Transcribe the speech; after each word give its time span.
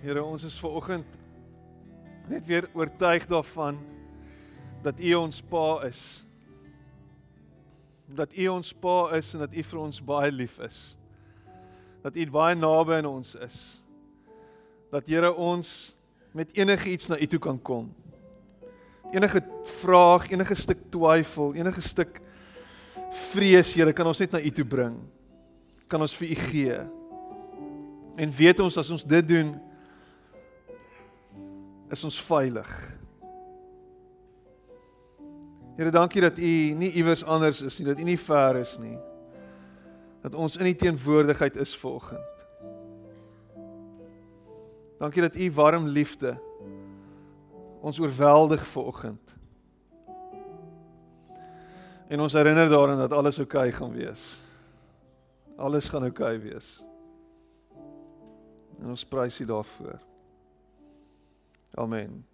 Here, 0.00 0.22
ons 0.24 0.46
is 0.48 0.54
ver 0.56 0.72
oggend 0.78 1.16
net 2.30 2.46
weer 2.48 2.64
oortuig 2.72 3.26
daarvan 3.28 3.76
dat 4.80 4.96
U 4.96 5.10
ons 5.18 5.42
Pa 5.44 5.82
is. 5.84 6.22
Dat 8.08 8.32
U 8.32 8.46
ons 8.48 8.70
Pa 8.80 9.10
is 9.18 9.34
en 9.36 9.44
dat 9.44 9.58
U 9.60 9.66
vir 9.68 9.82
ons 9.82 10.00
baie 10.00 10.32
lief 10.32 10.56
is. 10.64 10.80
Dat 12.00 12.16
U 12.16 12.26
baie 12.32 12.56
naby 12.56 12.96
aan 13.02 13.10
ons 13.12 13.34
is. 13.44 13.60
Dat 14.88 15.04
Here 15.04 15.34
ons 15.36 15.92
met 16.32 16.56
enige 16.56 16.96
iets 16.96 17.12
na 17.12 17.20
U 17.20 17.28
toe 17.36 17.44
kan 17.50 17.60
kom. 17.60 17.92
Enige 19.12 19.44
vraag, 19.82 20.30
enige 20.32 20.56
stuk 20.56 20.88
twyfel, 20.88 21.58
enige 21.60 21.84
stuk 21.84 22.22
vrees, 23.34 23.76
Here, 23.76 23.92
kan 23.92 24.08
ons 24.08 24.24
net 24.24 24.32
na 24.32 24.40
U 24.40 24.50
toe 24.50 24.64
bring. 24.64 24.96
Kan 25.92 26.00
ons 26.00 26.16
vir 26.16 26.32
U 26.32 26.44
gee. 26.48 26.84
En 28.16 28.38
weet 28.40 28.64
ons 28.64 28.80
as 28.80 28.96
ons 28.96 29.04
dit 29.04 29.36
doen, 29.36 29.58
is 31.90 32.04
ons 32.04 32.18
veilig. 32.22 32.98
Here, 35.76 35.90
dankie 35.90 36.20
dat 36.20 36.38
U 36.38 36.50
nie 36.76 36.90
iewers 37.00 37.24
anders 37.24 37.62
is 37.64 37.78
nie, 37.78 37.86
dat 37.88 38.00
U 38.00 38.04
nie 38.04 38.18
ver 38.20 38.60
is 38.60 38.76
nie. 38.78 38.98
Dat 40.20 40.34
ons 40.34 40.58
in 40.60 40.68
U 40.68 40.74
teenwoordigheid 40.74 41.56
is 41.56 41.76
vanoggend. 41.76 42.44
Dankie 45.00 45.24
dat 45.24 45.36
U 45.36 45.52
warm 45.56 45.86
liefde 45.88 46.36
ons 47.80 48.00
oorweldig 48.00 48.66
vanoggend. 48.66 49.34
En 52.08 52.20
ons 52.20 52.32
herinner 52.32 52.68
daaraan 52.68 52.98
dat 52.98 53.12
alles 53.12 53.38
oukei 53.38 53.68
okay 53.68 53.78
gaan 53.78 53.92
wees. 53.92 54.36
Alles 55.56 55.88
gaan 55.88 56.02
oukei 56.02 56.36
okay 56.36 56.50
wees. 56.50 56.84
En 58.80 58.88
ons 58.92 59.04
prys 59.04 59.40
U 59.40 59.44
daarvoor. 59.44 60.09
Amen. 61.74 62.26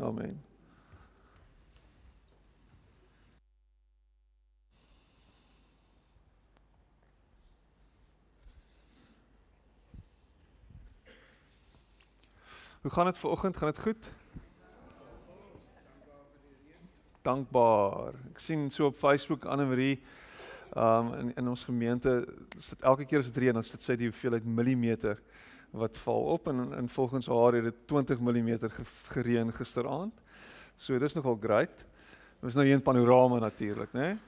Amen. 0.00 0.42
Hoe 12.80 12.90
gaan 12.90 13.04
dit 13.04 13.18
vanoggend? 13.18 13.56
Gaan 13.56 13.68
dit 13.68 13.78
goed? 13.78 14.12
Dankbaar. 17.22 18.14
Ek 18.30 18.38
sien 18.38 18.70
so 18.70 18.86
op 18.86 18.96
Facebook 18.96 19.44
Anne 19.44 19.64
Marie 19.64 19.98
um 20.76 21.14
in 21.14 21.34
in 21.34 21.48
ons 21.48 21.64
gemeente 21.64 22.28
sit 22.58 22.80
elke 22.80 23.04
keer 23.04 23.18
as 23.18 23.30
dit 23.32 23.36
reën 23.42 23.56
dan 23.56 23.64
sit 23.64 23.82
sy 23.82 23.96
die 23.96 24.08
hoeveelheid 24.08 24.44
millimeter 24.44 25.20
wat 25.70 25.98
val 25.98 26.22
op 26.22 26.48
en 26.48 26.72
in 26.72 26.88
volgens 26.88 27.26
haar 27.26 27.52
het 27.52 27.64
dit 27.64 27.86
20 27.86 28.20
mm 28.20 28.58
gereën 29.08 29.52
gisteraand. 29.52 30.14
So 30.76 30.98
dis 30.98 31.14
nogal 31.14 31.38
great. 31.40 31.84
Ons 32.42 32.54
nou 32.54 32.64
hier 32.66 32.74
in 32.78 32.82
panorama 32.82 33.38
natuurlik, 33.38 33.92
né? 33.92 34.18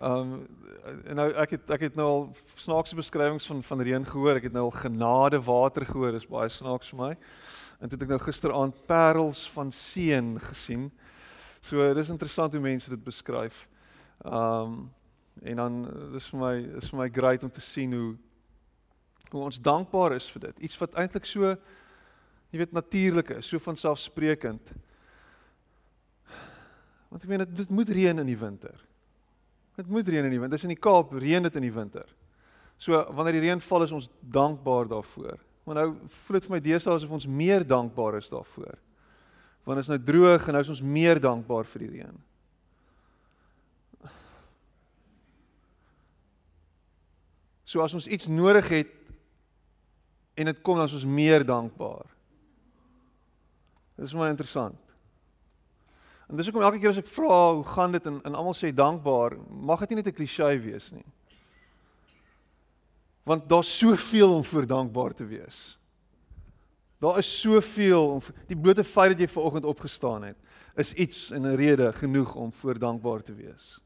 Ehm 0.00 0.32
um, 0.32 0.46
nou 1.14 1.26
ek 1.42 1.50
het 1.50 1.70
ek 1.76 1.82
het 1.88 1.96
nou 1.98 2.06
al 2.08 2.22
snaakse 2.54 2.96
beskrywings 2.96 3.46
van 3.46 3.62
van 3.62 3.82
reën 3.82 4.06
gehoor. 4.06 4.38
Ek 4.38 4.46
het 4.48 4.52
nou 4.52 4.68
al 4.70 4.78
genade 4.78 5.40
water 5.42 5.86
gehoor. 5.86 6.12
Dis 6.12 6.28
baie 6.30 6.48
snaaks 6.48 6.92
vir 6.94 6.98
my. 6.98 7.10
En 7.80 7.88
toe 7.88 7.98
het 7.98 8.06
ek 8.06 8.14
nou 8.14 8.20
gisteraand 8.22 8.86
parels 8.86 9.42
van 9.50 9.72
seën 9.72 10.38
gesien. 10.40 10.90
So 11.60 11.94
dis 11.94 12.08
interessant 12.08 12.52
hoe 12.52 12.62
mense 12.62 12.90
dit 12.90 13.04
beskryf. 13.04 13.66
Ehm 14.24 14.62
um, 14.62 14.80
en 15.42 15.56
dan 15.56 15.76
dis 16.12 16.26
vir 16.28 16.40
my 16.40 16.56
is 16.76 16.88
vir 16.90 16.98
my 16.98 17.08
great 17.08 17.44
om 17.44 17.50
te 17.50 17.60
sien 17.64 17.92
hoe 17.92 18.16
hoe 19.32 19.46
ons 19.46 19.60
dankbaar 19.62 20.16
is 20.16 20.28
vir 20.32 20.48
dit. 20.48 20.62
Iets 20.68 20.78
wat 20.80 20.96
eintlik 20.98 21.28
so 21.28 21.54
jy 22.50 22.58
weet 22.58 22.72
natuurlik 22.74 23.36
is, 23.38 23.46
so 23.46 23.62
van 23.62 23.76
selfsprekend. 23.78 24.72
Want 27.10 27.22
ek 27.22 27.28
meen 27.30 27.44
dit, 27.44 27.52
dit 27.62 27.74
moet 27.74 27.90
reën 27.94 28.22
in 28.22 28.26
die 28.26 28.38
winter. 28.38 28.74
Dit 29.78 29.90
moet 29.90 30.08
reën 30.08 30.26
in 30.26 30.34
die 30.34 30.40
winter. 30.40 30.58
Dis 30.58 30.66
in 30.66 30.74
die 30.74 30.82
Kaap 30.82 31.14
reën 31.14 31.46
dit 31.46 31.58
in 31.58 31.66
die 31.66 31.74
winter. 31.74 32.10
So 32.80 32.98
wanneer 33.14 33.38
die 33.38 33.44
reën 33.46 33.62
val 33.62 33.86
is 33.86 33.94
ons 33.94 34.10
dankbaar 34.20 34.90
daarvoor. 34.90 35.38
Maar 35.66 35.82
nou 35.82 35.88
voel 36.24 36.38
dit 36.38 36.48
vir 36.48 36.54
my 36.56 36.62
deesdae 36.64 36.96
asof 36.96 37.12
ons 37.14 37.28
meer 37.28 37.66
dankbaar 37.66 38.18
is 38.18 38.30
daarvoor. 38.32 38.78
Want 39.68 39.82
is 39.82 39.90
nou 39.92 40.00
droog 40.02 40.48
en 40.48 40.56
nou 40.56 40.62
is 40.64 40.72
ons 40.72 40.82
meer 40.82 41.20
dankbaar 41.22 41.68
vir 41.70 41.84
die 41.84 41.90
reën. 41.98 42.16
So 47.70 47.84
as 47.84 47.94
ons 47.94 48.08
iets 48.10 48.26
nodig 48.26 48.66
het 48.72 48.96
en 50.40 50.48
dit 50.48 50.60
kom 50.64 50.80
is 50.80 50.96
ons 50.96 51.04
meer 51.04 51.44
dankbaar. 51.44 52.06
Dit 54.00 54.08
is 54.08 54.16
maar 54.16 54.32
interessant. 54.32 54.78
En 56.30 56.38
dis 56.38 56.46
hoekom 56.46 56.62
elke 56.64 56.78
keer 56.78 56.94
as 56.94 57.00
ek 57.02 57.10
vra 57.10 57.38
hoe 57.58 57.66
gaan 57.74 57.92
dit 57.96 58.06
en, 58.06 58.20
en 58.24 58.38
almal 58.38 58.56
sê 58.56 58.70
dankbaar, 58.72 59.36
mag 59.50 59.82
dit 59.82 59.92
nie 59.92 60.00
net 60.00 60.12
'n 60.12 60.16
klise 60.16 60.48
wees 60.62 60.90
nie. 60.94 61.04
Want 63.26 63.48
daar's 63.48 63.72
soveel 63.78 64.36
om 64.38 64.44
voor 64.44 64.66
dankbaar 64.66 65.12
te 65.14 65.26
wees. 65.26 65.76
Daar 67.00 67.18
is 67.18 67.40
soveel 67.40 68.08
om 68.08 68.22
die 68.46 68.56
blote 68.56 68.84
feit 68.84 69.12
dat 69.12 69.20
jy 69.20 69.28
ver 69.28 69.42
oggend 69.42 69.64
opgestaan 69.64 70.22
het, 70.22 70.36
is 70.76 70.92
iets 70.92 71.30
en 71.30 71.42
'n 71.42 71.56
rede 71.56 71.92
genoeg 71.92 72.34
om 72.34 72.52
voor 72.52 72.78
dankbaar 72.78 73.22
te 73.22 73.34
wees. 73.34 73.80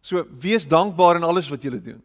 So 0.00 0.26
wees 0.40 0.68
dankbaar 0.68 1.16
in 1.16 1.22
alles 1.22 1.48
wat 1.48 1.62
jy 1.62 1.70
doen. 1.70 2.02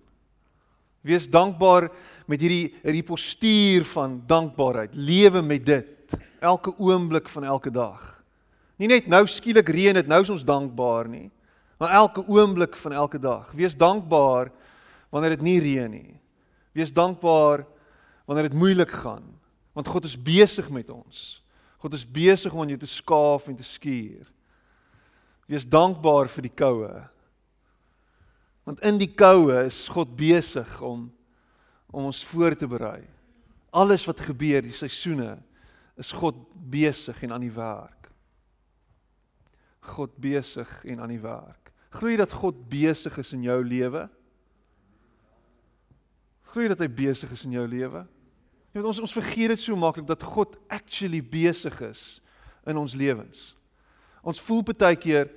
Wees 1.05 1.27
dankbaar 1.29 1.91
met 2.25 2.41
hierdie 2.41 2.73
hierdie 2.81 3.05
postuur 3.05 3.85
van 3.93 4.17
dankbaarheid. 4.25 4.95
Lewe 4.97 5.43
met 5.45 5.65
dit 5.65 6.17
elke 6.41 6.73
oomblik 6.81 7.29
van 7.29 7.45
elke 7.45 7.71
dag. 7.73 8.01
Nie 8.81 8.89
net 8.91 9.07
nou 9.07 9.23
skielik 9.29 9.69
reën 9.71 9.95
dit, 9.95 10.07
nou 10.09 10.19
is 10.25 10.33
ons 10.33 10.43
dankbaar 10.43 11.07
nie, 11.07 11.29
maar 11.79 11.93
elke 11.95 12.25
oomblik 12.27 12.75
van 12.81 12.97
elke 12.97 13.19
dag. 13.21 13.47
Wees 13.55 13.77
dankbaar 13.77 14.51
wanneer 15.13 15.37
dit 15.37 15.45
nie 15.45 15.59
reën 15.63 15.91
nie. 15.91 16.17
Wees 16.75 16.91
dankbaar 16.91 17.63
wanneer 18.27 18.49
dit 18.49 18.57
moeilik 18.57 18.91
gaan, 18.91 19.23
want 19.77 19.87
God 19.87 20.07
is 20.09 20.17
besig 20.17 20.67
met 20.73 20.89
ons. 20.89 21.39
God 21.79 21.93
is 21.93 22.03
besig 22.09 22.53
om 22.53 22.67
jou 22.67 22.79
te 22.81 22.89
skaaf 22.89 23.47
en 23.47 23.55
te 23.55 23.63
skuur. 23.63 24.25
Wees 25.45 25.67
dankbaar 25.69 26.27
vir 26.33 26.47
die 26.47 26.55
koue. 26.57 26.93
Want 28.65 28.81
in 28.85 28.97
die 28.97 29.11
koue 29.13 29.59
is 29.67 29.85
God 29.93 30.15
besig 30.17 30.79
om 30.81 31.11
om 31.95 32.09
ons 32.09 32.25
voor 32.27 32.51
te 32.59 32.67
berei. 32.67 33.05
Alles 33.71 34.03
wat 34.03 34.19
gebeur, 34.19 34.65
die 34.65 34.73
seisoene, 34.75 35.37
is 35.95 36.09
God 36.11 36.35
besig 36.51 37.21
en 37.23 37.31
aan 37.31 37.45
die 37.45 37.53
werk. 37.55 38.09
God 39.95 40.17
besig 40.19 40.67
en 40.83 40.99
aan 40.99 41.13
die 41.13 41.21
werk. 41.23 41.71
Glo 41.95 42.11
jy 42.11 42.17
dat 42.19 42.33
God 42.35 42.57
besig 42.67 43.15
is 43.21 43.31
in 43.37 43.45
jou 43.45 43.55
lewe? 43.63 44.01
Glo 46.51 46.65
jy 46.65 46.73
dat 46.73 46.83
hy 46.83 46.89
besig 46.91 47.31
is 47.31 47.45
in 47.47 47.55
jou 47.55 47.63
lewe? 47.69 48.03
Jy 48.73 48.81
weet 48.81 48.89
ons 48.91 48.99
ons 49.05 49.15
vergeet 49.15 49.53
dit 49.53 49.63
so 49.63 49.79
maklik 49.79 50.09
dat 50.09 50.25
God 50.35 50.57
actually 50.67 51.21
besig 51.23 51.77
is 51.85 52.03
in 52.67 52.75
ons 52.81 52.97
lewens. 52.97 53.53
Ons 54.25 54.41
voel 54.43 54.65
baie 54.73 54.99
keer 54.99 55.31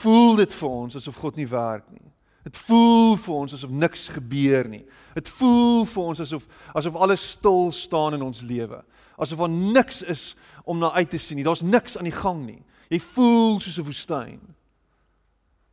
voel 0.00 0.40
dit 0.42 0.58
vir 0.58 0.74
ons 0.82 0.98
asof 0.98 1.22
God 1.22 1.38
nie 1.38 1.46
werk 1.46 1.86
nie. 1.92 2.13
Dit 2.44 2.56
voel 2.66 3.16
vir 3.16 3.34
ons 3.34 3.54
asof 3.56 3.70
niks 3.72 4.08
gebeur 4.12 4.68
nie. 4.68 4.82
Dit 5.16 5.28
voel 5.38 5.86
vir 5.88 6.10
ons 6.10 6.20
asof 6.20 6.44
asof 6.76 6.96
alles 7.00 7.24
stil 7.36 7.70
staan 7.72 8.18
in 8.18 8.24
ons 8.26 8.42
lewe. 8.44 8.82
Asof 9.16 9.40
daar 9.40 9.54
niks 9.54 10.02
is 10.02 10.34
om 10.64 10.78
na 10.78 10.92
uit 10.92 11.10
te 11.10 11.18
sien 11.18 11.40
nie. 11.40 11.46
Daar's 11.46 11.64
niks 11.64 11.96
aan 11.96 12.08
die 12.10 12.16
gang 12.16 12.42
nie. 12.44 12.60
Jy 12.92 13.00
voel 13.00 13.60
soos 13.60 13.78
'n 13.78 13.88
woestyn. 13.88 14.40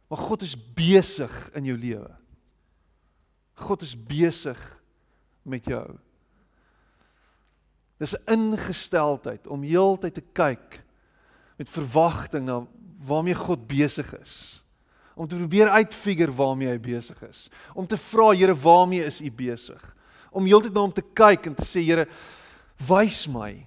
Maar 0.08 0.20
God 0.20 0.42
is 0.42 0.56
besig 0.76 1.50
in 1.54 1.66
jou 1.66 1.78
lewe. 1.78 2.12
God 3.54 3.82
is 3.82 3.96
besig 3.96 4.60
met 5.44 5.66
jou. 5.66 5.98
Dis 7.98 8.16
'n 8.16 8.32
ingesteldheid 8.32 9.48
om 9.48 9.64
heeltyd 9.64 10.14
te 10.14 10.24
kyk 10.34 10.84
met 11.58 11.70
verwagting 11.70 12.46
na 12.46 12.68
waarmee 13.00 13.36
God 13.36 13.68
besig 13.68 14.20
is 14.22 14.62
om 15.16 15.28
te 15.28 15.36
probeer 15.36 15.70
uitfigure 15.70 16.34
waarmee 16.34 16.72
hy 16.72 16.78
besig 16.82 17.18
is. 17.28 17.48
Om 17.74 17.88
te 17.88 17.98
vra 17.98 18.32
Here, 18.36 18.56
waarmee 18.56 19.06
is 19.06 19.22
u 19.22 19.32
besig? 19.32 19.82
Om 20.32 20.48
heeltyd 20.48 20.74
na 20.74 20.86
hom 20.86 20.94
te 20.96 21.04
kyk 21.04 21.50
en 21.52 21.58
te 21.58 21.68
sê 21.68 21.84
Here, 21.84 22.08
wys 22.88 23.26
my 23.32 23.66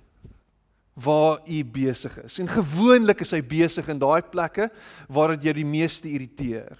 waar 0.94 1.41
u 1.50 1.64
besig 1.64 2.14
is. 2.23 2.38
En 2.38 2.49
gewoonlik 2.49 3.25
is 3.25 3.35
hy 3.35 3.43
besig 3.43 3.88
in 3.91 3.99
daai 3.99 4.23
plekke 4.23 4.69
waar 5.11 5.35
dit 5.35 5.49
jou 5.49 5.55
die 5.58 5.67
meeste 5.67 6.08
irriteer. 6.08 6.79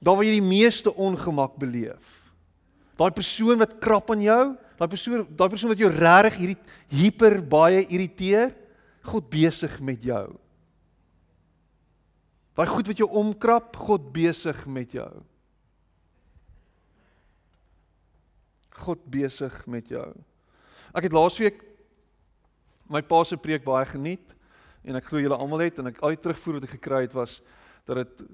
Daar 0.00 0.16
waar 0.16 0.24
jy 0.24 0.38
die 0.38 0.46
meeste 0.46 0.94
ongemak 0.94 1.58
beleef. 1.60 2.16
Daai 2.96 3.10
persoon 3.16 3.60
wat 3.60 3.78
krap 3.82 4.10
aan 4.12 4.22
jou, 4.24 4.44
daai 4.80 4.88
persoon 4.88 5.26
daai 5.36 5.50
persoon 5.52 5.74
wat 5.74 5.82
jou 5.82 5.90
regtig 5.92 6.38
hierdie 6.40 6.76
hiper 6.96 7.36
baie 7.44 7.82
irriteer, 7.84 8.54
God 9.04 9.28
besig 9.32 9.74
met 9.84 10.00
jou. 10.04 10.24
Daai 12.56 12.68
goed 12.68 12.88
wat 12.88 13.00
jou 13.00 13.08
omkrap, 13.20 13.76
God 13.76 14.08
besig 14.12 14.64
met 14.68 14.96
jou. 14.96 15.10
God 18.80 19.04
besig 19.12 19.60
met 19.68 19.92
jou. 19.92 20.08
Ek 20.96 21.06
het 21.06 21.14
laasweek 21.14 21.60
my 22.90 23.04
pa 23.04 23.20
se 23.28 23.36
preek 23.38 23.62
baie 23.66 23.84
geniet 23.92 24.32
en 24.82 24.96
ek 24.96 25.12
glo 25.12 25.20
julle 25.20 25.36
almal 25.36 25.66
het 25.66 25.78
en 25.78 25.92
ek 25.92 26.00
al 26.00 26.16
die 26.16 26.22
terugvoer 26.24 26.58
wat 26.58 26.70
ek 26.70 26.78
gekry 26.78 27.04
het 27.04 27.14
was 27.14 27.38
dat 27.84 28.00
dit 28.00 28.24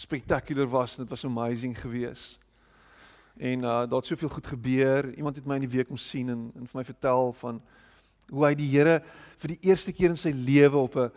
spectacular 0.00 0.68
was 0.70 0.96
en 0.96 1.04
dit 1.04 1.12
was 1.12 1.28
amazing 1.28 1.76
geweest. 1.76 2.39
En 3.40 3.64
uh 3.64 3.82
daar 3.88 4.00
het 4.02 4.06
soveel 4.06 4.28
goed 4.28 4.46
gebeur. 4.46 5.14
Iemand 5.14 5.36
het 5.36 5.46
my 5.48 5.56
in 5.56 5.64
die 5.64 5.76
week 5.76 5.90
om 5.90 5.96
sien 5.96 6.28
en 6.28 6.50
en 6.54 6.66
vir 6.68 6.80
my 6.80 6.84
vertel 6.84 7.32
van 7.40 7.60
hoe 8.30 8.46
hy 8.46 8.54
die 8.54 8.68
Here 8.68 9.00
vir 9.40 9.54
die 9.54 9.70
eerste 9.70 9.92
keer 9.96 10.12
in 10.12 10.20
sy 10.20 10.32
lewe 10.36 10.76
op 10.76 10.96
'n 10.96 11.10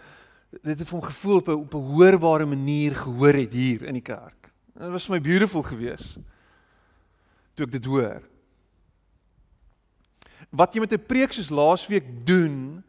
dit 0.63 0.79
het 0.79 0.89
hom 0.89 1.01
gevoel 1.01 1.37
op 1.37 1.47
'n 1.49 1.59
op 1.67 1.73
'n 1.73 1.89
hoorbare 1.93 2.45
manier 2.45 2.95
gehoor 2.95 3.33
het 3.33 3.53
hier 3.53 3.83
in 3.83 3.93
die 3.93 4.01
kerk. 4.01 4.51
Dit 4.73 4.91
was 4.91 5.05
vir 5.05 5.15
my 5.15 5.21
beautiful 5.21 5.63
geweest 5.63 6.17
toe 7.55 7.65
ek 7.65 7.71
dit 7.71 7.85
hoor 7.85 8.23
wat 10.49 10.73
jy 10.73 10.79
met 10.79 10.93
'n 10.93 11.05
preek 11.05 11.33
soos 11.33 11.49
laasweek 11.49 12.25
doen 12.25 12.83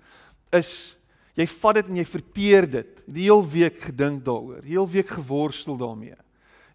is 0.52 0.96
jy 1.34 1.46
vat 1.46 1.75
dit 1.75 1.88
en 1.88 1.96
jy 1.96 2.04
verteer 2.04 2.70
dit. 2.70 3.02
Die 3.06 3.22
heel 3.22 3.42
week 3.48 3.81
gedink 3.81 4.25
daaroor, 4.25 4.62
heel 4.62 4.88
week 4.88 5.08
geworstel 5.08 5.76
daarmee. 5.76 6.16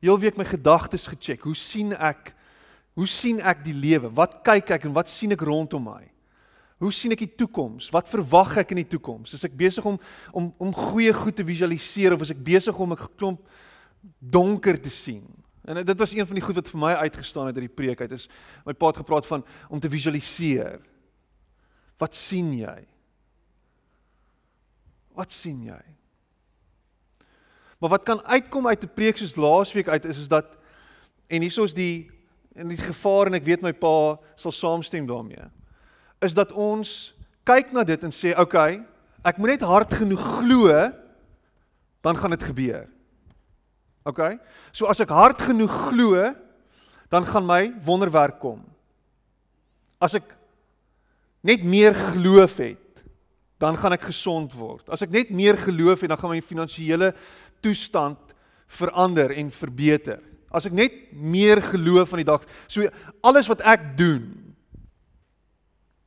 Heel 0.02 0.20
week 0.20 0.38
my 0.38 0.46
gedagtes 0.46 1.08
gecheck. 1.08 1.42
Hoe 1.42 1.56
sien 1.56 1.94
ek 1.94 2.34
hoe 2.94 3.08
sien 3.08 3.40
ek 3.40 3.64
die 3.64 3.74
lewe? 3.74 4.10
Wat 4.14 4.40
kyk 4.44 4.72
ek 4.72 4.86
en 4.86 4.94
wat 4.94 5.10
sien 5.10 5.32
ek 5.32 5.42
rondom 5.42 5.84
my? 5.84 6.04
Hoe 6.80 6.92
sien 6.96 7.12
ek 7.12 7.26
die 7.26 7.36
toekoms? 7.42 7.90
Wat 7.92 8.08
verwag 8.08 8.56
ek 8.62 8.72
in 8.72 8.82
die 8.82 8.88
toekoms? 8.88 9.34
Is 9.36 9.44
ek 9.44 9.58
besig 9.60 9.86
om 9.86 10.00
om 10.32 10.54
om 10.58 10.74
goeie 10.74 11.14
goed 11.14 11.36
te 11.36 11.44
visualiseer 11.44 12.16
of 12.16 12.24
is 12.24 12.32
ek 12.32 12.44
besig 12.44 12.76
om 12.80 12.94
'n 12.94 13.10
klomp 13.18 13.42
donker 14.20 14.80
te 14.80 14.90
sien? 14.90 15.28
En 15.68 15.86
dit 15.86 16.00
was 16.00 16.12
een 16.16 16.26
van 16.26 16.36
die 16.36 16.44
goed 16.44 16.56
wat 16.56 16.70
vir 16.70 16.80
my 16.80 16.94
uitgestaan 16.94 17.48
het 17.48 17.56
uit 17.56 17.68
die 17.68 17.76
preek 17.76 18.02
uit 18.02 18.12
is 18.12 18.30
my 18.66 18.74
pa 18.74 18.88
het 18.88 18.98
gepraat 18.98 19.26
van 19.26 19.46
om 19.70 19.80
te 19.80 19.90
visualiseer. 19.90 20.80
Wat 21.98 22.16
sien 22.16 22.54
jy? 22.54 22.88
Wat 25.14 25.32
sien 25.32 25.64
jy? 25.64 25.84
Maar 27.80 27.90
wat 27.90 28.04
kan 28.04 28.24
uitkom 28.24 28.68
uit 28.68 28.84
'n 28.84 28.94
preek 28.94 29.18
soos 29.18 29.36
laasweek 29.36 29.88
uit 29.88 30.06
is 30.06 30.18
is 30.18 30.28
dat 30.28 30.58
en 31.28 31.42
hieso 31.42 31.64
is 31.64 31.74
die 31.74 32.12
in 32.60 32.72
die 32.72 32.80
gevaar 32.80 33.30
en 33.30 33.38
ek 33.40 33.48
weet 33.48 33.64
my 33.66 33.72
pa 33.74 34.18
sal 34.40 34.54
saamstem 34.56 35.08
daarmee. 35.08 35.48
Is 36.22 36.36
dat 36.38 36.52
ons 36.52 37.14
kyk 37.48 37.72
na 37.74 37.84
dit 37.84 38.04
en 38.04 38.12
sê, 38.12 38.32
"Oké, 38.32 38.42
okay, 38.42 38.84
ek 39.24 39.38
moet 39.38 39.50
net 39.50 39.62
hard 39.62 39.94
genoeg 39.94 40.24
glo, 40.40 40.92
dan 42.02 42.16
gaan 42.16 42.32
dit 42.32 42.44
gebeur." 42.44 42.88
OK? 44.06 44.40
So 44.72 44.86
as 44.86 45.00
ek 45.00 45.10
hard 45.10 45.42
genoeg 45.42 45.72
glo, 45.90 46.34
dan 47.10 47.26
gaan 47.26 47.46
my 47.46 47.74
wonderwerk 47.86 48.40
kom. 48.40 48.62
As 50.00 50.14
ek 50.14 50.24
net 51.42 51.64
meer 51.64 51.94
geloof 51.94 52.58
het, 52.58 53.04
dan 53.60 53.76
gaan 53.78 53.96
ek 53.98 54.08
gesond 54.08 54.54
word. 54.56 54.88
As 54.90 55.02
ek 55.04 55.12
net 55.12 55.32
meer 55.36 55.58
geloof 55.60 56.02
het, 56.02 56.10
dan 56.10 56.20
gaan 56.20 56.32
my 56.32 56.42
finansiële 56.42 57.12
toestand 57.62 58.20
verander 58.70 59.34
en 59.36 59.50
verbeter. 59.52 60.22
As 60.50 60.66
ek 60.66 60.76
net 60.76 60.98
meer 61.14 61.62
geloof 61.62 62.10
van 62.10 62.24
die 62.24 62.30
dag, 62.30 62.46
so 62.68 62.86
alles 63.26 63.50
wat 63.52 63.62
ek 63.68 63.94
doen 64.00 64.28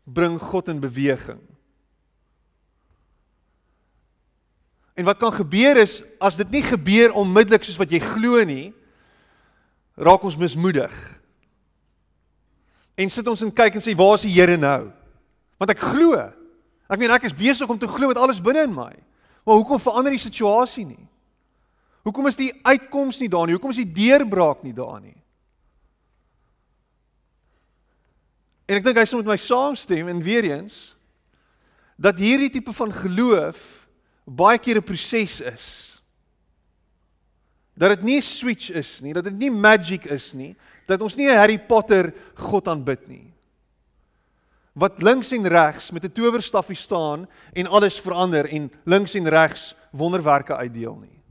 bring 0.02 0.38
God 0.40 0.68
in 0.72 0.80
beweging. 0.82 1.40
En 4.98 5.08
wat 5.08 5.20
kan 5.22 5.32
gebeur 5.32 5.78
is 5.80 6.00
as 6.20 6.36
dit 6.36 6.50
nie 6.52 6.64
gebeur 6.66 7.14
onmiddellik 7.16 7.64
soos 7.64 7.78
wat 7.80 7.92
jy 7.92 8.02
glo 8.02 8.42
nie, 8.44 8.72
raak 9.96 10.24
ons 10.26 10.36
mismoedig. 10.40 10.92
En 12.98 13.10
sit 13.10 13.28
ons 13.28 13.44
en 13.46 13.54
kyk 13.54 13.78
en 13.78 13.84
sê 13.84 13.94
waar 13.96 14.18
is 14.18 14.26
die 14.26 14.34
Here 14.34 14.58
nou? 14.60 14.90
Want 15.60 15.72
ek 15.72 15.80
glo. 15.80 16.18
Ek 16.92 17.00
meen 17.00 17.14
ek 17.14 17.24
is 17.30 17.36
besig 17.36 17.70
om 17.70 17.80
te 17.80 17.88
glo 17.88 18.10
met 18.10 18.20
alles 18.20 18.42
binne 18.44 18.66
in 18.66 18.74
my. 18.74 18.92
Maar 19.46 19.58
hoekom 19.58 19.80
verander 19.80 20.12
die 20.14 20.22
situasie 20.22 20.84
nie? 20.86 21.06
Hoekom 22.02 22.26
is 22.26 22.36
die 22.36 22.50
uitkoms 22.66 23.20
nie 23.22 23.28
daar 23.30 23.46
nie? 23.46 23.54
Hoekom 23.54 23.70
is 23.70 23.82
die 23.84 23.92
deurbraak 23.92 24.62
nie 24.66 24.74
daar 24.74 25.00
nie? 25.00 25.16
En 28.66 28.78
ek 28.78 28.86
dink 28.86 28.98
hy 28.98 29.06
sê 29.06 29.18
met 29.20 29.30
my 29.34 29.38
saamstem 29.40 30.08
en 30.08 30.22
weer 30.24 30.46
eens 30.48 30.94
dat 32.00 32.18
hierdie 32.18 32.50
tipe 32.50 32.72
van 32.74 32.92
geloof 32.94 33.86
baie 34.24 34.58
keer 34.58 34.78
'n 34.78 34.86
proses 34.86 35.40
is. 35.40 35.66
Dat 37.76 37.90
dit 37.90 38.02
nie 38.02 38.16
'n 38.18 38.22
switch 38.22 38.70
is 38.70 39.00
nie, 39.00 39.12
dat 39.12 39.24
dit 39.24 39.38
nie 39.38 39.50
magic 39.50 40.04
is 40.04 40.32
nie, 40.32 40.56
dat 40.86 41.00
ons 41.00 41.16
nie 41.16 41.28
'n 41.28 41.36
Harry 41.36 41.58
Potter 41.58 42.14
God 42.34 42.68
aanbid 42.68 43.08
nie. 43.08 43.32
Wat 44.72 45.02
links 45.02 45.32
en 45.32 45.46
regs 45.46 45.90
met 45.90 46.04
'n 46.04 46.12
towerstafie 46.12 46.76
staan 46.76 47.28
en 47.52 47.66
alles 47.66 48.00
verander 48.00 48.48
en 48.48 48.70
links 48.84 49.14
en 49.14 49.28
regs 49.28 49.74
wonderwerke 49.90 50.56
uitdeel 50.56 50.96
nie. 50.96 51.21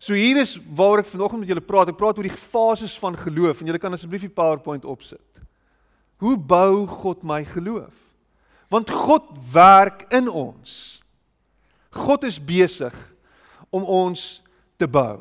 So 0.00 0.16
hier 0.16 0.38
is 0.40 0.56
waar 0.72 1.02
ek 1.02 1.10
vanoggend 1.12 1.42
met 1.42 1.50
julle 1.52 1.64
praat. 1.64 1.90
Ek 1.92 1.98
praat 2.00 2.16
oor 2.16 2.24
die 2.24 2.32
fases 2.32 2.96
van 3.02 3.18
geloof 3.20 3.60
en 3.60 3.68
julle 3.68 3.80
kan 3.82 3.92
asseblief 3.92 4.24
die 4.24 4.32
PowerPoint 4.32 4.86
opsit. 4.88 5.20
Hoe 6.24 6.38
bou 6.40 6.86
God 6.88 7.20
my 7.24 7.42
geloof? 7.44 7.92
Want 8.72 8.88
God 8.92 9.28
werk 9.52 10.06
in 10.16 10.30
ons. 10.32 11.02
God 11.92 12.24
is 12.24 12.38
besig 12.40 12.94
om 13.68 13.84
ons 13.84 14.40
te 14.80 14.88
bou. 14.88 15.20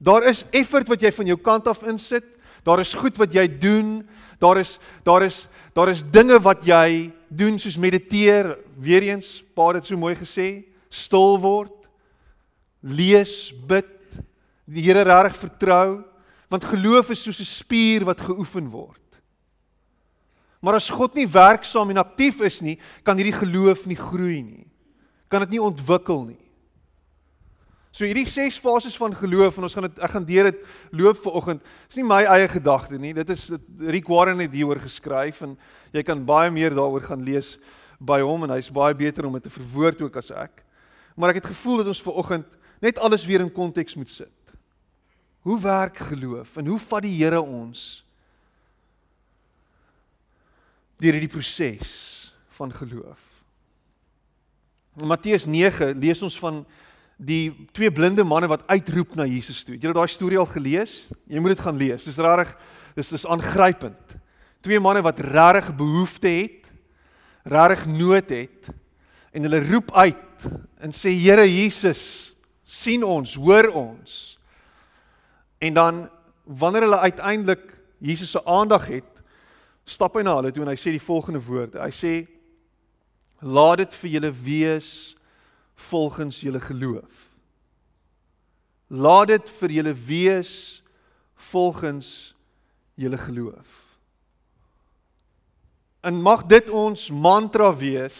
Daar 0.00 0.24
is 0.28 0.46
effort 0.56 0.88
wat 0.88 1.04
jy 1.04 1.12
van 1.12 1.28
jou 1.32 1.36
kant 1.40 1.68
af 1.68 1.84
insit. 1.88 2.24
Daar 2.64 2.80
is 2.80 2.96
goed 2.96 3.20
wat 3.20 3.36
jy 3.36 3.46
doen. 3.60 4.00
Daar 4.40 4.60
is 4.60 4.78
daar 5.04 5.24
is 5.28 5.44
daar 5.76 5.92
is 5.92 6.04
dinge 6.04 6.38
wat 6.40 6.64
jy 6.64 7.12
doen 7.28 7.58
soos 7.60 7.76
mediteer, 7.76 8.54
weer 8.80 9.10
eens, 9.12 9.42
pa 9.54 9.68
het 9.68 9.82
dit 9.82 9.90
so 9.90 9.98
mooi 9.98 10.14
gesê, 10.16 10.64
stil 10.88 11.36
word, 11.42 11.75
lees, 12.86 13.50
bid, 13.66 13.88
die 14.66 14.82
Here 14.86 15.02
reg 15.06 15.36
vertrou, 15.38 16.04
want 16.50 16.64
geloof 16.64 17.10
is 17.10 17.22
soos 17.22 17.40
'n 17.40 17.44
spier 17.44 18.04
wat 18.04 18.20
geoefen 18.20 18.70
word. 18.70 19.02
Maar 20.60 20.74
as 20.74 20.90
God 20.90 21.14
nie 21.14 21.28
werksaam 21.28 21.90
en 21.90 22.02
aktief 22.02 22.40
is 22.40 22.60
nie, 22.60 22.78
kan 23.02 23.16
hierdie 23.16 23.36
geloof 23.38 23.86
nie 23.86 23.98
groei 23.98 24.42
nie. 24.42 24.66
Kan 25.28 25.40
dit 25.40 25.50
nie 25.50 25.62
ontwikkel 25.62 26.24
nie. 26.24 26.42
So 27.96 28.04
hierdie 28.04 28.26
ses 28.28 28.58
fases 28.60 28.96
van 29.00 29.14
geloof 29.14 29.56
en 29.56 29.64
ons 29.64 29.74
gaan 29.74 29.86
dit 29.88 30.02
ek 30.04 30.10
gaan 30.10 30.26
deur 30.28 30.50
dit 30.50 30.58
loop 30.92 31.16
vir 31.22 31.32
oggend. 31.32 31.62
Dis 31.88 31.96
nie 31.96 32.04
my 32.04 32.24
eie 32.24 32.48
gedagte 32.48 32.98
nie. 33.00 33.14
Dit 33.16 33.30
is 33.32 33.46
Rick 33.78 34.10
Warren 34.12 34.42
het 34.42 34.52
hieroor 34.52 34.82
geskryf 34.82 35.40
en 35.46 35.54
jy 35.96 36.02
kan 36.02 36.24
baie 36.26 36.50
meer 36.52 36.76
daaroor 36.76 37.06
gaan 37.06 37.24
lees 37.24 37.54
by 37.96 38.20
hom 38.20 38.44
en 38.44 38.52
hy's 38.52 38.68
baie 38.68 38.94
beter 38.94 39.24
om 39.24 39.38
dit 39.38 39.46
te 39.48 39.54
verwoord 39.54 40.02
ook 40.02 40.18
as 40.20 40.28
ek. 40.34 40.60
Maar 41.16 41.32
ek 41.32 41.40
het 41.40 41.48
gevoel 41.54 41.80
dat 41.80 41.94
ons 41.94 42.02
vir 42.04 42.20
oggend 42.20 42.52
net 42.80 42.98
alles 42.98 43.26
weer 43.26 43.40
in 43.40 43.52
konteks 43.52 43.94
moet 43.94 44.10
sit. 44.10 44.56
Hoe 45.46 45.60
werk 45.60 45.96
geloof 46.10 46.56
en 46.56 46.66
hoe 46.66 46.78
vat 46.78 47.02
die 47.06 47.14
Here 47.16 47.40
ons 47.40 48.02
deur 50.96 51.12
hierdie 51.12 51.32
proses 51.32 51.92
van 52.56 52.72
geloof. 52.72 53.20
In 54.96 55.10
Matteus 55.10 55.44
9 55.44 55.92
lees 56.00 56.22
ons 56.24 56.38
van 56.40 56.62
die 57.16 57.52
twee 57.76 57.92
blinde 57.92 58.24
manne 58.24 58.48
wat 58.48 58.64
uitroep 58.68 59.14
na 59.16 59.26
Jesus 59.28 59.62
toe. 59.64 59.74
Het 59.76 59.86
julle 59.86 59.96
daai 59.96 60.12
storie 60.12 60.40
al 60.40 60.48
gelees? 60.48 61.06
Jy 61.28 61.40
moet 61.40 61.56
dit 61.56 61.64
gaan 61.64 61.76
lees. 61.80 62.08
Dis 62.08 62.20
regtig 62.20 62.54
dis 62.96 63.12
is 63.12 63.26
aangrypend. 63.28 64.16
Twee 64.64 64.80
manne 64.80 65.02
wat 65.04 65.20
regtig 65.20 65.74
behoefte 65.76 66.32
het, 66.32 66.70
regtig 67.44 67.84
nood 67.92 68.32
het 68.32 68.70
en 69.36 69.44
hulle 69.44 69.60
roep 69.68 69.92
uit 69.92 70.48
en 70.80 70.94
sê 70.96 71.12
Here 71.12 71.44
Jesus, 71.44 72.32
sien 72.66 73.04
ons, 73.06 73.34
hoor 73.38 73.70
ons. 73.78 74.14
En 75.62 75.74
dan 75.74 76.08
wanneer 76.44 76.82
hulle 76.82 76.98
uiteindelik 76.98 77.74
Jesus 77.98 78.30
se 78.30 78.44
aandag 78.44 78.86
het, 78.90 79.12
stap 79.86 80.18
hy 80.18 80.24
na 80.26 80.34
hulle 80.40 80.50
toe 80.52 80.64
en 80.66 80.72
hy 80.72 80.78
sê 80.80 80.92
die 80.94 81.02
volgende 81.02 81.40
woorde. 81.46 81.78
Hy 81.78 81.92
sê 81.94 82.14
laat 83.40 83.84
dit 83.84 83.94
vir 84.02 84.16
julle 84.16 84.32
wees 84.42 84.90
volgens 85.88 86.40
julle 86.42 86.60
geloof. 86.60 87.22
Laat 88.90 89.30
dit 89.30 89.52
vir 89.60 89.76
julle 89.78 89.94
wees 90.08 90.52
volgens 91.52 92.10
julle 92.98 93.18
geloof. 93.18 93.82
En 96.06 96.18
mag 96.22 96.46
dit 96.50 96.70
ons 96.70 97.08
mantra 97.10 97.70
wees 97.76 98.18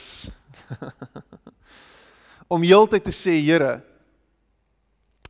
om 2.55 2.63
heeltyd 2.63 3.07
te 3.07 3.15
sê 3.15 3.39
Here 3.43 3.81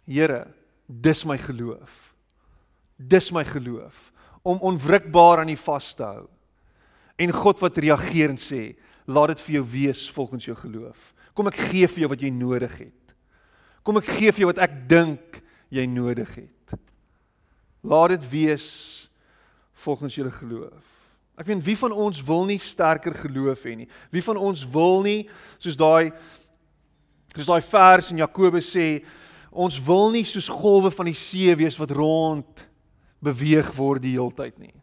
Here, 0.07 0.47
dis 0.87 1.25
my 1.27 1.37
geloof. 1.39 2.15
Dis 2.97 3.33
my 3.35 3.45
geloof 3.45 4.13
om 4.47 4.63
onwrikbaar 4.63 5.43
aan 5.43 5.51
U 5.51 5.57
vas 5.59 5.89
te 5.99 6.07
hou. 6.07 6.29
En 7.19 7.33
God 7.35 7.59
wat 7.65 7.81
reageer 7.83 8.31
en 8.31 8.39
sê, 8.39 8.77
laat 9.11 9.33
dit 9.35 9.43
vir 9.47 9.57
jou 9.59 9.65
wees 9.73 10.05
volgens 10.15 10.47
jou 10.47 10.55
geloof. 10.59 11.11
Kom 11.35 11.51
ek 11.51 11.59
gee 11.73 11.89
vir 11.91 12.05
jou 12.05 12.11
wat 12.13 12.23
jy 12.23 12.31
nodig 12.31 12.77
het. 12.85 13.17
Kom 13.83 13.99
ek 13.99 14.07
gee 14.17 14.31
vir 14.31 14.45
jou 14.45 14.51
wat 14.53 14.63
ek 14.63 14.77
dink 14.91 15.41
jy 15.75 15.87
nodig 15.91 16.31
het. 16.39 16.77
Laat 17.87 18.15
dit 18.15 18.31
wees 18.31 18.69
volgens 19.83 20.15
julle 20.15 20.33
geloof. 20.35 20.95
Ek 21.37 21.51
weet 21.51 21.67
wie 21.67 21.77
van 21.77 21.93
ons 21.93 22.23
wil 22.25 22.47
nie 22.49 22.59
sterker 22.63 23.15
geloof 23.15 23.67
hê 23.69 23.75
nie. 23.83 23.91
Wie 24.15 24.25
van 24.25 24.39
ons 24.41 24.63
wil 24.73 25.03
nie 25.05 25.21
soos 25.59 25.77
daai 25.79 26.15
soos 27.37 27.51
daai 27.51 27.67
vers 27.69 28.09
in 28.15 28.23
Jakobus 28.23 28.71
sê, 28.73 29.03
ons 29.57 29.79
wil 29.83 30.11
nie 30.15 30.25
soos 30.29 30.49
golwe 30.53 30.91
van 30.93 31.09
die 31.09 31.19
see 31.19 31.55
wees 31.57 31.79
wat 31.81 31.95
rond 31.97 32.67
beweeg 33.25 33.73
word 33.77 34.05
die 34.05 34.15
heeltyd 34.17 34.59
nie. 34.61 34.75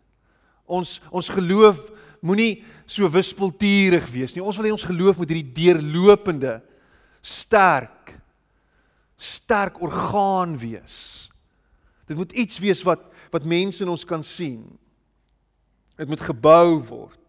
Ons 0.65 0.99
ons 1.11 1.29
geloof 1.29 1.79
moenie 2.23 2.63
so 2.87 3.07
wispelturig 3.11 4.07
wees 4.11 4.35
nie. 4.35 4.43
Ons 4.43 4.57
wil 4.57 4.69
hê 4.69 4.73
ons 4.73 4.87
geloof 4.87 5.19
moet 5.19 5.33
hierdie 5.33 5.55
deurlopende 5.63 6.61
sterk 7.23 8.15
sterk 9.23 9.77
orgaan 9.79 10.57
wees. 10.59 11.29
Dit 12.09 12.17
moet 12.19 12.33
iets 12.35 12.59
wees 12.59 12.83
wat 12.83 13.09
wat 13.33 13.47
mense 13.49 13.81
in 13.81 13.89
ons 13.89 14.03
kan 14.05 14.21
sien. 14.21 14.61
Dit 15.97 16.09
moet 16.11 16.21
gebou 16.21 16.81
word. 16.85 17.21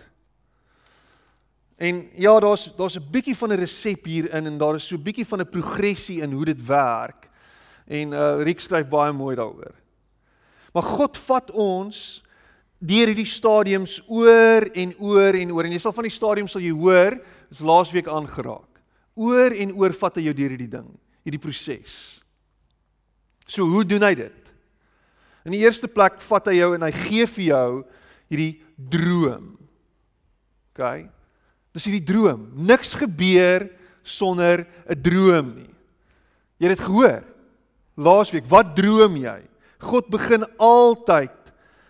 En 1.80 2.02
ja, 2.12 2.34
daar's 2.40 2.70
daar's 2.76 2.96
'n 2.96 3.10
bietjie 3.10 3.36
van 3.36 3.52
'n 3.52 3.60
resep 3.60 4.04
hierin 4.04 4.46
en 4.46 4.58
daar 4.58 4.74
is 4.74 4.86
so 4.86 4.96
'n 4.96 5.02
bietjie 5.02 5.26
van 5.26 5.40
'n 5.40 5.48
progressie 5.48 6.20
in 6.20 6.32
hoe 6.32 6.44
dit 6.44 6.66
werk. 6.66 7.30
En 7.87 8.12
uh 8.12 8.43
Riek 8.45 8.61
skryf 8.61 8.88
baie 8.88 9.12
mooi 9.12 9.37
daaroor. 9.37 9.75
Maar 10.75 10.83
God 10.97 11.19
vat 11.29 11.50
ons 11.50 12.23
deur 12.85 13.09
hierdie 13.09 13.29
stadiums 13.29 14.00
oor 14.11 14.67
en 14.75 14.93
oor 14.99 15.37
en 15.38 15.53
oor 15.55 15.69
en 15.69 15.75
jy 15.76 15.81
sal 15.81 15.95
van 15.97 16.09
die 16.09 16.14
stadiums 16.14 16.55
sal 16.57 16.64
jy 16.64 16.73
hoor, 16.75 17.17
is 17.53 17.62
laasweek 17.64 18.09
aangeraak. 18.11 18.81
Oor 19.14 19.55
en 19.55 19.75
oor 19.79 19.95
vat 19.95 20.19
hy 20.19 20.26
jou 20.26 20.35
deur 20.37 20.55
hierdie 20.57 20.73
ding, 20.73 20.88
hierdie 21.25 21.41
proses. 21.41 22.19
So 23.47 23.69
hoe 23.69 23.85
doen 23.87 24.03
hy 24.03 24.14
dit? 24.19 24.53
In 25.45 25.55
die 25.55 25.62
eerste 25.62 25.88
plek 25.88 26.19
vat 26.25 26.49
hy 26.49 26.57
jou 26.59 26.71
en 26.75 26.87
hy 26.87 26.93
gee 27.05 27.29
vir 27.37 27.45
jou 27.50 27.69
hierdie 28.33 28.53
droom. 28.75 29.53
OK. 30.73 31.05
Dis 31.76 31.87
hierdie 31.87 32.07
droom. 32.09 32.49
Niks 32.57 32.95
gebeur 32.99 33.69
sonder 34.03 34.67
'n 34.88 35.00
droom 35.00 35.55
nie. 35.55 35.71
Jy 36.59 36.69
het 36.69 36.79
dit 36.79 36.87
gehoor. 36.87 37.23
Laasweek, 37.94 38.46
wat 38.50 38.74
droom 38.76 39.16
jy? 39.16 39.40
God 39.78 40.08
begin 40.10 40.44
altyd 40.58 41.30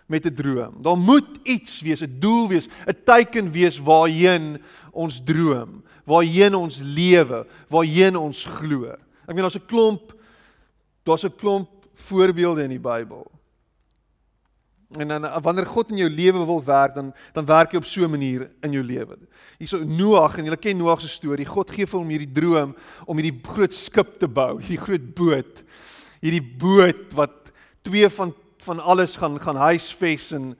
met 0.05 0.25
'n 0.25 0.33
droom. 0.33 0.81
Daar 0.81 0.97
moet 0.97 1.27
iets 1.43 1.81
wees, 1.81 2.01
'n 2.01 2.19
doel 2.19 2.47
wees, 2.47 2.67
'n 2.85 2.97
teken 3.03 3.51
wees 3.51 3.79
waarheen 3.79 4.61
ons 4.91 5.21
droom, 5.23 5.83
waarheen 6.05 6.55
ons 6.55 6.77
lewe, 6.77 7.47
waarheen 7.69 8.15
ons 8.15 8.45
glo. 8.45 8.85
Ek 9.25 9.33
meen 9.33 9.41
daar's 9.41 9.57
'n 9.57 9.65
klomp 9.65 10.13
daar's 11.03 11.25
'n 11.25 11.35
klomp 11.35 11.69
voorbeelde 11.93 12.63
in 12.63 12.69
die 12.69 12.79
Bybel. 12.79 13.31
En 14.97 15.07
dan 15.07 15.41
wanneer 15.41 15.65
God 15.65 15.89
in 15.89 15.97
jou 15.97 16.09
lewe 16.09 16.45
wil 16.45 16.63
werk, 16.63 16.95
dan 16.95 17.13
dan 17.33 17.45
werk 17.45 17.71
hy 17.71 17.77
op 17.77 17.85
so 17.85 18.03
'n 18.03 18.09
manier 18.09 18.51
in 18.61 18.71
jou 18.71 18.83
lewe. 18.83 19.17
Hierso 19.57 19.83
Noag 19.83 20.37
en 20.37 20.43
julle 20.43 20.57
ken 20.57 20.77
Noag 20.77 21.01
se 21.01 21.07
storie. 21.07 21.45
God 21.45 21.71
gee 21.71 21.87
vir 21.87 21.99
hom 21.99 22.09
hierdie 22.09 22.31
droom 22.31 22.75
om 23.05 23.17
hierdie 23.17 23.41
groot 23.43 23.73
skip 23.73 24.19
te 24.19 24.27
bou, 24.27 24.59
hierdie 24.59 24.85
groot 24.85 25.15
boot. 25.15 25.63
Hierdie 26.21 26.43
boot 26.43 27.13
wat 27.13 27.51
twee 27.81 28.09
van 28.09 28.33
van 28.65 28.79
alles 28.79 29.15
gaan 29.15 29.39
gaan 29.39 29.59
huisves 29.61 30.31
en 30.33 30.55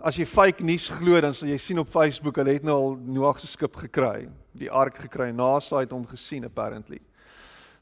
as 0.00 0.16
jy 0.16 0.24
fake 0.28 0.64
nuus 0.64 0.86
glo 0.88 1.20
dan 1.20 1.34
sal 1.36 1.50
jy 1.50 1.58
sien 1.60 1.80
op 1.82 1.90
Facebook 1.92 2.38
hulle 2.40 2.54
het 2.56 2.64
nou 2.64 2.76
al 2.76 2.96
Noag 3.16 3.40
se 3.42 3.50
skip 3.50 3.76
gekry, 3.76 4.28
die 4.56 4.70
ark 4.70 4.96
gekry. 5.06 5.30
NASA 5.32 5.82
het 5.82 5.92
hom 5.92 6.06
gesien 6.08 6.46
apparently. 6.48 7.00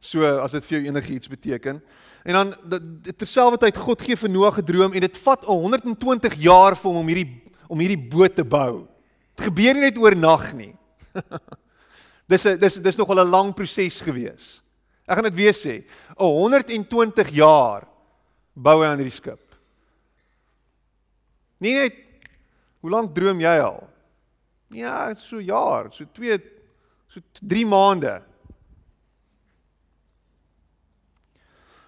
So 0.05 0.27
as 0.43 0.57
dit 0.57 0.67
vir 0.67 0.79
jou 0.79 0.83
enigiets 0.89 1.31
beteken. 1.31 1.79
En 2.25 2.39
dan 2.39 2.81
terselfdertyd 3.15 3.79
God 3.81 4.03
gee 4.03 4.17
vir 4.17 4.31
Noag 4.31 4.59
'n 4.59 4.65
droom 4.65 4.93
en 4.93 5.01
dit 5.01 5.17
vat 5.17 5.45
120 5.45 6.35
jaar 6.43 6.77
vir 6.77 6.91
hom 6.91 7.01
om 7.01 7.09
hierdie 7.09 7.31
om 7.69 7.79
hierdie 7.79 8.09
boot 8.09 8.35
te 8.35 8.45
bou. 8.45 8.87
Dit 9.37 9.47
gebeur 9.47 9.75
nie 9.75 9.89
net 9.89 9.99
oornag 9.99 10.53
nie. 10.55 10.75
dis 12.33 12.47
'n 12.47 12.59
dis 12.59 12.75
dis 12.75 12.97
nogal 12.97 13.25
'n 13.25 13.31
lang 13.31 13.55
proses 13.55 14.01
gewees. 14.01 14.64
Ek 15.05 15.19
gaan 15.19 15.29
dit 15.29 15.37
weer 15.37 15.57
sê. 15.57 15.83
120 16.17 17.33
jaar 17.37 17.85
bou 18.55 18.79
hy 18.81 18.89
aan 18.89 19.01
hierdie 19.01 19.15
skip. 19.15 19.43
Nie 21.61 21.75
net 21.77 21.99
hoe 22.85 22.93
lank 22.93 23.15
droom 23.17 23.41
jy 23.41 23.57
al? 23.61 23.83
Ja, 24.75 25.15
so 25.17 25.41
jaar, 25.41 25.91
so 25.93 26.05
2 26.17 26.39
so 27.13 27.23
3 27.41 27.65
maande. 27.69 28.15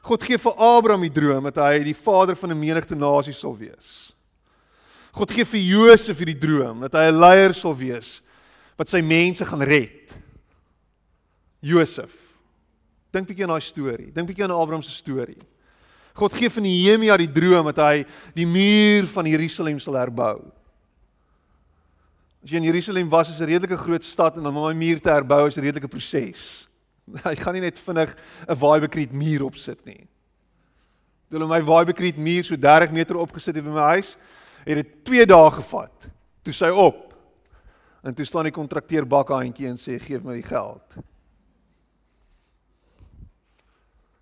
God 0.07 0.23
gee 0.23 0.39
vir 0.39 0.61
Abraham 0.63 1.03
die 1.03 1.11
droom 1.11 1.49
dat 1.49 1.59
hy 1.59 1.81
die 1.83 1.97
vader 1.99 2.37
van 2.39 2.53
'n 2.53 2.61
menigte 2.61 2.95
nasies 2.95 3.41
sal 3.41 3.57
wees. 3.59 4.13
God 5.13 5.31
gee 5.31 5.45
vir 5.45 5.61
Josef 5.61 6.19
hierdie 6.19 6.39
droom 6.39 6.81
dat 6.81 6.93
hy 6.93 7.11
'n 7.11 7.21
leier 7.21 7.55
sal 7.55 7.75
wees 7.75 8.21
wat 8.79 8.89
sy 8.89 9.01
mense 9.01 9.45
gaan 9.45 9.63
red. 9.63 10.15
Josef. 11.61 12.26
Dink 13.17 13.31
bietjie 13.31 13.47
aan 13.47 13.55
daai 13.55 13.65
storie. 13.65 14.11
Dink 14.13 14.29
bietjie 14.29 14.45
aan 14.45 14.53
Abraham 14.53 14.85
se 14.85 14.93
storie. 14.93 15.39
God 16.17 16.37
gee 16.37 16.51
vir 16.53 16.65
Nehemia 16.65 17.17
die 17.21 17.31
droom 17.33 17.69
dat 17.71 17.81
hy 17.81 18.05
die 18.37 18.47
muur 18.49 19.09
van 19.13 19.29
Jerusalem 19.29 19.81
sal 19.81 19.97
herbou. 20.01 20.39
As 22.45 22.53
jy 22.53 22.61
in 22.61 22.69
Jerusalem 22.69 23.09
was, 23.13 23.33
is 23.33 23.41
'n 23.41 23.49
redelike 23.49 23.77
groot 23.77 24.05
stad 24.05 24.37
en 24.37 24.47
om 24.47 24.55
daai 24.55 24.75
muur 24.75 25.01
te 25.01 25.11
herbou 25.11 25.47
is 25.49 25.57
'n 25.57 25.65
redelike 25.65 25.89
proses. 25.89 26.69
Hy 27.25 27.35
gaan 27.37 27.55
nie 27.55 27.65
net 27.65 27.79
vinnig 27.79 28.17
'n 28.49 28.55
waaibekriet 28.55 29.13
muur 29.13 29.45
opsit 29.45 29.85
nie. 29.85 30.07
Toe 31.29 31.39
hulle 31.39 31.49
my 31.49 31.63
waaibekriet 31.63 32.17
muur 32.17 32.45
so 32.45 32.57
30 32.57 32.93
meter 32.93 33.17
opgesit 33.17 33.57
het 33.57 33.65
by 33.65 33.71
my 33.71 33.87
huis, 33.97 34.17
het 34.65 34.77
dit 34.77 35.05
2 35.05 35.27
dae 35.27 35.51
gevat. 35.51 36.09
Toe 36.43 36.53
sy 36.53 36.69
op. 36.71 37.15
En 38.05 38.15
toe 38.15 38.25
staan 38.25 38.45
die 38.45 38.53
kontrakteur 38.53 39.07
bakhandjie 39.07 39.69
en 39.69 39.77
sê 39.77 39.99
gee 39.99 40.21
my 40.23 40.35
die 40.35 40.49
geld. 40.49 40.85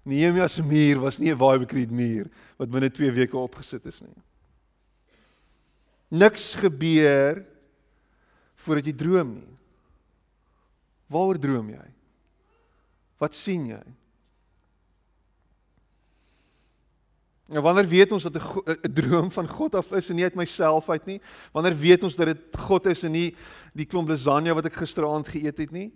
Nehemia 0.04 0.48
se 0.48 0.62
muur 0.62 1.00
was 1.00 1.18
nie 1.18 1.32
'n 1.32 1.38
waaibekriet 1.38 1.90
muur 1.90 2.28
wat 2.58 2.70
binne 2.70 2.90
2 2.90 3.12
weke 3.12 3.36
opgesit 3.36 3.86
is 3.86 4.02
nie. 4.02 4.22
Niks 6.10 6.54
gebeur 6.54 7.44
voordat 8.54 8.86
jy 8.86 8.92
droom 8.92 9.34
nie. 9.34 9.58
Waaroor 11.08 11.38
droom 11.38 11.70
jy? 11.70 11.88
Wat 13.18 13.34
sien 13.34 13.66
jy? 13.66 13.82
En 17.52 17.62
wanneer 17.62 17.88
weet 17.88 18.12
ons 18.12 18.22
dat 18.22 18.36
'n 18.36 18.92
droom 18.92 19.30
van 19.30 19.48
God 19.48 19.74
af 19.74 19.92
is 19.92 20.08
en 20.08 20.16
nie 20.16 20.24
uit 20.24 20.34
myself 20.34 20.88
uit 20.88 21.06
nie? 21.06 21.20
Wanneer 21.52 21.76
weet 21.76 22.02
ons 22.02 22.16
dat 22.16 22.26
dit 22.26 22.56
God 22.56 22.86
is 22.86 23.02
en 23.02 23.12
nie 23.12 23.36
die 23.72 23.86
klomp 23.86 24.08
lasagne 24.08 24.54
wat 24.54 24.64
ek 24.64 24.80
gisteraand 24.80 25.28
geëet 25.28 25.58
het 25.58 25.70
nie? 25.70 25.92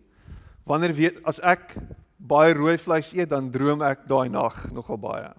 Wanneer 0.64 0.94
weet 0.94 1.22
as 1.24 1.40
ek 1.40 1.76
baie 2.18 2.54
rooi 2.54 2.76
vleis 2.78 3.12
eet, 3.14 3.30
dan 3.30 3.50
droom 3.50 3.82
ek 3.86 4.06
daai 4.10 4.28
nag 4.28 4.66
nogal 4.74 4.98
baie. 5.00 5.30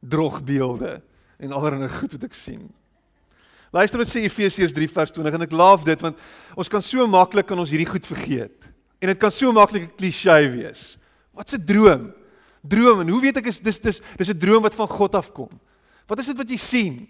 Drogbeelde 0.00 0.98
en 1.38 1.54
allerlei 1.54 1.90
goed 1.92 2.16
wat 2.16 2.24
ek 2.24 2.36
sien. 2.36 2.68
Luister 3.74 4.00
wat 4.00 4.08
sê 4.08 4.24
Efesiërs 4.24 4.72
3 4.72 4.88
vers 4.88 5.12
20 5.12 5.36
en 5.36 5.44
ek 5.44 5.52
laaf 5.52 5.84
dit 5.84 6.00
want 6.00 6.20
ons 6.56 6.70
kan 6.72 6.84
so 6.84 7.04
maklik 7.10 7.50
kan 7.50 7.60
ons 7.60 7.70
hierdie 7.70 7.90
goed 7.90 8.06
vergeet. 8.08 8.70
En 8.98 9.12
dit 9.12 9.20
kan 9.20 9.32
so 9.34 9.52
maklik 9.52 9.84
'n 9.84 9.96
klisjé 9.98 10.48
wees. 10.48 10.96
Wat's 11.34 11.54
'n 11.54 11.64
droom? 11.64 12.12
Droom 12.64 13.00
en 13.00 13.08
hoe 13.08 13.20
weet 13.20 13.36
ek 13.36 13.46
is 13.46 13.60
dis 13.60 13.78
dis 13.78 14.00
dis 14.16 14.30
'n 14.30 14.38
droom 14.38 14.62
wat 14.62 14.74
van 14.74 14.88
God 14.88 15.14
afkom? 15.14 15.60
Wat 16.06 16.18
is 16.18 16.26
dit 16.26 16.36
wat 16.36 16.48
jy 16.48 16.56
sien? 16.56 17.08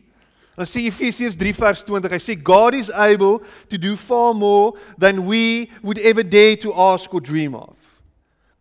Dan 0.56 0.66
sê 0.66 0.82
Efesiërs 0.90 1.36
3 1.36 1.54
vers 1.54 1.84
20, 1.84 2.10
hy 2.10 2.18
sê 2.18 2.34
God 2.42 2.74
is 2.74 2.90
able 2.90 3.38
to 3.68 3.78
do 3.78 3.94
far 3.96 4.34
more 4.34 4.74
than 4.98 5.28
we 5.28 5.70
would 5.82 5.98
ever 5.98 6.24
dare 6.24 6.56
to 6.56 6.72
ask 6.72 7.14
or 7.14 7.20
dream 7.20 7.54
of. 7.54 7.77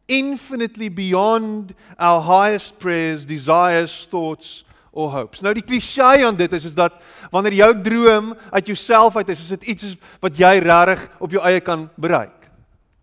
Infinitely 0.08 0.90
beyond 0.90 1.74
our 2.00 2.22
highest 2.22 2.80
prayers, 2.80 3.26
desires, 3.26 4.08
thoughts 4.10 4.64
or 4.92 5.12
hopes. 5.12 5.44
Nou 5.44 5.54
die 5.54 5.66
klisjé 5.66 6.24
aan 6.26 6.38
dit 6.40 6.54
is 6.58 6.66
is 6.72 6.78
dat 6.78 6.96
wanneer 7.32 7.58
jou 7.60 7.72
droom 7.84 8.32
uit 8.50 8.72
jouself 8.72 9.16
uit 9.16 9.30
is, 9.30 9.40
is 9.40 9.56
dit 9.58 9.68
iets 9.74 9.98
wat 10.24 10.40
jy 10.40 10.58
regtig 10.64 11.04
op 11.20 11.36
jou 11.36 11.44
eie 11.44 11.62
kan 11.62 11.90
bereik. 12.00 12.48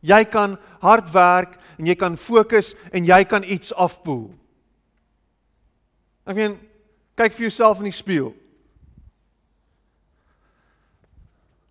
Jy 0.04 0.25
kan 0.28 0.56
hard 0.82 1.12
werk 1.12 1.58
en 1.78 1.87
jy 1.88 1.94
kan 1.96 2.16
fokus 2.16 2.73
en 2.92 3.06
jy 3.06 3.20
kan 3.28 3.44
iets 3.44 3.73
afpoel. 3.73 4.32
Ek 6.25 6.37
meen, 6.37 6.56
kyk 7.16 7.37
vir 7.37 7.46
jouself 7.49 7.80
in 7.80 7.88
die 7.88 7.94
spieël. 7.94 8.32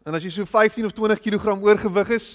En 0.03 0.15
as 0.17 0.23
jy 0.25 0.31
so 0.35 0.47
15 0.47 0.87
of 0.87 0.95
20 0.95 1.21
kg 1.23 1.55
oorgewig 1.63 2.15
is, 2.17 2.27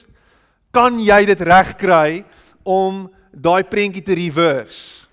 kan 0.72 0.98
jy 1.00 1.22
dit 1.28 1.40
regkry 1.48 2.24
om 2.68 3.06
daai 3.32 3.64
prentjie 3.64 4.04
te 4.04 4.16
reverse. 4.18 5.06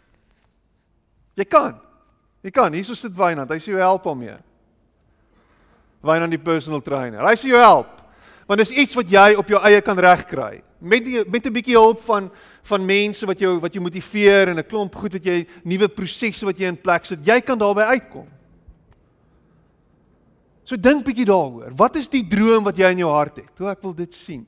Jy 1.39 1.47
kan. 1.47 1.75
Jy 2.43 2.51
kan. 2.55 2.75
Hierso 2.75 2.95
sit 2.97 3.15
Wynand. 3.15 3.51
Hy 3.51 3.59
sê 3.63 3.71
jy 3.73 3.83
help 3.83 4.07
hom 4.07 4.19
mee. 4.19 4.35
Wynand 6.05 6.35
die 6.35 6.41
personal 6.41 6.83
trainer. 6.83 7.23
Hy 7.25 7.35
sê 7.39 7.49
jou 7.51 7.61
help. 7.61 7.91
Want 8.45 8.61
dis 8.61 8.75
iets 8.75 8.93
wat 8.97 9.09
jy 9.09 9.31
op 9.39 9.49
jou 9.49 9.59
eie 9.65 9.81
kan 9.81 9.99
regkry. 9.99 10.61
Met 10.79 11.05
die, 11.07 11.23
met 11.31 11.45
'n 11.45 11.53
bietjie 11.53 11.79
hulp 11.79 11.99
van 12.05 12.29
van 12.65 12.85
mense 12.85 13.25
wat 13.25 13.39
jou 13.39 13.59
wat 13.59 13.73
jou 13.73 13.81
motiveer 13.81 14.49
en 14.49 14.57
'n 14.59 14.67
klomp 14.67 14.95
goed 14.95 15.13
wat 15.13 15.23
jy 15.25 15.47
nuwe 15.63 15.87
prosesse 15.87 16.45
wat 16.45 16.57
jy 16.57 16.65
in 16.67 16.81
plek 16.81 17.05
sit, 17.05 17.25
jy 17.25 17.41
kan 17.41 17.57
daarby 17.57 17.81
uitkom. 17.81 18.27
So 20.65 20.75
dink 20.75 21.05
bietjie 21.05 21.25
daaroor. 21.25 21.71
Wat 21.75 21.95
is 21.95 22.07
die 22.09 22.27
droom 22.27 22.63
wat 22.63 22.77
jy 22.77 22.89
in 22.91 22.97
jou 22.97 23.09
hart 23.09 23.35
het? 23.37 23.57
Hoe 23.57 23.69
ek 23.69 23.81
wil 23.81 23.93
dit 23.93 24.13
sien. 24.13 24.45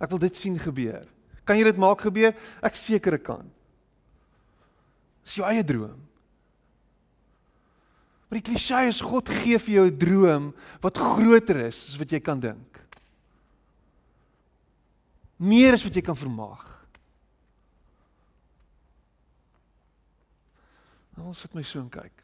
Ek 0.00 0.10
wil 0.10 0.18
dit 0.18 0.36
sien 0.36 0.58
gebeur. 0.58 1.06
Kan 1.50 1.58
jy 1.58 1.66
dit 1.66 1.80
maak 1.82 2.04
gebeur? 2.06 2.30
Ek 2.62 2.76
seker 2.78 3.16
ek 3.16 3.24
kan. 3.26 3.48
Dis 5.26 5.34
jou 5.40 5.46
eie 5.48 5.64
droom. 5.66 5.98
Maar 8.30 8.38
die 8.38 8.44
klise 8.52 8.84
is 8.86 9.00
God 9.02 9.26
gee 9.40 9.58
vir 9.58 9.74
jou 9.74 9.86
'n 9.90 9.98
droom 9.98 10.44
wat 10.78 11.02
groter 11.02 11.66
is 11.66 11.88
as 11.90 11.98
wat 11.98 12.12
jy 12.14 12.20
kan 12.22 12.38
dink. 12.38 12.78
Meer 15.42 15.74
as 15.74 15.82
wat 15.82 15.94
jy 15.94 16.02
kan 16.02 16.14
vermaag. 16.14 16.86
Nou 21.16 21.34
sit 21.34 21.52
my 21.52 21.62
so 21.62 21.80
en 21.80 21.90
kyk. 21.90 22.22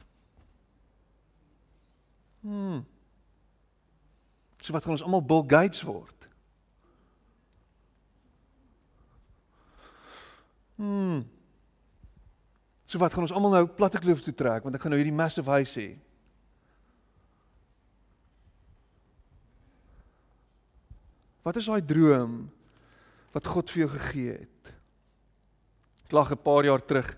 Hmm. 2.42 2.86
So 4.62 4.72
wat 4.72 4.84
gaan 4.84 4.92
ons 4.92 5.02
almal 5.02 5.26
Bill 5.26 5.42
Gates 5.42 5.82
word? 5.82 6.15
Hmm. 10.76 11.24
So 12.86 13.00
wat 13.02 13.12
gaan 13.12 13.26
ons 13.26 13.34
almal 13.34 13.56
nou 13.56 13.66
platte 13.66 13.98
kloof 13.98 14.22
toe 14.22 14.34
trek 14.36 14.66
want 14.66 14.76
ek 14.76 14.84
gaan 14.84 14.94
nou 14.94 15.00
hierdie 15.00 15.16
massive 15.16 15.50
huis 15.58 15.72
hê. 15.78 15.88
Wat 21.46 21.58
is 21.58 21.68
daai 21.70 21.82
droom 21.82 22.44
wat 23.34 23.48
God 23.52 23.70
vir 23.70 23.84
jou 23.84 23.90
gegee 23.94 24.36
het? 24.42 24.72
Ek 26.06 26.14
lag 26.14 26.30
'n 26.30 26.42
paar 26.42 26.64
jaar 26.64 26.82
terug 26.82 27.16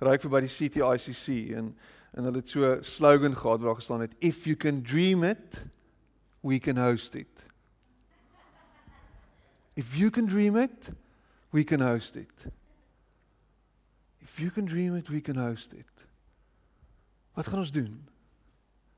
ry 0.00 0.14
ek 0.14 0.26
verby 0.26 0.40
die 0.44 0.56
CTICC 0.56 1.56
en 1.56 1.76
en 2.16 2.24
hulle 2.24 2.40
het 2.40 2.48
so 2.48 2.78
slogan 2.80 3.36
gehad 3.36 3.60
waar 3.60 3.76
gestaan 3.76 4.00
het 4.00 4.14
if 4.20 4.46
you 4.46 4.56
can 4.56 4.82
dream 4.82 5.22
it 5.22 5.64
we 6.42 6.58
can 6.58 6.76
host 6.76 7.14
it. 7.14 7.44
If 9.74 9.96
you 9.96 10.10
can 10.10 10.26
dream 10.26 10.56
it 10.56 10.90
we 11.50 11.64
can 11.64 11.80
host 11.80 12.16
it. 12.16 12.46
If 14.26 14.40
you 14.40 14.50
can 14.50 14.64
dream 14.64 14.96
it, 14.96 15.08
we 15.08 15.20
can 15.20 15.36
host 15.36 15.72
it. 15.72 15.86
Wat 17.34 17.46
gaan 17.46 17.58
ons 17.58 17.70
doen? 17.70 17.94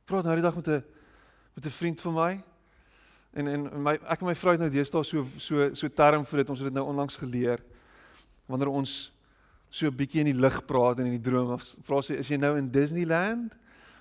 Praat 0.08 0.24
nou 0.24 0.34
die 0.38 0.42
dag 0.42 0.54
met 0.54 0.66
'n 0.66 0.84
met 1.54 1.64
'n 1.66 1.70
vriend 1.70 2.00
van 2.00 2.14
my. 2.14 2.44
En 3.30 3.46
en 3.46 3.82
my 3.82 3.92
ek 3.92 4.20
en 4.20 4.26
my 4.26 4.34
vrou 4.34 4.52
het 4.52 4.60
nou 4.60 4.70
deesdae 4.70 5.04
so 5.04 5.26
so 5.36 5.74
so 5.74 5.88
term 5.88 6.24
vir 6.24 6.36
dit. 6.38 6.50
Ons 6.50 6.58
het 6.58 6.68
dit 6.68 6.74
nou 6.74 6.86
onlangs 6.86 7.16
geleer. 7.16 7.62
Wanneer 8.46 8.68
ons 8.68 9.12
so 9.68 9.86
'n 9.86 9.96
bietjie 9.96 10.20
in 10.20 10.32
die 10.32 10.40
lig 10.40 10.64
praat 10.64 10.98
en 10.98 11.04
in 11.04 11.20
die 11.20 11.30
droom 11.30 11.50
of 11.52 11.76
vra 11.82 12.02
sy 12.02 12.12
is 12.14 12.28
jy 12.28 12.36
nou 12.36 12.56
in 12.56 12.70
Disneyland 12.70 13.56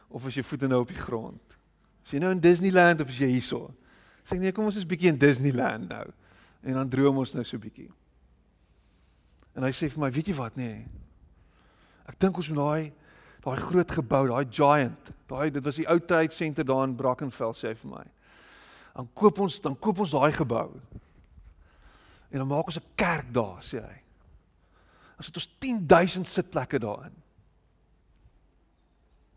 of 0.08 0.28
is 0.28 0.36
jy 0.36 0.44
voete 0.44 0.68
nou 0.68 0.82
op 0.82 0.88
die 0.88 1.04
grond? 1.04 1.58
Is 2.06 2.12
jy 2.12 2.20
nou 2.20 2.32
in 2.32 2.40
Disneyland 2.40 3.02
of 3.02 3.10
is 3.10 3.18
jy 3.18 3.28
hierso? 3.28 3.76
Sê 4.24 4.36
ek 4.36 4.40
nee, 4.40 4.52
kom 4.52 4.66
ons 4.66 4.76
is 4.76 4.86
bietjie 4.86 5.10
in 5.10 5.18
Disneyland 5.18 5.90
nou. 5.90 6.14
En 6.62 6.74
dan 6.74 6.90
droom 6.90 7.18
ons 7.18 7.34
nou 7.34 7.44
so 7.44 7.58
bietjie. 7.58 7.92
En 9.56 9.64
hy 9.64 9.72
sê 9.72 9.90
vir 9.90 10.00
my, 10.00 10.12
weet 10.12 10.28
jy 10.28 10.34
wat 10.34 10.56
nê? 10.56 10.64
Nee, 10.64 10.88
Ek 12.08 12.20
dink 12.20 12.38
ons 12.38 12.50
moet 12.50 12.64
daai 12.64 12.94
daai 13.48 13.60
groot 13.64 13.92
gebou, 13.92 14.24
daai 14.28 14.48
giant, 14.52 15.12
daai 15.30 15.52
dit 15.54 15.64
was 15.64 15.78
die 15.80 15.88
ou 15.88 16.00
trade 16.04 16.36
center 16.36 16.66
daar 16.68 16.84
in 16.84 16.96
Brackenfell 17.00 17.54
sê 17.56 17.72
vir 17.80 17.92
my. 17.94 18.04
Dan 18.98 19.08
koop 19.16 19.40
ons 19.46 19.60
dan 19.64 19.78
koop 19.80 20.02
ons 20.04 20.16
daai 20.16 20.34
gebou. 20.36 20.68
En 22.28 22.42
dan 22.42 22.48
maak 22.48 22.68
ons 22.68 22.80
'n 22.80 22.96
kerk 22.96 23.32
daar, 23.32 23.62
sê 23.64 23.80
hy. 23.80 23.98
Dan 25.16 25.24
sit 25.24 25.36
ons 25.36 25.50
10000 25.60 26.28
sitplekke 26.28 26.80
daarin. 26.80 27.16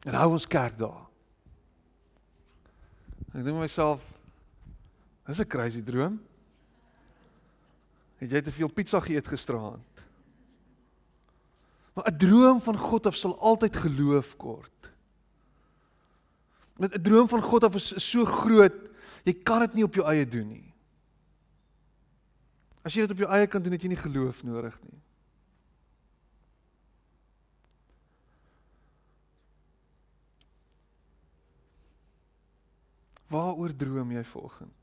En 0.06 0.14
hou 0.14 0.32
ons 0.32 0.46
kerk 0.46 0.78
daar. 0.78 1.06
Ek 3.34 3.44
dink 3.44 3.56
myself 3.56 4.00
dis 5.26 5.40
'n 5.40 5.46
crazy 5.46 5.82
droom. 5.82 6.20
Het 8.18 8.30
jy 8.30 8.40
te 8.42 8.52
veel 8.52 8.72
pizza 8.72 9.00
geëet 9.00 9.26
gisteraand? 9.26 9.89
Maar 11.92 12.12
'n 12.12 12.16
droom 12.16 12.60
van 12.60 12.76
God 12.78 13.06
af 13.06 13.16
sal 13.16 13.38
altyd 13.38 13.76
geloof 13.76 14.36
kort. 14.36 14.90
'n 16.78 17.02
droom 17.02 17.28
van 17.28 17.42
God 17.42 17.64
af 17.64 17.74
is 17.74 18.10
so 18.10 18.24
groot, 18.24 18.90
jy 19.24 19.32
kan 19.42 19.60
dit 19.60 19.74
nie 19.74 19.84
op 19.84 19.94
jou 19.94 20.06
eie 20.06 20.26
doen 20.26 20.48
nie. 20.48 20.74
As 22.82 22.94
jy 22.94 23.04
dit 23.04 23.10
op 23.10 23.18
jou 23.18 23.28
eie 23.28 23.46
kan 23.46 23.62
doen, 23.62 23.72
het 23.72 23.82
jy 23.82 23.92
nie 23.92 24.00
geloof 24.00 24.42
nodig 24.42 24.76
nie. 24.88 25.00
Waaroor 33.30 33.76
droom 33.76 34.10
jy 34.10 34.24
vanoggend? 34.24 34.79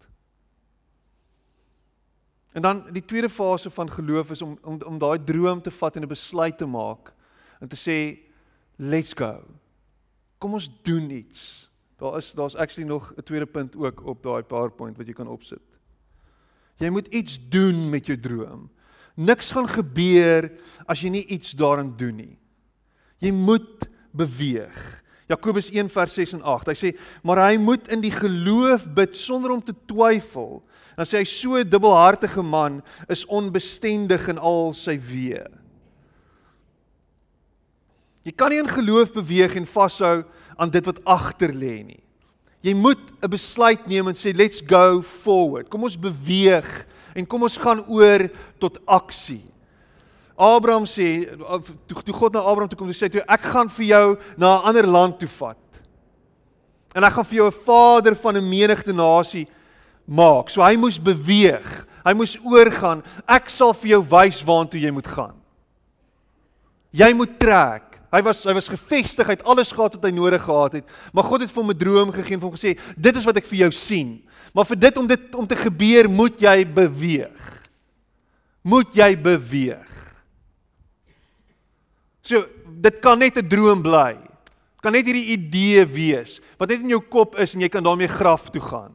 En 2.57 2.63
dan 2.63 2.87
die 2.91 3.05
tweede 3.05 3.29
fase 3.29 3.69
van 3.69 3.91
geloof 3.91 4.31
is 4.31 4.41
om 4.41 4.57
om 4.61 4.81
om 4.81 4.97
daai 4.97 5.23
droom 5.23 5.61
te 5.61 5.71
vat 5.71 5.95
en 5.95 6.01
'n 6.01 6.07
besluit 6.07 6.57
te 6.57 6.65
maak 6.65 7.13
en 7.59 7.67
te 7.67 7.77
sê 7.77 8.17
let's 8.75 9.13
go. 9.13 9.43
Kom 10.37 10.53
ons 10.53 10.69
doen 10.81 11.09
iets. 11.09 11.69
Daar 11.97 12.17
is 12.17 12.31
daar's 12.31 12.55
actually 12.55 12.89
nog 12.89 13.13
'n 13.15 13.23
tweede 13.23 13.45
punt 13.45 13.75
ook 13.75 14.05
op 14.05 14.23
daai 14.23 14.43
PowerPoint 14.43 14.97
wat 14.97 15.07
jy 15.07 15.13
kan 15.13 15.27
opsit. 15.27 15.61
Jy 16.75 16.89
moet 16.89 17.07
iets 17.07 17.49
doen 17.49 17.89
met 17.89 18.05
jou 18.05 18.19
droom. 18.19 18.71
Niks 19.15 19.51
gaan 19.51 19.67
gebeur 19.67 20.51
as 20.85 21.01
jy 21.01 21.09
nie 21.09 21.25
iets 21.25 21.51
daarin 21.51 21.93
doen 21.97 22.15
nie. 22.15 22.39
Jy 23.17 23.31
moet 23.31 23.89
beweeg. 24.11 25.03
Jakobus 25.27 25.69
1 25.69 25.89
vers 25.91 26.13
6 26.13 26.33
en 26.37 26.43
8. 26.43 26.67
Hy 26.67 26.75
sê, 26.75 26.97
"Maar 27.23 27.49
hy 27.49 27.57
moet 27.57 27.87
in 27.87 28.01
die 28.01 28.11
geloof 28.11 28.87
bid 28.93 29.15
sonder 29.15 29.51
om 29.51 29.63
te 29.63 29.75
twyfel." 29.85 30.63
Dan 30.95 31.05
sê 31.05 31.17
hy 31.17 31.23
so 31.23 31.55
'n 31.55 31.69
dubbelhartige 31.69 32.41
man 32.41 32.81
is 33.09 33.25
onbestendig 33.25 34.27
in 34.27 34.37
al 34.37 34.73
sy 34.73 34.97
weë. 34.97 35.47
Jy 38.23 38.31
kan 38.35 38.49
nie 38.49 38.59
in 38.59 38.67
geloof 38.67 39.13
beweeg 39.13 39.55
en 39.55 39.65
vashou 39.65 40.25
aan 40.57 40.69
dit 40.69 40.85
wat 40.85 41.03
agter 41.05 41.53
lê 41.53 41.83
nie. 41.83 42.03
Jy 42.61 42.73
moet 42.73 42.99
'n 43.21 43.29
besluit 43.29 43.87
neem 43.87 44.07
en 44.07 44.15
sê 44.15 44.35
let's 44.35 44.61
go 44.61 45.01
forward. 45.01 45.69
Kom 45.69 45.83
ons 45.83 45.95
beweeg 45.95 46.85
en 47.15 47.25
kom 47.25 47.43
ons 47.43 47.57
gaan 47.57 47.85
oor 47.87 48.29
tot 48.59 48.79
aksie. 48.85 49.43
Abraham 50.37 50.85
sê 50.85 51.25
toe, 51.87 52.01
toe 52.03 52.13
God 52.13 52.33
na 52.33 52.45
Abraham 52.45 52.69
toe 52.69 52.77
kom 52.77 52.87
en 52.87 52.93
sê 52.93 53.09
toe 53.09 53.23
ek 53.25 53.41
gaan 53.41 53.69
vir 53.69 53.85
jou 53.85 54.17
na 54.37 54.57
'n 54.57 54.63
ander 54.69 54.87
land 54.87 55.19
toe 55.19 55.27
vat. 55.27 55.57
En 56.95 57.03
ek 57.03 57.13
gaan 57.13 57.25
vir 57.25 57.37
jou 57.37 57.47
'n 57.47 57.61
vader 57.65 58.15
van 58.15 58.37
'n 58.37 58.49
menigte 58.49 58.93
nasie 58.93 59.47
maak. 60.05 60.49
So 60.49 60.61
hy 60.61 60.75
moes 60.75 60.99
beweeg. 61.01 61.87
Hy 62.05 62.13
moes 62.13 62.37
oorgaan. 62.43 63.03
Ek 63.27 63.49
sal 63.49 63.73
vir 63.73 63.89
jou 63.89 64.01
wys 64.01 64.43
waartoe 64.43 64.79
jy 64.79 64.91
moet 64.91 65.07
gaan. 65.07 65.35
Jy 66.91 67.13
moet 67.13 67.39
trek. 67.39 67.83
Hy 68.07 68.21
was 68.23 68.45
hy 68.47 68.53
was 68.53 68.69
gefestig, 68.71 69.27
hy 69.27 69.35
het 69.35 69.43
alles 69.43 69.73
gehad 69.75 69.97
wat 69.97 70.03
hy 70.07 70.13
nodig 70.15 70.41
gehad 70.41 70.73
het. 70.79 70.85
Maar 71.11 71.23
God 71.27 71.41
het 71.41 71.51
vir 71.51 71.63
hom 71.63 71.71
'n 71.71 71.77
droom 71.77 72.11
gegee 72.11 72.33
en 72.33 72.41
hom 72.41 72.55
gesê, 72.55 72.79
"Dit 72.95 73.15
is 73.17 73.25
wat 73.25 73.37
ek 73.37 73.45
vir 73.45 73.57
jou 73.57 73.71
sien. 73.71 74.23
Maar 74.53 74.65
vir 74.65 74.79
dit 74.79 74.97
om 74.97 75.07
dit 75.07 75.35
om 75.35 75.47
te 75.47 75.55
gebeur, 75.55 76.09
moet 76.09 76.39
jy 76.39 76.65
beweeg. 76.65 77.67
Moet 78.63 78.93
jy 78.93 79.15
beweeg." 79.21 80.06
So 82.27 82.43
dit 82.67 82.99
kan 82.99 83.19
net 83.19 83.37
'n 83.37 83.47
droom 83.47 83.81
bly. 83.81 84.19
Dit 84.19 84.81
kan 84.81 84.91
net 84.91 85.05
hierdie 85.05 85.31
idee 85.37 85.85
wees 85.85 86.39
wat 86.59 86.69
net 86.69 86.81
in 86.81 86.89
jou 86.89 87.01
kop 87.01 87.35
is 87.39 87.53
en 87.53 87.61
jy 87.61 87.69
kan 87.69 87.83
daarmee 87.83 88.07
graf 88.07 88.49
toe 88.49 88.61
gaan. 88.61 88.93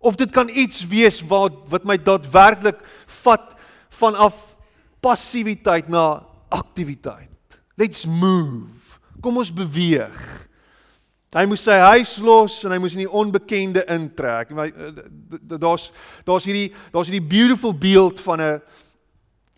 Of 0.00 0.16
dit 0.16 0.30
kan 0.30 0.48
iets 0.48 0.86
wees 0.86 1.20
wat 1.20 1.68
wat 1.68 1.84
my 1.84 1.96
daadwerklik 1.96 2.80
vat 3.06 3.56
vanaf 3.90 4.56
passiwiteit 5.00 5.88
na 5.88 6.24
aktiwiteit. 6.48 7.28
Let's 7.76 8.06
move. 8.06 8.98
Kom 9.20 9.36
ons 9.36 9.52
beweeg. 9.52 10.48
Hy 11.30 11.44
moes 11.46 11.62
sy 11.62 11.76
huis 11.78 12.16
los 12.18 12.64
en 12.64 12.72
hy 12.72 12.78
moes 12.78 12.96
in 12.96 13.04
die 13.04 13.12
onbekende 13.12 13.84
intrek. 13.86 14.50
Eh, 14.50 15.58
daar's 15.60 15.92
daar's 16.24 16.44
hierdie 16.44 16.72
daar's 16.90 17.06
hierdie 17.06 17.28
beautiful 17.28 17.74
beeld 17.74 18.20
van 18.20 18.40
'n 18.40 18.62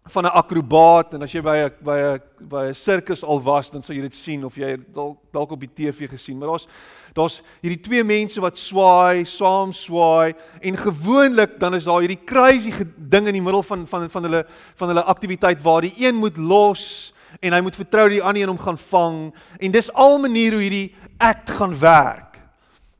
van 0.05 0.25
'n 0.25 0.35
akrobaat 0.35 1.15
en 1.15 1.23
as 1.23 1.33
jy 1.33 1.41
by 1.41 1.57
'n 1.57 1.73
by 1.81 1.99
'n 1.99 2.21
by 2.49 2.65
'n 2.69 2.75
sirkus 2.75 3.23
al 3.23 3.41
was, 3.43 3.71
dan 3.71 3.83
sal 3.83 3.95
jy 3.95 4.03
dit 4.03 4.15
sien 4.15 4.45
of 4.45 4.57
jy 4.57 4.77
dalk 4.93 5.19
dalk 5.33 5.51
op 5.53 5.61
die 5.61 5.71
TV 5.75 6.09
gesien, 6.11 6.38
maar 6.38 6.49
daar's 6.49 6.67
daar's 7.15 7.43
hierdie 7.61 7.81
twee 7.81 8.05
mense 8.05 8.41
wat 8.41 8.59
swaai, 8.59 9.25
saam 9.25 9.73
swaai 9.73 10.35
en 10.61 10.77
gewoonlik 10.77 11.61
dan 11.61 11.75
is 11.75 11.85
daar 11.85 12.01
hierdie 12.01 12.25
crazy 12.25 12.73
ding 12.97 13.27
in 13.27 13.35
die 13.35 13.43
middel 13.43 13.62
van 13.62 13.87
van 13.87 14.11
van 14.11 14.23
hulle 14.23 14.47
van 14.75 14.88
hulle 14.88 15.05
aktiwiteit 15.05 15.62
waar 15.62 15.81
die 15.81 15.95
een 15.97 16.15
moet 16.15 16.37
los 16.37 17.15
en 17.41 17.53
hy 17.53 17.61
moet 17.61 17.77
vertrou 17.77 18.09
die 18.09 18.23
ander 18.23 18.43
een 18.43 18.51
om 18.51 18.59
gaan 18.59 18.79
vang 18.79 19.35
en 19.59 19.71
dis 19.71 19.93
al 19.93 20.19
maniere 20.19 20.57
hoe 20.57 20.62
hierdie 20.62 20.95
act 21.19 21.51
gaan 21.51 21.79
werk. 21.79 22.29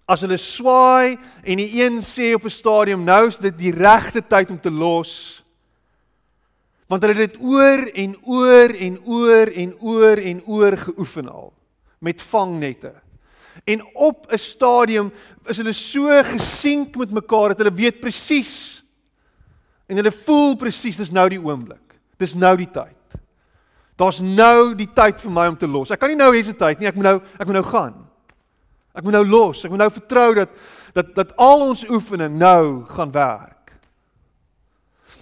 as 0.07 0.21
hulle 0.21 0.37
swaai 0.37 1.17
en 1.43 1.57
die 1.57 1.83
een 1.83 1.99
sê 2.03 2.35
op 2.35 2.45
'n 2.45 2.51
stadium 2.51 3.05
nou 3.05 3.27
is 3.27 3.39
dit 3.39 3.59
die 3.59 3.73
regte 3.73 4.21
tyd 4.21 4.51
om 4.51 4.61
te 4.61 4.71
los 4.71 5.42
want 6.93 7.07
hulle 7.07 7.17
het 7.17 7.33
dit 7.33 7.41
oor 7.41 7.87
en 8.05 8.13
oor 8.29 8.75
en 8.87 8.99
oor 9.09 9.53
en 9.65 9.73
oor 9.81 10.21
en 10.21 10.43
oor 10.45 10.77
geoefen 10.77 11.31
al 11.33 11.49
met 12.05 12.23
vangnette 12.23 12.93
en 13.65 13.85
op 13.95 14.27
'n 14.29 14.39
stadium 14.39 15.13
is 15.49 15.57
hulle 15.57 15.73
so 15.73 16.23
gesink 16.23 16.97
met 16.97 17.11
mekaar 17.11 17.49
dat 17.49 17.59
hulle 17.65 17.75
weet 17.75 18.01
presies 18.01 18.85
en 19.87 19.97
hulle 19.97 20.13
voel 20.13 20.57
presies 20.57 20.97
dis 20.97 21.13
nou 21.13 21.29
die 21.29 21.41
oomblik 21.41 21.99
dis 22.17 22.35
nou 22.35 22.57
die 22.57 22.71
tyd 22.71 23.19
daar's 23.97 24.21
nou 24.21 24.75
die 24.75 24.93
tyd 24.93 25.21
vir 25.21 25.31
my 25.31 25.49
om 25.49 25.57
te 25.57 25.67
los 25.67 25.91
ek 25.91 26.01
kan 26.01 26.09
nie 26.09 26.21
nou 26.21 26.33
hesitate 26.35 26.81
nie 26.81 26.89
ek 26.89 26.95
moet 26.95 27.05
nou 27.05 27.21
ek 27.39 27.47
moet 27.47 27.61
nou 27.61 27.69
gaan 27.73 28.13
Ek 28.93 29.05
moet 29.07 29.17
nou 29.17 29.25
los. 29.25 29.63
Ek 29.65 29.73
moet 29.73 29.81
nou 29.81 29.93
vertrou 29.93 30.31
dat 30.37 30.51
dat 30.93 31.15
dat 31.17 31.31
al 31.41 31.63
ons 31.71 31.87
oefening 31.89 32.35
nou 32.37 32.85
gaan 32.85 33.13
werk. 33.13 33.62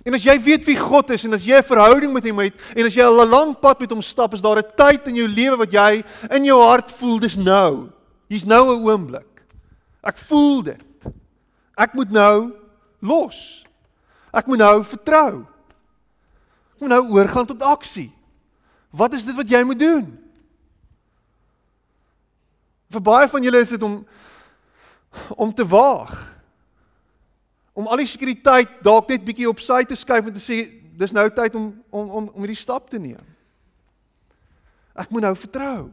En 0.05 0.15
as 0.15 0.25
jy 0.25 0.37
weet 0.41 0.65
wie 0.65 0.79
God 0.79 1.11
is 1.11 1.25
en 1.25 1.35
as 1.35 1.45
jy 1.45 1.57
'n 1.59 1.63
verhouding 1.63 2.13
met 2.13 2.25
hom 2.25 2.39
het 2.39 2.55
en 2.77 2.87
as 2.87 2.95
jy 2.95 3.05
al 3.05 3.23
'n 3.23 3.29
lang 3.29 3.59
pad 3.59 3.81
met 3.81 3.91
hom 3.91 4.03
stap, 4.03 4.35
is 4.35 4.41
daar 4.41 4.59
'n 4.59 4.73
tyd 4.77 5.09
in 5.09 5.17
jou 5.17 5.29
lewe 5.29 5.57
wat 5.57 5.73
jy 5.73 6.05
in 6.31 6.45
jou 6.45 6.61
hart 6.63 6.91
voel 6.91 7.19
dis 7.19 7.37
nou. 7.37 7.91
Hier's 8.29 8.45
nou 8.45 8.75
'n 8.75 8.85
oomblik. 8.87 9.43
Ek 10.03 10.19
voel 10.19 10.63
dit. 10.63 10.85
Ek 11.77 11.95
moet 11.95 12.11
nou 12.11 12.53
los. 13.01 13.65
Ek 14.33 14.47
moet 14.47 14.59
nou 14.59 14.85
vertrou. 14.85 15.47
Ek 16.75 16.81
moet 16.81 16.89
nou 16.89 17.09
oorgaan 17.11 17.47
tot 17.47 17.63
aksie. 17.63 18.13
Wat 18.91 19.13
is 19.15 19.25
dit 19.25 19.37
wat 19.37 19.49
jy 19.49 19.63
moet 19.63 19.79
doen? 19.79 20.19
Vir 22.91 23.03
baie 23.03 23.29
van 23.29 23.43
julle 23.43 23.63
is 23.63 23.69
dit 23.69 23.83
om 23.83 24.07
om 25.37 25.55
te 25.55 25.67
waag. 25.67 26.13
Om 27.73 27.87
al 27.87 28.03
die 28.03 28.11
sekuriteit 28.11 28.81
dalk 28.83 29.09
net 29.09 29.25
bietjie 29.25 29.49
op 29.49 29.61
sy 29.63 29.83
te 29.87 29.97
skuif 29.97 30.27
en 30.27 30.35
te 30.35 30.43
sê 30.43 30.63
dis 31.01 31.15
nou 31.17 31.27
tyd 31.33 31.55
om 31.55 31.71
om 31.91 32.11
om 32.11 32.29
om 32.35 32.45
hierdie 32.45 32.59
stap 32.59 32.91
te 32.91 32.99
neem. 32.99 33.23
Ek 34.95 35.11
moet 35.11 35.25
nou 35.25 35.35
vertrou. 35.39 35.91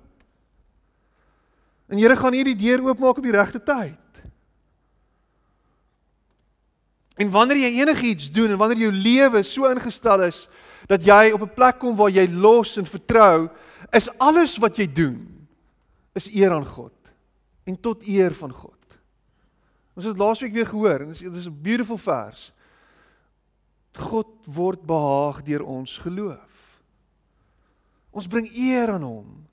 En 1.87 1.97
Here 1.97 2.17
gaan 2.19 2.35
hierdie 2.35 2.57
deur 2.57 2.83
oopmaak 2.89 3.21
op 3.21 3.23
die 3.23 3.35
regte 3.35 3.61
tyd. 3.63 4.21
En 7.17 7.31
wanneer 7.33 7.63
jy 7.63 7.79
enigiets 7.81 8.29
doen 8.31 8.51
en 8.53 8.59
wanneer 8.59 8.87
jou 8.87 8.93
lewe 8.93 9.41
so 9.47 9.69
ingestel 9.71 10.27
is 10.27 10.45
dat 10.87 11.05
jy 11.05 11.31
op 11.33 11.41
'n 11.41 11.53
plek 11.55 11.79
kom 11.79 11.95
waar 11.95 12.11
jy 12.11 12.27
los 12.29 12.77
en 12.77 12.85
vertrou, 12.85 13.49
is 13.91 14.09
alles 14.19 14.57
wat 14.57 14.77
jy 14.77 14.87
doen 14.93 15.47
is 16.13 16.29
eer 16.33 16.51
aan 16.51 16.65
God 16.65 16.93
en 17.63 17.79
tot 17.79 18.07
eer 18.07 18.33
van 18.33 18.51
God. 18.51 18.76
Ons 19.97 20.05
het 20.05 20.17
laasweek 20.17 20.53
weer 20.53 20.69
gehoor 20.69 21.07
en 21.07 21.13
dit 21.13 21.35
is 21.35 21.49
'n 21.49 21.61
beautiful 21.61 21.97
vers. 21.97 22.51
God 23.97 24.27
word 24.45 24.85
behaag 24.85 25.41
deur 25.43 25.63
ons 25.65 25.97
geloof. 25.97 26.81
Ons 28.11 28.27
bring 28.27 28.47
eer 28.53 28.91
aan 28.93 29.01
hom. 29.01 29.47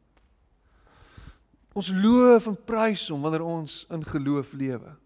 Ons 1.72 1.88
loof 1.88 2.46
en 2.46 2.64
prys 2.64 3.08
hom 3.08 3.22
wanneer 3.22 3.42
ons 3.42 3.86
in 3.90 4.04
geloof 4.04 4.52
lewe. 4.52 4.96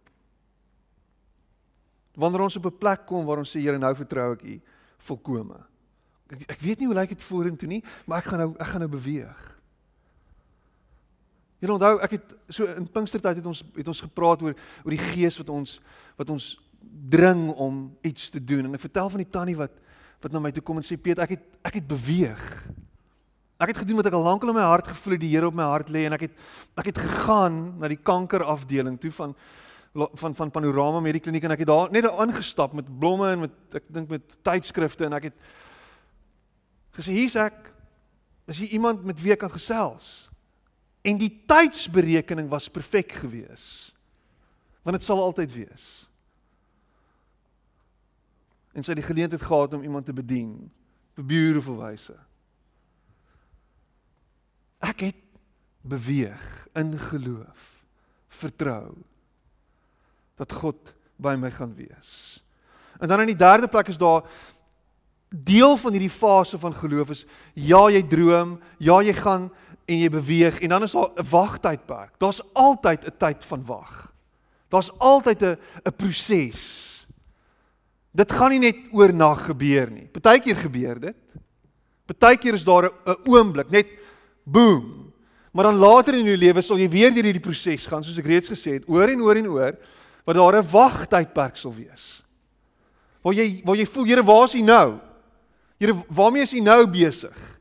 Wanneer 2.14 2.40
ons 2.40 2.56
op 2.56 2.66
'n 2.66 2.78
plek 2.78 3.06
kom 3.06 3.24
waar 3.24 3.38
ons 3.38 3.56
sê 3.56 3.60
Here 3.60 3.78
nou 3.78 3.94
vertrou 3.94 4.32
ek 4.32 4.42
U 4.42 4.60
volkome. 4.98 5.64
Ek 6.28 6.50
ek 6.50 6.60
weet 6.60 6.78
nie 6.78 6.86
hoe 6.86 6.94
lyk 6.94 7.08
dit 7.08 7.22
vorentoe 7.22 7.68
nie, 7.68 7.84
maar 8.06 8.18
ek 8.18 8.24
gaan 8.24 8.38
nou 8.38 8.54
ek 8.58 8.66
gaan 8.66 8.80
nou 8.80 8.90
beweeg. 8.90 9.57
Jy 11.58 11.70
onthou 11.74 11.96
ek 12.06 12.14
het 12.14 12.34
so 12.54 12.68
in 12.70 12.86
Pinkstertyd 12.86 13.40
het 13.40 13.46
ons 13.50 13.64
het 13.74 13.88
ons 13.90 14.02
gepraat 14.04 14.42
oor 14.46 14.54
oor 14.54 14.94
die 14.94 15.06
gees 15.10 15.38
wat 15.40 15.48
ons 15.50 15.78
wat 16.18 16.30
ons 16.30 16.52
dring 17.10 17.48
om 17.50 17.88
iets 18.06 18.28
te 18.30 18.42
doen 18.42 18.68
en 18.68 18.78
ek 18.78 18.84
vertel 18.86 19.10
van 19.10 19.22
die 19.24 19.32
tannie 19.32 19.56
wat 19.58 19.74
wat 20.22 20.34
na 20.34 20.42
my 20.42 20.52
toe 20.54 20.62
kom 20.62 20.78
en 20.78 20.86
sê 20.86 20.98
Piet 20.98 21.18
ek 21.22 21.34
het 21.36 21.46
ek 21.66 21.80
het 21.80 21.88
beweeg. 21.90 22.44
Ek 23.58 23.72
het 23.72 23.80
gedoen 23.82 23.98
wat 23.98 24.06
ek 24.10 24.14
al 24.14 24.26
lank 24.26 24.44
al 24.46 24.52
in 24.52 24.58
my 24.58 24.66
hart 24.66 24.90
gevoel 24.92 25.16
het 25.16 25.22
die 25.24 25.32
Here 25.32 25.50
op 25.50 25.56
my 25.58 25.66
hart 25.66 25.90
lê 25.94 26.04
en 26.06 26.14
ek 26.14 26.28
het 26.28 26.44
ek 26.78 26.92
het 26.92 27.00
gegaan 27.02 27.78
na 27.82 27.90
die 27.90 27.98
kankerafdeling 27.98 29.00
toe 29.02 29.10
van 29.14 29.34
van 29.98 30.34
van 30.38 30.54
Panorama 30.54 31.00
Medikliniek 31.02 31.48
en 31.48 31.56
ek 31.56 31.64
het 31.64 31.70
daar 31.70 31.90
net 31.90 32.06
daar 32.06 32.22
aangestap 32.22 32.74
met 32.76 32.86
blomme 33.00 33.32
en 33.34 33.46
met 33.48 33.80
ek 33.80 33.90
dink 33.90 34.10
met 34.14 34.38
tydskrifte 34.46 35.08
en 35.08 35.18
ek 35.18 35.32
het 35.32 35.48
gesê 36.98 37.18
hier's 37.18 37.34
ek. 37.38 37.74
Is 38.46 38.62
hier 38.62 38.78
iemand 38.78 39.02
met 39.04 39.18
wie 39.20 39.34
ek 39.34 39.42
kan 39.42 39.52
gesels? 39.52 40.27
En 41.02 41.18
die 41.18 41.30
tydsberekening 41.46 42.48
was 42.48 42.70
perfek 42.70 43.12
gewees. 43.12 43.94
Want 44.82 44.96
dit 44.96 45.04
sal 45.04 45.22
altyd 45.22 45.52
wees. 45.52 45.86
En 48.72 48.84
sy 48.84 48.92
het 48.92 49.00
die 49.00 49.08
geleentheid 49.08 49.42
gehad 49.42 49.74
om 49.74 49.82
iemand 49.82 50.06
te 50.06 50.12
bedien 50.12 50.70
op 51.16 51.24
'n 51.24 51.26
beautiful 51.26 51.78
wyse. 51.78 52.14
Ek 54.78 55.00
het 55.00 55.16
beweeg 55.80 56.68
in 56.74 56.98
geloof, 56.98 57.84
vertrou 58.28 58.94
dat 60.36 60.52
God 60.52 60.94
by 61.16 61.34
my 61.38 61.50
gaan 61.50 61.74
wees. 61.74 62.42
En 62.98 63.08
dan 63.08 63.20
in 63.20 63.26
die 63.26 63.36
derde 63.36 63.68
plek 63.68 63.88
is 63.88 63.98
daar 63.98 64.22
deel 65.28 65.76
van 65.76 65.92
hierdie 65.92 66.10
fase 66.10 66.58
van 66.58 66.74
geloof 66.74 67.10
is 67.10 67.26
ja 67.52 67.88
jy 67.92 68.02
droom, 68.02 68.60
ja 68.78 69.02
jy 69.02 69.12
gaan 69.12 69.50
en 69.88 70.02
jy 70.02 70.10
beweeg 70.12 70.60
en 70.60 70.68
dan 70.74 70.84
is 70.84 70.92
daar 70.92 71.10
'n 71.16 71.28
wagtydperk. 71.30 72.18
Daar's 72.18 72.42
altyd 72.52 73.06
'n 73.06 73.16
tyd 73.18 73.44
van 73.44 73.64
wag. 73.64 74.12
Daar's 74.68 74.90
altyd 74.98 75.42
'n 75.42 75.56
'n 75.84 75.96
proses. 75.96 77.06
Dit 78.12 78.32
gaan 78.32 78.50
nie 78.50 78.58
net 78.58 78.76
oornag 78.92 79.44
gebeur 79.46 79.90
nie. 79.90 80.08
Partykeer 80.08 80.56
gebeur 80.56 81.00
dit. 81.00 81.16
Partykeer 82.06 82.54
is 82.54 82.64
daar 82.64 82.84
'n 82.84 83.16
oomblik, 83.24 83.70
net 83.70 83.86
boom. 84.44 85.12
Maar 85.52 85.64
dan 85.64 85.76
later 85.76 86.14
in 86.14 86.24
jou 86.24 86.36
lewe 86.36 86.62
sal 86.62 86.78
jy 86.78 86.88
weer 86.88 87.14
deur 87.14 87.24
hierdie 87.24 87.42
proses 87.42 87.86
gaan, 87.86 88.04
soos 88.04 88.18
ek 88.18 88.26
reeds 88.26 88.48
gesê 88.48 88.72
het, 88.72 88.88
oor 88.88 89.08
en 89.08 89.20
oor 89.20 89.36
en 89.36 89.48
oor, 89.48 89.78
waar 90.24 90.34
daar 90.34 90.62
'n 90.62 90.70
wagtydperk 90.70 91.56
sal 91.56 91.74
wees. 91.74 92.22
Waar 93.22 93.34
jy 93.34 93.62
waar 93.64 93.76
jy 93.76 93.86
voel, 93.86 94.04
Here, 94.04 94.22
waar 94.22 94.44
is 94.44 94.54
U 94.54 94.60
nou? 94.60 94.98
Here, 95.78 95.94
waarmee 96.08 96.42
is 96.42 96.52
U 96.52 96.60
nou 96.60 96.86
besig? 96.86 97.57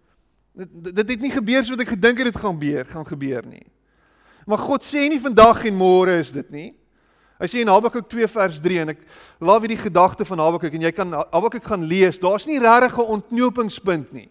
Dit 0.58 0.96
dit 0.98 1.10
het 1.14 1.22
nie 1.22 1.32
gebeur 1.32 1.62
soos 1.62 1.76
wat 1.76 1.86
ek 1.86 1.94
gedink 1.94 2.22
het 2.22 2.32
dit 2.32 2.42
gaan 2.42 2.56
gebeur, 2.58 2.86
gaan 2.90 3.06
gebeur 3.06 3.46
nie. 3.46 3.66
Maar 4.48 4.64
God 4.64 4.86
sê 4.88 5.06
nie 5.12 5.22
vandag 5.22 5.66
en 5.68 5.76
môre 5.78 6.18
is 6.22 6.32
dit 6.34 6.50
nie. 6.54 6.70
Hy 7.38 7.50
sê 7.52 7.62
in 7.62 7.70
Habakuk 7.70 8.08
2 8.10 8.30
vers 8.34 8.58
3 8.64 8.80
en 8.82 8.94
ek 8.96 9.04
laat 9.46 9.62
weer 9.62 9.76
die 9.76 9.84
gedagte 9.84 10.26
van 10.26 10.42
Habakuk 10.42 10.74
en 10.74 10.88
jy 10.88 10.92
kan 10.96 11.14
Habakuk 11.14 11.68
gaan 11.68 11.84
lees. 11.86 12.18
Daar's 12.18 12.48
nie 12.50 12.58
regtig 12.58 12.98
'n 12.98 13.14
ontknopingspunt 13.18 14.14
nie. 14.14 14.30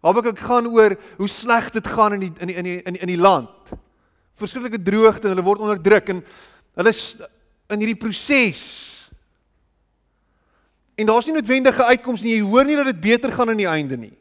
Habakuk 0.00 0.38
gaan 0.38 0.66
oor 0.66 0.96
hoe 1.18 1.28
sleg 1.28 1.70
dit 1.70 1.86
gaan 1.86 2.16
in 2.16 2.20
die 2.20 2.32
in 2.40 2.46
die 2.46 2.56
in 2.56 2.64
die 2.64 2.82
in 2.82 2.92
die, 2.92 3.02
in 3.02 3.08
die 3.08 3.20
land. 3.20 3.74
Verskriklike 4.36 4.82
droogte 4.82 5.28
en 5.28 5.36
hulle 5.36 5.44
word 5.44 5.60
onderdruk 5.60 6.08
en 6.08 6.24
hulle 6.74 6.92
in 7.68 7.78
hierdie 7.78 8.00
proses. 8.00 8.62
En 10.96 11.06
daar's 11.06 11.26
nie 11.26 11.34
noodwendige 11.34 11.84
uitkomste 11.84 12.26
nie. 12.26 12.38
Jy 12.38 12.48
hoor 12.48 12.64
nie 12.64 12.76
dat 12.76 12.86
dit 12.86 13.00
beter 13.00 13.32
gaan 13.32 13.50
aan 13.50 13.60
die 13.60 13.68
einde 13.68 13.96
nie. 13.96 14.16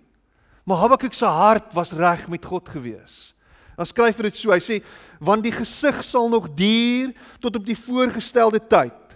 Maar 0.70 0.78
Habakuk 0.78 1.14
se 1.18 1.26
hart 1.26 1.74
was 1.74 1.92
reg 1.98 2.28
met 2.28 2.46
God 2.46 2.70
gewees. 2.70 3.34
Dan 3.74 3.88
skryf 3.90 4.20
hy 4.20 4.28
dit 4.28 4.38
so. 4.38 4.52
Hy 4.54 4.62
sê 4.62 4.76
want 5.18 5.42
die 5.42 5.54
gesig 5.56 6.04
sal 6.06 6.30
nog 6.30 6.52
duur 6.54 7.10
tot 7.42 7.58
op 7.58 7.66
die 7.66 7.78
voorgestelde 7.78 8.62
tyd. 8.62 9.16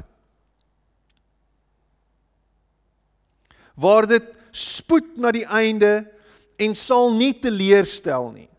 Waar 3.77 4.09
dit 4.09 4.31
spoed 4.49 5.13
na 5.21 5.29
die 5.35 5.45
einde 5.45 6.07
en 6.57 6.73
sal 6.77 7.13
nie 7.13 7.35
teleurstel 7.37 8.31
nie. 8.33 8.49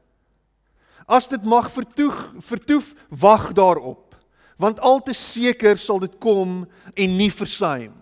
As 1.11 1.26
dit 1.33 1.42
mag 1.42 1.72
vertoeg 1.74 2.20
vertoef 2.46 2.94
wag 3.11 3.50
daarop 3.57 4.14
want 4.54 4.78
al 4.87 5.00
te 5.02 5.16
seker 5.18 5.80
sal 5.83 5.98
dit 5.98 6.12
kom 6.22 6.61
en 6.94 7.16
nie 7.18 7.33
versuim. 7.35 7.96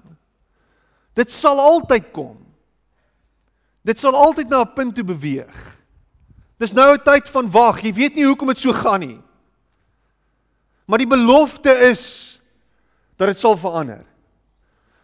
Dit 1.17 1.33
sal 1.33 1.57
altyd 1.57 2.13
kom. 2.13 2.42
Dit 3.83 4.01
sal 4.01 4.15
altyd 4.15 4.49
na 4.49 4.63
'n 4.63 4.73
punt 4.75 4.95
toe 4.95 5.05
beweeg. 5.05 5.79
Dis 6.59 6.73
nou 6.73 6.95
'n 6.95 7.03
tyd 7.03 7.29
van 7.29 7.51
wag. 7.51 7.81
Jy 7.81 7.93
weet 7.93 8.15
nie 8.15 8.25
hoekom 8.25 8.49
dit 8.49 8.59
so 8.59 8.73
gaan 8.73 9.01
nie. 9.01 9.21
Maar 10.85 10.99
die 10.99 11.07
belofte 11.07 11.71
is 11.71 12.41
dat 13.17 13.29
dit 13.29 13.39
sal 13.39 13.57
verander. 13.57 14.05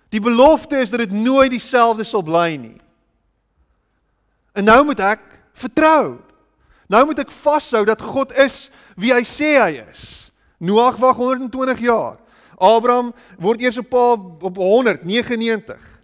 Die 0.09 0.21
belofte 0.21 0.77
is 0.77 0.91
dat 0.91 0.99
dit 0.99 1.11
nooit 1.11 1.51
dieselfde 1.51 2.05
sal 2.05 2.23
bly 2.23 2.57
nie. 2.57 2.81
En 4.53 4.65
nou 4.65 4.85
moet 4.85 5.01
ek 5.01 5.21
vertrou. 5.53 6.19
Nou 6.89 7.05
moet 7.07 7.19
ek 7.19 7.31
vashou 7.31 7.85
dat 7.85 8.03
God 8.03 8.33
is 8.33 8.71
wie 8.97 9.13
hy 9.13 9.23
sê 9.23 9.59
hy 9.61 9.85
is. 9.91 10.33
Noag 10.59 10.97
wag 10.97 11.17
120 11.17 11.79
jaar. 11.79 12.17
Abraham 12.59 13.13
word 13.39 13.61
eers 13.61 13.79
op 13.79 13.95
op 13.95 14.57
199. 14.57 15.98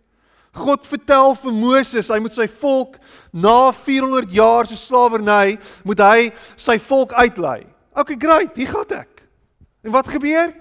God 0.54 0.86
vertel 0.86 1.34
vir 1.34 1.52
Moses, 1.52 2.08
hy 2.08 2.20
moet 2.22 2.34
sy 2.36 2.46
volk 2.60 2.98
na 3.32 3.72
400 3.74 4.30
jaar 4.34 4.68
se 4.70 4.76
slawerny, 4.78 5.56
moet 5.82 6.02
hy 6.04 6.30
sy 6.56 6.78
volk 6.78 7.12
uitlei. 7.12 7.64
Okay, 7.94 8.16
great, 8.18 8.56
hier 8.56 8.70
gaan 8.70 8.94
ek. 9.00 9.24
En 9.84 9.92
wat 9.94 10.08
gebeur? 10.08 10.54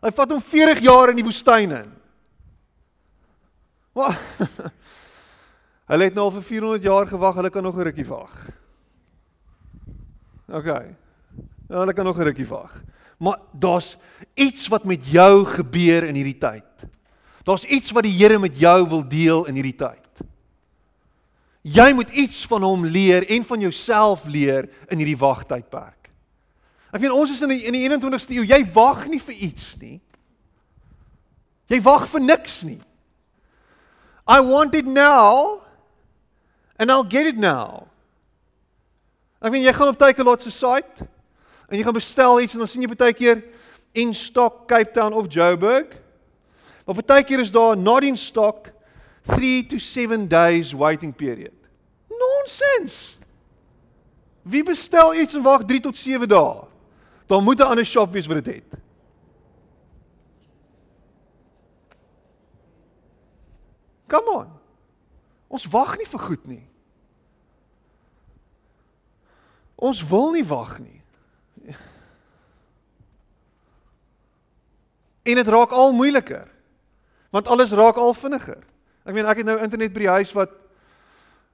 Hy 0.00 0.10
vat 0.16 0.34
hom 0.34 0.42
40 0.42 0.82
jaar 0.82 1.12
in 1.12 1.20
die 1.20 1.26
woestyn 1.26 1.74
in. 1.76 1.90
Wat? 3.96 4.18
Hulle 5.90 6.06
het 6.06 6.14
nou 6.14 6.28
al 6.28 6.36
vir 6.38 6.46
400 6.46 6.86
jaar 6.86 7.08
gewag, 7.10 7.38
hulle 7.40 7.50
kan 7.50 7.64
nog 7.66 7.76
'n 7.76 7.88
rukkie 7.88 8.06
wag. 8.06 8.34
OK. 10.46 10.70
Nou, 11.66 11.80
hulle 11.82 11.92
kan 11.92 12.04
nog 12.04 12.18
'n 12.18 12.30
rukkie 12.30 12.46
wag. 12.46 12.82
Maar 13.18 13.38
daar's 13.52 13.96
iets 14.34 14.68
wat 14.68 14.84
met 14.84 15.02
jou 15.06 15.44
gebeur 15.44 16.04
in 16.04 16.14
hierdie 16.14 16.38
tyd. 16.38 16.86
Daar's 17.50 17.66
iets 17.66 17.90
wat 17.90 18.06
die 18.06 18.14
Here 18.14 18.38
met 18.38 18.58
jou 18.58 18.88
wil 18.88 19.02
deel 19.08 19.46
in 19.50 19.56
hierdie 19.58 19.74
tyd. 19.74 20.20
Jy 21.66 21.88
moet 21.98 22.12
iets 22.14 22.44
van 22.46 22.62
hom 22.62 22.84
leer 22.86 23.26
en 23.26 23.42
van 23.44 23.60
jouself 23.60 24.22
leer 24.30 24.68
in 24.86 25.00
hierdie 25.02 25.18
wagtydperk. 25.18 26.12
Ek 26.94 27.02
weet 27.02 27.14
ons 27.14 27.32
is 27.34 27.42
in 27.42 27.50
die, 27.50 27.64
in 27.66 27.74
die 27.74 27.82
21ste 27.88 28.36
eeu. 28.38 28.44
Jy 28.46 28.60
wag 28.74 29.02
nie 29.10 29.18
vir 29.22 29.42
iets 29.48 29.72
nie. 29.82 29.98
Jy 31.70 31.80
wag 31.82 32.06
vir 32.12 32.22
niks 32.22 32.60
nie. 32.66 32.78
I 34.30 34.38
want 34.46 34.76
it 34.78 34.86
now 34.86 35.60
and 36.78 36.90
I'll 36.90 37.06
get 37.06 37.26
it 37.26 37.38
now. 37.38 37.88
Ek 39.42 39.50
meen 39.50 39.66
jy 39.66 39.74
gaan 39.74 39.90
op 39.90 39.98
Takealot 39.98 40.46
se 40.46 40.54
site 40.54 41.02
en 41.66 41.74
jy 41.74 41.82
gaan 41.82 41.98
bestel 41.98 42.44
iets 42.44 42.54
en 42.54 42.62
dan 42.62 42.70
sien 42.70 42.86
jy 42.86 42.92
baie 42.94 43.16
keer 43.16 43.42
in 43.98 44.14
stock 44.14 44.68
Cape 44.70 44.94
Town 44.94 45.18
of 45.18 45.26
Joburg. 45.34 45.98
Maar 46.90 47.04
baie 47.06 47.24
keer 47.24 47.38
is 47.38 47.50
daar 47.50 47.76
not 47.78 48.02
in 48.02 48.16
stock 48.16 48.72
3 49.22 49.66
to 49.66 49.78
7 49.78 50.28
days 50.28 50.72
waiting 50.72 51.14
period. 51.14 51.54
Nonsens. 52.08 53.18
Wie 54.42 54.62
bestel 54.62 55.14
iets 55.14 55.34
en 55.34 55.42
wag 55.42 55.64
3 55.64 55.80
tot 55.80 55.96
7 55.96 56.28
dae? 56.28 56.64
Dan 57.26 57.44
moet 57.44 57.58
'n 57.58 57.62
ander 57.62 57.84
shop 57.86 58.12
wees 58.12 58.26
wat 58.26 58.44
dit 58.44 58.54
het. 58.54 58.80
Come 64.06 64.30
on. 64.30 64.48
Ons 65.46 65.66
wag 65.66 65.96
nie 65.96 66.06
vir 66.06 66.20
goed 66.20 66.46
nie. 66.46 66.68
Ons 69.74 70.06
wil 70.06 70.30
nie 70.30 70.44
wag 70.44 70.78
nie. 70.78 71.04
En 75.22 75.34
dit 75.34 75.48
raak 75.48 75.70
al 75.70 75.92
moeiliker. 75.92 76.58
Want 77.30 77.48
alles 77.48 77.72
raak 77.72 77.96
al 77.96 78.14
vinniger. 78.14 78.62
Ek 79.06 79.14
meen 79.14 79.28
ek 79.28 79.42
het 79.42 79.48
nou 79.48 79.58
internet 79.62 79.94
by 79.94 80.06
die 80.06 80.16
huis 80.18 80.32
wat 80.36 80.56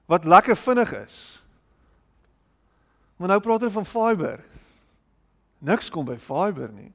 wat 0.07 0.23
lekker 0.23 0.55
vinnig 0.55 0.93
is. 1.03 1.17
Maar 3.19 3.33
nou 3.33 3.39
praat 3.43 3.65
hulle 3.65 3.75
van 3.75 3.85
fiber. 3.85 4.39
Niks 5.59 5.89
kom 5.91 6.05
by 6.07 6.15
fiber 6.21 6.69
nie. 6.71 6.93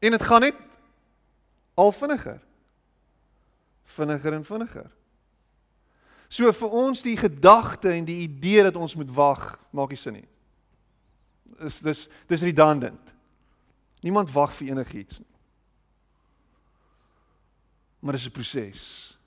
En 0.00 0.16
dit 0.16 0.22
gaan 0.22 0.46
net 0.46 0.56
al 1.76 1.92
vinniger. 1.92 2.40
Vinniger 3.84 4.32
en 4.32 4.44
vinniger. 4.44 4.88
So 6.28 6.50
vir 6.52 6.72
ons 6.74 7.04
die 7.04 7.16
gedagte 7.20 7.92
en 7.92 8.08
die 8.08 8.22
idee 8.24 8.64
dat 8.66 8.76
ons 8.80 8.96
moet 8.98 9.12
wag, 9.14 9.44
maak 9.70 9.92
nie 9.92 10.00
sin 10.00 10.16
nie. 10.18 10.28
Is 11.68 11.78
dis 11.84 12.06
dis 12.30 12.42
redundant. 12.48 13.12
Niemand 14.02 14.32
wag 14.34 14.56
vir 14.56 14.72
enigiets 14.72 15.20
nie. 15.20 15.35
Maar 18.00 18.12
dis 18.12 18.26
'n 18.26 18.30
proses. 18.30 19.18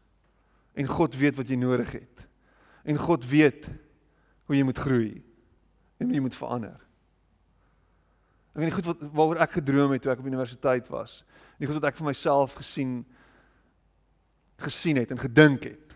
En 0.74 0.86
God 0.86 1.16
weet 1.16 1.36
wat 1.36 1.48
jy 1.48 1.56
nodig 1.56 1.92
het. 1.92 2.28
En 2.84 2.98
God 2.98 3.26
weet 3.26 3.68
hoe 4.46 4.56
jy 4.56 4.64
moet 4.64 4.78
groei 4.78 5.24
en 5.98 6.06
hoe 6.06 6.16
jy 6.16 6.22
moet 6.22 6.36
verander. 6.36 6.80
Ek 8.50 8.56
weet 8.56 8.66
nie 8.66 8.76
goed 8.76 8.86
wat 8.86 9.02
waaroor 9.14 9.42
ek 9.44 9.52
gedroom 9.52 9.92
het 9.92 10.02
toe 10.02 10.12
ek 10.12 10.20
op 10.20 10.26
universiteit 10.26 10.88
was. 10.88 11.24
Nie 11.58 11.68
goed 11.68 11.78
wat 11.82 11.92
ek 11.92 11.98
vir 11.98 12.06
myself 12.06 12.54
gesien 12.54 13.06
gesien 14.60 14.98
het 14.98 15.12
en 15.12 15.20
gedink 15.20 15.64
het. 15.64 15.94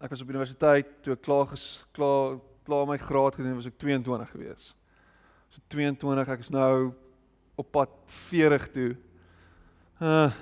Ek 0.00 0.10
was 0.10 0.20
op 0.20 0.28
universiteit 0.28 1.02
toe 1.02 1.12
ek 1.12 1.20
klaar 1.26 1.46
ges, 1.46 1.84
klaar 1.92 2.38
klaar 2.64 2.86
my 2.86 2.96
graad 3.00 3.34
gedoen 3.34 3.58
was 3.58 3.66
ek 3.66 3.78
22 3.80 4.30
gewees. 4.30 4.70
So 5.50 5.62
22, 5.74 6.28
ek 6.30 6.44
is 6.44 6.52
nou 6.54 6.92
op 7.60 7.70
pad 7.70 7.90
40 8.04 8.68
toe. 8.72 8.96
Uh, 10.00 10.32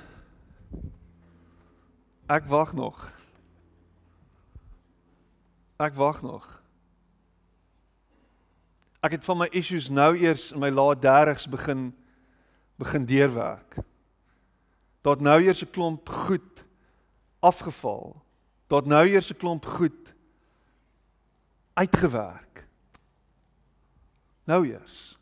ek 2.30 2.46
wag 2.46 2.72
nog. 2.78 3.10
Ek 5.82 5.94
wag 5.98 6.22
nog. 6.22 6.46
Ek 9.02 9.14
het 9.18 9.26
van 9.26 9.42
my 9.42 9.48
issues 9.50 9.90
nou 9.90 10.14
eers 10.18 10.50
in 10.54 10.62
my 10.62 10.70
laat 10.70 11.02
30s 11.02 11.50
begin 11.50 11.90
begin 12.78 13.06
deurwerk. 13.10 13.80
Het 15.02 15.20
nou 15.24 15.42
eers 15.42 15.62
'n 15.64 15.70
klomp 15.70 16.08
goed 16.08 16.64
afgeval 17.40 18.22
tot 18.66 18.86
nou 18.86 19.06
eers 19.06 19.30
'n 19.30 19.36
klomp 19.36 19.64
goed 19.64 20.14
uitgewerk. 21.74 22.66
Nou 24.44 24.66
eers. 24.68 25.17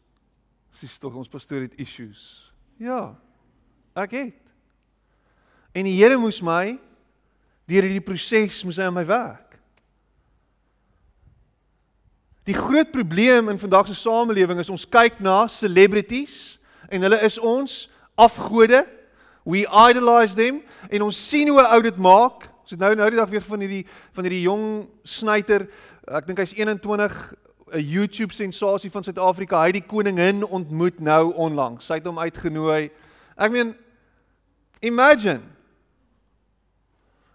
Dis 0.80 0.98
tog 0.98 1.14
ons 1.16 1.30
pastoor 1.30 1.64
het 1.64 1.76
issues. 1.80 2.52
Ja. 2.80 3.16
Ek 3.96 4.12
het. 4.12 4.42
En 5.76 5.88
die 5.88 5.96
Here 5.96 6.18
moes 6.20 6.42
my 6.44 6.76
deur 7.66 7.82
hierdie 7.82 8.04
proses 8.04 8.62
moes 8.64 8.78
hy 8.78 8.86
aan 8.86 8.96
my 8.96 9.04
werk. 9.08 9.56
Die 12.46 12.54
groot 12.54 12.92
probleem 12.94 13.48
in 13.50 13.58
vandag 13.58 13.88
se 13.90 13.96
samelewing 13.98 14.60
is 14.62 14.70
ons 14.70 14.86
kyk 14.86 15.18
na 15.24 15.48
celebrities 15.50 16.58
en 16.92 17.02
hulle 17.02 17.18
is 17.26 17.40
ons 17.42 17.86
afgode. 18.14 18.84
We 19.42 19.64
idolize 19.66 20.38
them 20.38 20.60
en 20.90 21.08
ons 21.08 21.18
sien 21.28 21.48
hoe 21.48 21.60
'n 21.62 21.72
ou 21.74 21.82
dit 21.82 21.96
maak 21.96 22.46
Ons 22.66 22.74
het 22.74 22.80
nou 22.82 22.96
nou 22.98 23.06
die 23.14 23.18
dag 23.20 23.28
weer 23.30 23.44
van 23.46 23.60
hierdie 23.62 23.84
van 24.16 24.26
hierdie 24.26 24.42
jong 24.42 24.62
snyter, 25.06 25.68
ek 26.18 26.24
dink 26.26 26.40
hy's 26.42 26.50
21, 26.58 27.12
'n 27.72 27.80
YouTube 27.80 28.32
sensasie 28.32 28.90
van 28.90 29.02
Suid-Afrika. 29.02 29.58
Hy 29.58 29.64
het 29.64 29.80
die 29.80 29.86
koningin 29.86 30.44
ontmoet 30.44 31.00
nou 31.00 31.32
onlangs. 31.34 31.86
Sy 31.86 31.94
het 31.94 32.06
hom 32.06 32.18
uitgenooi. 32.18 32.90
Ek 33.36 33.50
meen 33.50 33.74
imagine. 34.80 35.40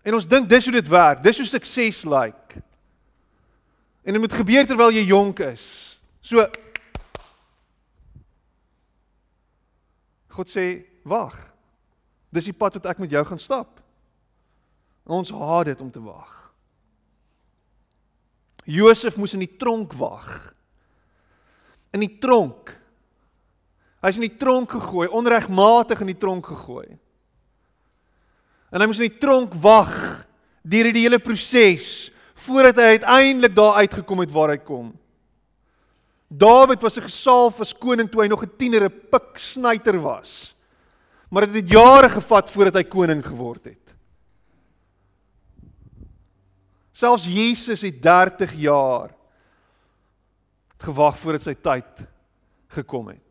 En 0.02 0.13
ons 0.13 0.28
dink 0.28 0.50
dis 0.50 0.63
hoe 0.63 0.74
dit 0.74 0.88
werk. 0.88 1.24
Dis 1.24 1.38
hoe 1.38 1.46
sukses 1.46 2.04
lyk. 2.04 2.13
Like. 2.13 2.63
En 4.02 4.13
dit 4.13 4.22
moet 4.22 4.34
gebeur 4.34 4.65
terwyl 4.65 4.91
jy 4.91 5.04
jonk 5.06 5.39
is. 5.39 6.00
So 6.22 6.48
God 10.28 10.50
sê, 10.50 10.86
"Wag. 11.04 11.54
Dis 12.30 12.46
die 12.46 12.54
pad 12.54 12.74
wat 12.74 12.86
ek 12.86 12.98
met 12.98 13.12
jou 13.12 13.26
gaan 13.26 13.39
stap." 13.39 13.82
Ons 15.04 15.30
haat 15.32 15.65
dit 15.65 15.82
om 15.82 15.91
te 15.91 16.02
wag. 16.02 16.40
Josef 18.65 19.17
moes 19.17 19.34
in 19.34 19.43
die 19.45 19.58
tronk 19.58 19.93
wag. 19.93 20.54
In 21.91 22.04
die 22.04 22.17
tronk. 22.21 22.71
Hy's 24.02 24.17
in 24.17 24.26
die 24.26 24.38
tronk 24.41 24.71
gegooi, 24.71 25.08
onregmatig 25.13 26.02
in 26.02 26.10
die 26.13 26.17
tronk 26.17 26.47
gegooi. 26.50 26.88
En 28.71 28.82
hy 28.82 28.88
moes 28.88 29.02
in 29.02 29.12
die 29.12 29.21
tronk 29.21 29.54
wag 29.62 29.93
deur 30.62 30.89
die 30.93 31.04
hele 31.04 31.19
proses 31.19 32.10
voordat 32.41 32.80
hy 32.82 32.95
uiteindelik 32.97 33.54
daar 33.58 33.82
uitgekom 33.84 34.24
het 34.24 34.34
waar 34.34 34.54
hy 34.56 34.60
kom. 34.65 34.91
Dawid 36.32 36.82
was 36.82 36.97
'n 36.97 37.10
gesalf 37.10 37.60
as 37.60 37.74
koning 37.74 38.10
toe 38.10 38.21
hy 38.21 38.28
nog 38.28 38.43
'n 38.43 38.58
tiener, 38.58 38.86
'n 38.86 39.02
pik 39.12 39.38
snyter 39.38 40.00
was. 40.00 40.56
Maar 41.30 41.45
dit 41.45 41.56
het, 41.56 41.63
het 41.63 41.71
jare 41.71 42.10
gevat 42.10 42.52
voordat 42.52 42.76
hy 42.76 42.84
koning 42.84 43.26
geword 43.26 43.65
het. 43.65 43.81
Selfs 46.91 47.25
Jesus 47.25 47.82
het 47.82 48.01
30 48.01 48.54
jaar 48.60 49.13
gewag 50.82 51.17
voordat 51.19 51.45
sy 51.45 51.54
tyd 51.56 52.04
gekom 52.73 53.12
het. 53.13 53.27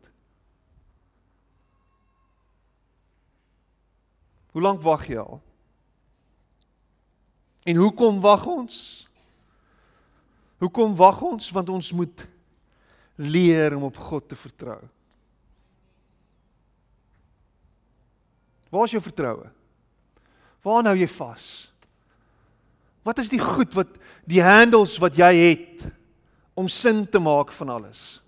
Hoe 4.51 4.61
lank 4.61 4.81
wag 4.83 5.05
jy 5.07 5.19
al? 5.21 5.39
En 7.63 7.77
hoekom 7.77 8.19
wag 8.23 8.45
ons? 8.49 8.77
Hoekom 10.61 10.95
wag 10.97 11.21
ons? 11.21 11.51
Want 11.53 11.69
ons 11.69 11.91
moet 11.95 12.25
leer 13.15 13.75
om 13.77 13.83
op 13.83 13.97
God 13.97 14.27
te 14.27 14.35
vertrou. 14.35 14.79
Waar 18.71 18.87
is 18.87 18.95
jou 18.95 19.03
vertroue? 19.03 19.49
Waar 20.61 20.85
hou 20.91 20.95
jy 20.97 21.07
vas? 21.11 21.70
Wat 23.03 23.17
is 23.17 23.29
die 23.29 23.41
goed 23.41 23.73
wat 23.73 23.95
die 24.29 24.43
handles 24.43 24.97
wat 25.01 25.17
jy 25.17 25.31
het 25.35 25.87
om 26.53 26.67
sin 26.69 27.07
te 27.09 27.19
maak 27.19 27.51
van 27.51 27.69
alles? 27.69 28.21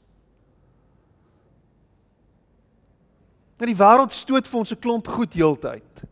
Nou 3.62 3.70
die 3.70 3.78
wêreld 3.78 4.12
stoot 4.12 4.48
vir 4.50 4.60
ons 4.60 4.74
'n 4.74 4.82
klomp 4.82 5.08
goed 5.08 5.34
heeltyd. 5.34 6.04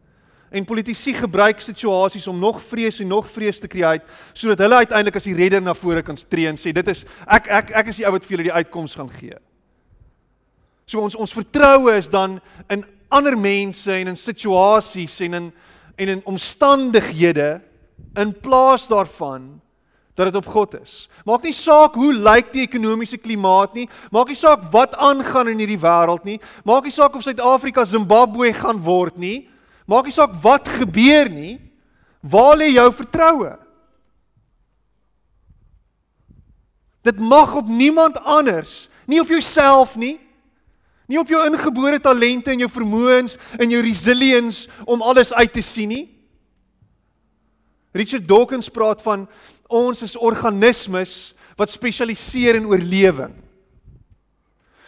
En 0.52 0.65
politici 0.65 1.13
gebruik 1.13 1.62
situasies 1.62 2.28
om 2.28 2.39
nog 2.39 2.62
vrees 2.62 3.00
en 3.00 3.08
nog 3.08 3.30
vrees 3.30 3.60
te 3.60 3.67
skei 3.67 4.00
sodat 4.34 4.60
hulle 4.60 4.76
uiteindelik 4.76 5.15
as 5.15 5.24
die 5.24 5.36
redder 5.36 5.62
na 5.62 5.74
vore 5.74 6.02
kan 6.04 6.15
tree 6.15 6.47
en 6.47 6.58
sê 6.58 6.71
dit 6.71 6.88
is 6.88 7.06
ek 7.28 7.47
ek 7.47 7.71
ek 7.71 7.88
is 7.88 7.97
die 7.97 8.06
ou 8.06 8.12
wat 8.12 8.26
vir 8.26 8.38
julle 8.38 8.50
die 8.50 8.54
uitkoms 8.54 8.95
gaan 8.95 9.10
gee. 9.10 9.38
So 10.86 11.00
ons 11.00 11.15
ons 11.15 11.34
vertroue 11.34 11.97
is 11.97 12.08
dan 12.08 12.39
in 12.69 12.86
ander 13.10 13.38
mense 13.38 13.91
en 13.91 14.08
in 14.08 14.15
situasies 14.15 15.19
en 15.21 15.34
in 15.34 15.54
en 15.97 16.10
in 16.10 16.21
omstandighede 16.26 17.62
in 18.15 18.34
plaas 18.39 18.88
daarvan 18.88 19.62
dat 20.13 20.28
dit 20.28 20.36
op 20.36 20.47
God 20.52 20.76
is. 20.82 21.08
Maak 21.26 21.45
nie 21.47 21.56
saak 21.56 21.95
hoe 21.95 22.12
lyk 22.13 22.52
die 22.54 22.65
ekonomiese 22.65 23.17
klimaat 23.17 23.74
nie, 23.78 23.88
maak 24.12 24.30
nie 24.30 24.38
saak 24.38 24.67
wat 24.74 24.95
aangaan 25.00 25.54
in 25.54 25.62
hierdie 25.63 25.80
wêreld 25.80 26.28
nie, 26.28 26.39
maak 26.67 26.86
nie 26.86 26.93
saak 26.93 27.15
of 27.15 27.24
Suid-Afrika 27.26 27.86
Zimbabwe 27.88 28.52
gaan 28.54 28.82
word 28.84 29.17
nie, 29.21 29.47
maak 29.88 30.10
nie 30.10 30.15
saak 30.15 30.36
wat 30.43 30.67
gebeur 30.82 31.32
nie, 31.32 31.58
waar 32.21 32.58
lê 32.60 32.74
jou 32.76 32.89
vertroue? 32.93 33.56
Dit 37.02 37.17
mag 37.17 37.56
op 37.58 37.65
niemand 37.65 38.19
anders, 38.21 38.91
nie 39.10 39.24
op 39.24 39.32
jouself 39.32 39.95
nie, 39.97 40.19
Nie 41.12 41.19
op 41.19 41.28
jou 41.28 41.41
ingebore 41.43 42.00
talente 42.00 42.54
en 42.54 42.62
jou 42.63 42.69
vermoëns 42.71 43.36
en 43.60 43.71
jou 43.74 43.82
resilience 43.84 44.69
om 44.88 45.02
alles 45.04 45.34
uit 45.36 45.52
te 45.52 45.63
sien 45.65 45.91
nie. 45.91 46.06
Richard 47.91 48.27
Dawkins 48.27 48.69
praat 48.69 49.01
van 49.04 49.27
ons 49.67 50.01
is 50.01 50.17
organismes 50.17 51.34
wat 51.60 51.71
spesialiseer 51.71 52.56
in 52.56 52.67
oorlewing. 52.69 53.36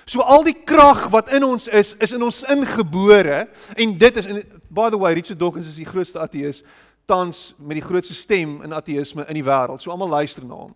So 0.05 0.19
al 0.19 0.43
die 0.43 0.55
krag 0.67 1.05
wat 1.13 1.31
in 1.31 1.45
ons 1.47 1.67
is, 1.67 1.93
is 2.03 2.11
in 2.11 2.23
ons 2.23 2.41
ingebore 2.51 3.45
en 3.75 3.97
dit 3.97 4.17
is 4.19 4.27
en 4.27 4.41
by 4.73 4.89
the 4.91 4.99
way 4.99 5.13
Richard 5.15 5.39
Dawkins 5.39 5.67
is 5.67 5.79
die 5.79 5.87
grootste 5.87 6.19
ateïs 6.19 6.63
tans 7.07 7.51
met 7.57 7.79
die 7.79 7.85
grootste 7.85 8.15
stem 8.15 8.61
in 8.63 8.75
ateïsme 8.75 9.27
in 9.27 9.39
die 9.39 9.45
wêreld. 9.45 9.83
So 9.83 9.91
almal 9.91 10.11
luister 10.11 10.43
na 10.47 10.55
hom. 10.65 10.73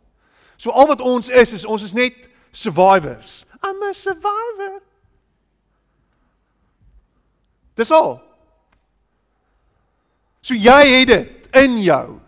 So 0.60 0.72
al 0.72 0.88
wat 0.92 1.04
ons 1.04 1.30
is 1.30 1.54
is 1.56 1.66
ons 1.66 1.84
is 1.84 1.96
net 1.96 2.28
survivors. 2.52 3.44
I'm 3.64 3.84
a 3.84 3.94
survivor. 3.94 4.80
Dis 7.76 7.92
al. 7.92 8.18
So 10.42 10.56
jy 10.56 10.80
het 11.00 11.12
dit 11.12 11.37
in 11.56 11.78
jou. 11.84 12.20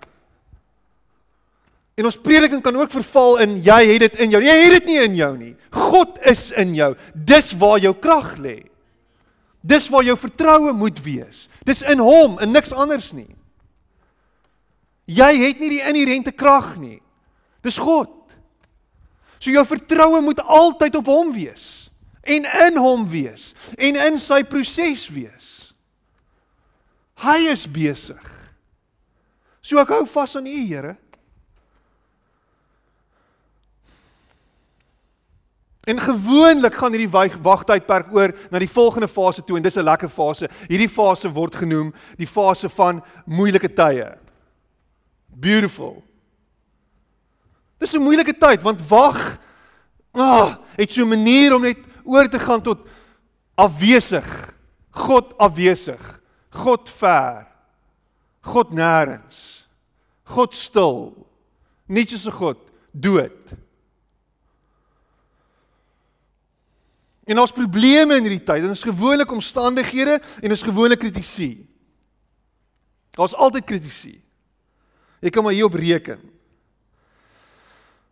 En 2.00 2.08
ons 2.08 2.20
prediking 2.24 2.62
kan 2.64 2.76
ook 2.80 2.94
verval 2.96 3.42
in 3.44 3.58
jy 3.60 3.80
het 3.90 4.06
dit 4.06 4.22
in 4.24 4.32
jou. 4.32 4.40
Jy 4.44 4.56
het 4.56 4.76
dit 4.78 4.86
nie 4.88 5.00
in 5.04 5.18
jou 5.18 5.32
nie. 5.38 5.56
God 5.76 6.20
is 6.24 6.46
in 6.56 6.72
jou. 6.78 6.94
Dis 7.14 7.52
waar 7.60 7.82
jou 7.84 7.92
krag 8.00 8.38
lê. 8.40 8.62
Dis 9.60 9.90
waar 9.92 10.06
jou 10.08 10.16
vertroue 10.16 10.72
moet 10.74 11.02
wees. 11.04 11.48
Dis 11.68 11.84
in 11.84 12.00
hom 12.00 12.40
en 12.40 12.56
niks 12.56 12.72
anders 12.72 13.12
nie. 13.12 13.28
Jy 15.10 15.30
het 15.42 15.60
nie 15.60 15.74
die 15.74 15.84
inherente 15.84 16.32
krag 16.32 16.78
nie. 16.80 17.02
Dis 17.66 17.82
God. 17.82 18.14
So 19.40 19.52
jou 19.52 19.66
vertroue 19.68 20.22
moet 20.24 20.40
altyd 20.40 20.96
op 21.00 21.12
hom 21.12 21.36
wees 21.36 21.90
en 22.30 22.46
in 22.46 22.78
hom 22.78 23.06
wees 23.10 23.54
en 23.76 23.98
in 24.00 24.20
sy 24.22 24.44
proses 24.48 25.08
wees. 25.12 25.48
Hy 27.20 27.50
is 27.52 27.66
besig. 27.68 28.39
So 29.70 29.78
ek 29.78 29.92
hou 29.94 30.02
vas 30.10 30.34
aan 30.40 30.50
U, 30.50 30.58
Here. 30.66 30.96
En 35.90 36.00
gewoonlik 36.02 36.76
gaan 36.78 36.94
hierdie 36.94 37.10
wagtydperk 37.42 38.12
oor 38.14 38.34
na 38.54 38.62
die 38.62 38.70
volgende 38.70 39.08
fase 39.10 39.42
toe 39.46 39.58
en 39.58 39.64
dis 39.64 39.78
'n 39.78 39.86
lekker 39.86 40.10
fase. 40.10 40.50
Hierdie 40.70 40.90
fase 40.90 41.30
word 41.34 41.56
genoem 41.56 41.94
die 42.18 42.28
fase 42.28 42.70
van 42.70 43.02
moeilike 43.26 43.70
tye. 43.74 44.18
Beautiful. 45.28 46.04
Dis 47.80 47.94
'n 47.94 48.02
moeilike 48.02 48.38
tyd 48.38 48.62
want 48.62 48.82
wag 48.90 49.40
ah, 50.14 50.58
het 50.78 50.92
so 50.92 51.02
'n 51.02 51.10
manier 51.10 51.56
om 51.56 51.62
net 51.62 51.78
oor 52.04 52.28
te 52.28 52.40
gaan 52.40 52.62
tot 52.62 52.86
afwesig. 53.56 54.54
God 54.92 55.38
afwesig. 55.38 56.22
God 56.50 56.90
ver. 56.90 57.48
God 58.42 58.72
nêrens. 58.72 59.59
God 60.30 60.56
stil. 60.56 61.28
Niks 61.90 62.14
is 62.14 62.28
'n 62.28 62.32
God, 62.32 62.58
dood. 62.92 63.58
En 67.30 67.40
ons 67.40 67.52
probleme 67.52 68.16
in 68.18 68.26
hierdie 68.26 68.44
tyd, 68.44 68.64
en 68.64 68.74
ons 68.74 68.84
gewone 68.84 69.26
omstandighede 69.26 70.22
en 70.42 70.50
ons 70.50 70.66
gewone 70.66 70.96
kritisie. 70.98 71.68
Daar's 73.14 73.36
altyd 73.36 73.64
kritisie. 73.70 74.22
Jy 75.22 75.30
kan 75.30 75.44
maar 75.44 75.54
hierop 75.54 75.74
reken. 75.74 76.20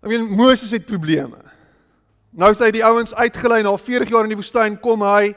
Ek 0.03 0.09
weet 0.11 0.29
Moses 0.29 0.71
het 0.71 0.85
probleme. 0.85 1.39
Nou 2.37 2.51
het 2.51 2.61
hy 2.61 2.71
die 2.75 2.85
ouens 2.85 3.15
uitgelei 3.15 3.63
na 3.65 3.73
40 3.77 4.11
jaar 4.13 4.27
in 4.27 4.35
die 4.35 4.37
woestyn 4.37 4.77
kom 4.79 5.01
hy 5.01 5.31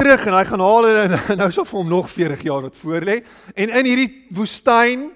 terug 0.00 0.24
en 0.30 0.38
hy 0.38 0.44
gaan 0.48 0.62
haal 0.64 0.86
hulle 0.88 1.02
en 1.04 1.38
nou 1.42 1.50
sal 1.52 1.66
vir 1.68 1.78
hom 1.82 1.90
nog 1.90 2.08
40 2.08 2.44
jaar 2.48 2.62
wat 2.62 2.76
voor 2.80 3.04
lê. 3.04 3.18
En 3.54 3.74
in 3.82 3.90
hierdie 3.90 4.10
woestyn 4.32 5.10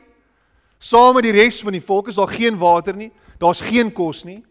saam 0.84 1.16
met 1.16 1.24
die 1.24 1.32
res 1.32 1.62
van 1.64 1.72
die 1.72 1.84
volk 1.84 2.10
is 2.12 2.18
daar 2.20 2.32
geen 2.32 2.58
water 2.60 2.96
nie. 2.96 3.10
Daar's 3.40 3.62
geen 3.64 3.92
kos 3.92 4.24
nie. 4.24 4.42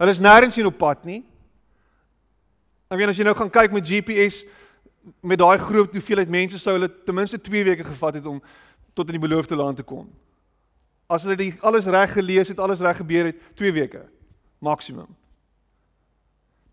Hulle 0.00 0.14
is 0.14 0.22
nêrens 0.22 0.56
heen 0.56 0.70
op 0.70 0.78
pad 0.78 1.04
nie. 1.04 1.20
En 2.90 2.98
wie 2.98 3.06
as 3.06 3.18
jy 3.18 3.26
nou 3.26 3.36
gaan 3.38 3.52
kyk 3.52 3.74
met 3.74 3.86
GPS 3.86 4.42
met 5.24 5.40
daai 5.40 5.58
groot 5.58 5.94
hoeveelheid 5.96 6.28
mense 6.30 6.58
sou 6.60 6.74
hulle 6.76 6.90
ten 7.06 7.16
minste 7.16 7.38
2 7.40 7.64
weke 7.64 7.86
gevat 7.86 8.18
het 8.18 8.26
om 8.28 8.40
tot 8.94 9.08
in 9.08 9.16
die 9.16 9.22
beloofde 9.22 9.56
land 9.56 9.80
te 9.80 9.86
kom. 9.86 10.08
As 11.10 11.24
hulle 11.24 11.38
die 11.38 11.54
alles 11.66 11.88
reg 11.90 12.12
gelees 12.14 12.50
het, 12.52 12.60
alles 12.60 12.82
reg 12.84 13.00
gebeur 13.00 13.30
het, 13.30 13.40
2 13.58 13.72
weke 13.72 14.04
maksimum. 14.60 15.08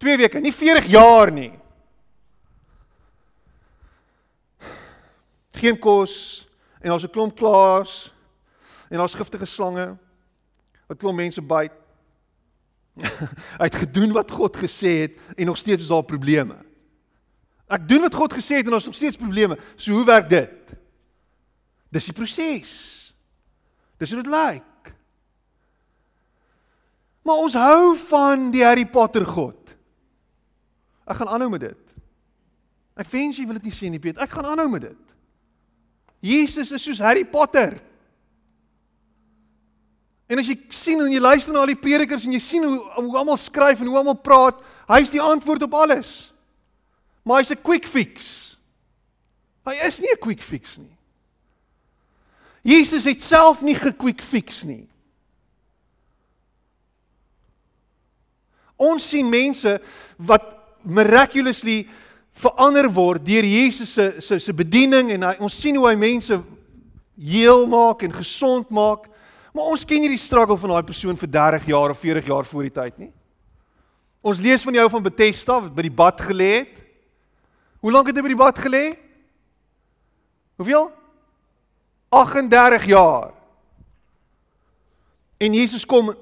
2 0.03 0.17
weke, 0.17 0.41
nie 0.43 0.53
40 0.53 0.89
jaar 0.91 1.31
nie. 1.33 1.51
Geen 5.57 5.79
kos 5.79 6.45
en 6.81 6.91
ons 6.91 7.03
'n 7.03 7.09
klomp 7.09 7.35
klaars 7.35 8.11
en 8.89 9.03
ons 9.03 9.17
giftige 9.19 9.45
slange 9.45 9.89
wat 10.87 10.99
klomp 11.01 11.19
mense 11.19 11.41
byt. 11.43 11.73
Hy 13.59 13.67
het 13.67 13.81
gedoen 13.83 14.13
wat 14.15 14.31
God 14.31 14.57
gesê 14.57 14.93
het 15.03 15.19
en 15.35 15.51
nog 15.51 15.59
steeds 15.59 15.83
is 15.85 15.91
daar 15.91 16.07
probleme. 16.07 16.55
Ek 17.67 17.83
doen 17.87 18.05
wat 18.07 18.15
God 18.15 18.33
gesê 18.37 18.61
het 18.61 18.69
en 18.69 18.77
het 18.77 18.87
nog 18.87 18.95
steeds 18.95 19.19
probleme. 19.19 19.57
So 19.75 19.97
hoe 19.99 20.07
werk 20.07 20.29
dit? 20.31 20.75
Dis 21.91 22.07
die 22.07 22.15
proses. 22.15 22.73
Dis 23.99 24.13
hoe 24.13 24.23
dit 24.23 24.31
lyk. 24.31 24.93
Maar 27.27 27.43
ons 27.43 27.57
hou 27.59 27.95
van 28.07 28.47
die 28.53 28.63
Harry 28.63 28.85
Potter 28.87 29.25
God. 29.27 29.75
Ek 31.07 31.19
gaan 31.19 31.33
aanhou 31.35 31.49
met 31.51 31.65
dit. 31.65 31.97
Ek 32.97 33.09
wens 33.11 33.37
jy 33.37 33.45
wil 33.47 33.59
dit 33.59 33.67
nie 33.67 33.75
sien 33.75 33.91
nie, 33.93 34.01
Piet. 34.01 34.19
Ek 34.19 34.31
gaan 34.31 34.47
aanhou 34.47 34.69
met 34.71 34.87
dit. 34.87 35.03
Jesus 36.23 36.71
is 36.71 36.83
soos 36.87 37.03
Harry 37.03 37.25
Potter. 37.27 37.75
En 40.27 40.39
as 40.39 40.47
jy 40.47 40.57
sien 40.69 40.99
en 40.99 41.11
jy 41.11 41.19
luister 41.23 41.53
na 41.53 41.61
al 41.63 41.71
die 41.71 41.79
predikers 41.79 42.25
en 42.27 42.35
jy 42.35 42.41
sien 42.43 42.65
hoe 42.67 42.79
hoe 42.97 43.17
almal 43.17 43.39
skryf 43.39 43.79
en 43.81 43.87
hoe 43.87 43.97
almal 43.97 44.19
praat, 44.19 44.59
hy's 44.91 45.11
die 45.13 45.23
antwoord 45.23 45.63
op 45.63 45.73
alles. 45.73 46.33
Maar 47.23 47.41
hy's 47.41 47.51
'n 47.51 47.61
quick 47.61 47.87
fix. 47.87 48.57
Hy 49.65 49.73
is 49.87 49.99
nie 49.99 50.11
'n 50.11 50.19
quick 50.19 50.41
fix 50.41 50.77
nie. 50.77 50.95
Jesus 52.67 53.03
het 53.03 53.23
self 53.23 53.61
nie 53.61 53.75
gequick 53.75 54.21
fix 54.21 54.63
nie. 54.63 54.87
Ons 58.75 59.09
sien 59.09 59.29
mense 59.29 59.79
wat 60.17 60.53
miraculously 60.83 61.87
verander 62.37 62.89
word 62.93 63.25
deur 63.25 63.43
Jesus 63.43 63.93
se 63.93 64.39
se 64.39 64.53
bediening 64.53 65.11
en 65.11 65.23
hy, 65.23 65.35
ons 65.39 65.61
sien 65.61 65.75
hoe 65.75 65.87
hy 65.87 65.95
mense 65.95 66.37
heel 67.17 67.65
maak 67.67 68.03
en 68.03 68.13
gesond 68.13 68.69
maak. 68.69 69.07
Maar 69.57 69.71
ons 69.73 69.85
ken 69.89 70.03
nie 70.05 70.11
die 70.13 70.21
struggle 70.21 70.53
van 70.61 70.69
daai 70.69 70.85
persoon 70.85 71.17
vir 71.17 71.29
30 71.33 71.63
jaar 71.71 71.89
of 71.89 71.97
40 71.97 72.27
jaar 72.29 72.45
voor 72.45 72.65
die 72.67 72.73
tyd 72.75 72.97
nie. 73.01 73.09
Ons 74.21 74.37
lees 74.37 74.61
van 74.61 74.75
die 74.75 74.81
ou 74.83 74.89
van 74.93 75.01
Bethesda 75.01 75.55
wat 75.63 75.73
by 75.73 75.85
die 75.87 75.97
bad 75.97 76.21
gelê 76.21 76.49
het. 76.59 76.75
Hoe 77.81 77.89
lank 77.91 78.11
het 78.11 78.19
hy 78.19 78.21
by 78.21 78.33
die 78.35 78.37
bad 78.37 78.59
gelê? 78.61 78.83
Hoeveel? 80.61 80.91
38 82.13 82.85
jaar. 82.91 83.31
En 85.41 85.57
Jesus 85.57 85.85
kom 85.89 86.13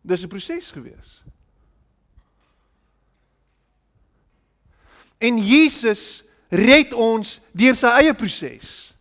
dis 0.00 0.24
'n 0.24 0.28
proses 0.28 0.70
gewees. 0.70 1.22
En 5.18 5.38
Jesus 5.38 6.24
red 6.48 6.94
ons 6.94 7.40
deur 7.52 7.76
sy 7.76 7.86
eie 7.86 8.14
proses. 8.14 8.94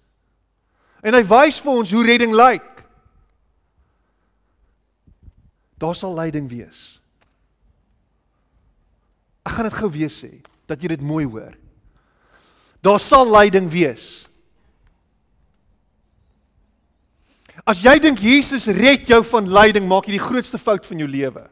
En 1.02 1.14
hy 1.14 1.24
wys 1.24 1.62
vir 1.62 1.72
ons 1.72 1.92
hoe 1.92 2.06
redding 2.06 2.34
lyk. 2.36 2.73
Daar 5.84 5.96
sal 6.00 6.16
lyding 6.16 6.48
wees. 6.48 6.84
Ek 9.44 9.58
gaan 9.58 9.68
dit 9.68 9.76
gou 9.76 9.90
weer 9.92 10.12
sê 10.14 10.38
dat 10.70 10.80
jy 10.80 10.94
dit 10.94 11.02
mooi 11.04 11.26
hoor. 11.28 11.58
Daar 12.84 13.02
sal 13.04 13.28
lyding 13.28 13.68
wees. 13.72 14.24
As 17.68 17.84
jy 17.84 17.98
dink 18.02 18.20
Jesus 18.24 18.70
red 18.72 19.08
jou 19.08 19.20
van 19.28 19.48
lyding, 19.48 19.86
maak 19.88 20.08
jy 20.08 20.16
die 20.18 20.24
grootste 20.24 20.60
fout 20.60 20.88
van 20.88 21.04
jou 21.04 21.10
lewe. 21.10 21.44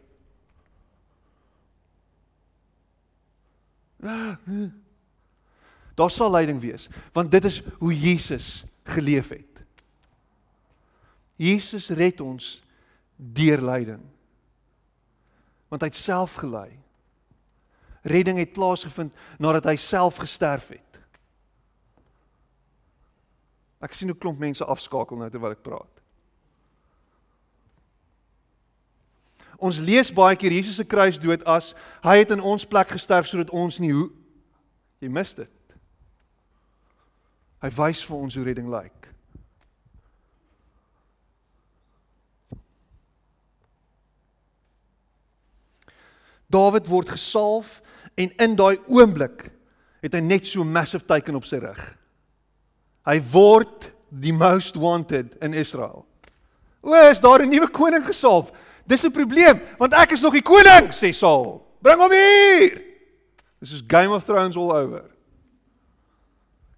Daar 6.00 6.12
sal 6.12 6.32
lyding 6.34 6.60
wees, 6.64 6.88
want 7.14 7.32
dit 7.32 7.46
is 7.48 7.60
hoe 7.84 7.92
Jesus 7.94 8.64
geleef 8.96 9.30
het. 9.36 9.62
Jesus 11.36 11.92
red 11.94 12.24
ons 12.24 12.58
deur 13.16 13.62
lyding. 13.62 14.02
Want 15.72 15.86
hy 15.86 15.90
het 15.90 16.00
self 16.00 16.36
gelei. 16.42 16.76
Redding 18.04 18.42
het 18.42 18.54
plaasgevind 18.54 19.16
nadat 19.40 19.70
hy 19.70 19.78
self 19.80 20.20
gesterf 20.22 20.74
het. 20.74 21.00
Ek 23.82 23.96
sien 23.98 24.12
hoe 24.12 24.18
klomp 24.18 24.42
mense 24.42 24.66
afskakel 24.66 25.18
nou 25.18 25.30
terwyl 25.32 25.56
ek 25.56 25.64
praat. 25.66 26.02
Ons 29.62 29.78
lees 29.82 30.10
baie 30.14 30.38
keer 30.38 30.54
Jesus 30.58 30.80
se 30.82 30.86
kruisdood 30.90 31.46
as 31.50 31.72
hy 32.06 32.18
het 32.22 32.34
in 32.34 32.42
ons 32.42 32.66
plek 32.66 32.94
gesterf 32.94 33.30
sodat 33.30 33.54
ons 33.54 33.78
nie 33.82 33.92
hoe 33.94 34.08
jy 35.02 35.10
mis 35.10 35.34
dit. 35.38 35.78
Hy 37.62 37.70
wys 37.78 38.02
vir 38.06 38.18
ons 38.18 38.38
hoe 38.38 38.46
redding 38.46 38.70
lyk. 38.74 39.01
Dawid 46.52 46.88
word 46.92 47.10
gesalf 47.10 47.80
en 48.20 48.32
in 48.38 48.56
daai 48.60 48.78
oomblik 48.92 49.50
het 50.02 50.16
hy 50.18 50.22
net 50.26 50.48
so 50.50 50.66
massive 50.68 51.06
teken 51.08 51.38
op 51.38 51.48
sy 51.48 51.62
rug. 51.62 51.82
Hy 53.08 53.18
word 53.32 53.92
die 54.12 54.34
most 54.36 54.76
wanted 54.76 55.38
in 55.42 55.56
Israel. 55.58 56.06
O, 56.82 56.94
is 57.10 57.22
daar 57.22 57.42
'n 57.42 57.50
nuwe 57.50 57.70
koning 57.70 58.06
gesalf? 58.06 58.52
Dis 58.86 59.06
'n 59.06 59.12
probleem, 59.12 59.62
want 59.78 59.94
ek 59.94 60.12
is 60.12 60.22
nog 60.22 60.34
die 60.34 60.42
koning, 60.42 60.92
sê 60.92 61.14
Saul. 61.14 61.62
Bring 61.82 62.00
hom 62.00 62.12
hier. 62.12 62.82
Dis 63.60 63.72
is 63.72 63.84
Game 63.88 64.14
of 64.14 64.26
Thrones 64.26 64.58
all 64.58 64.72
over. 64.72 65.06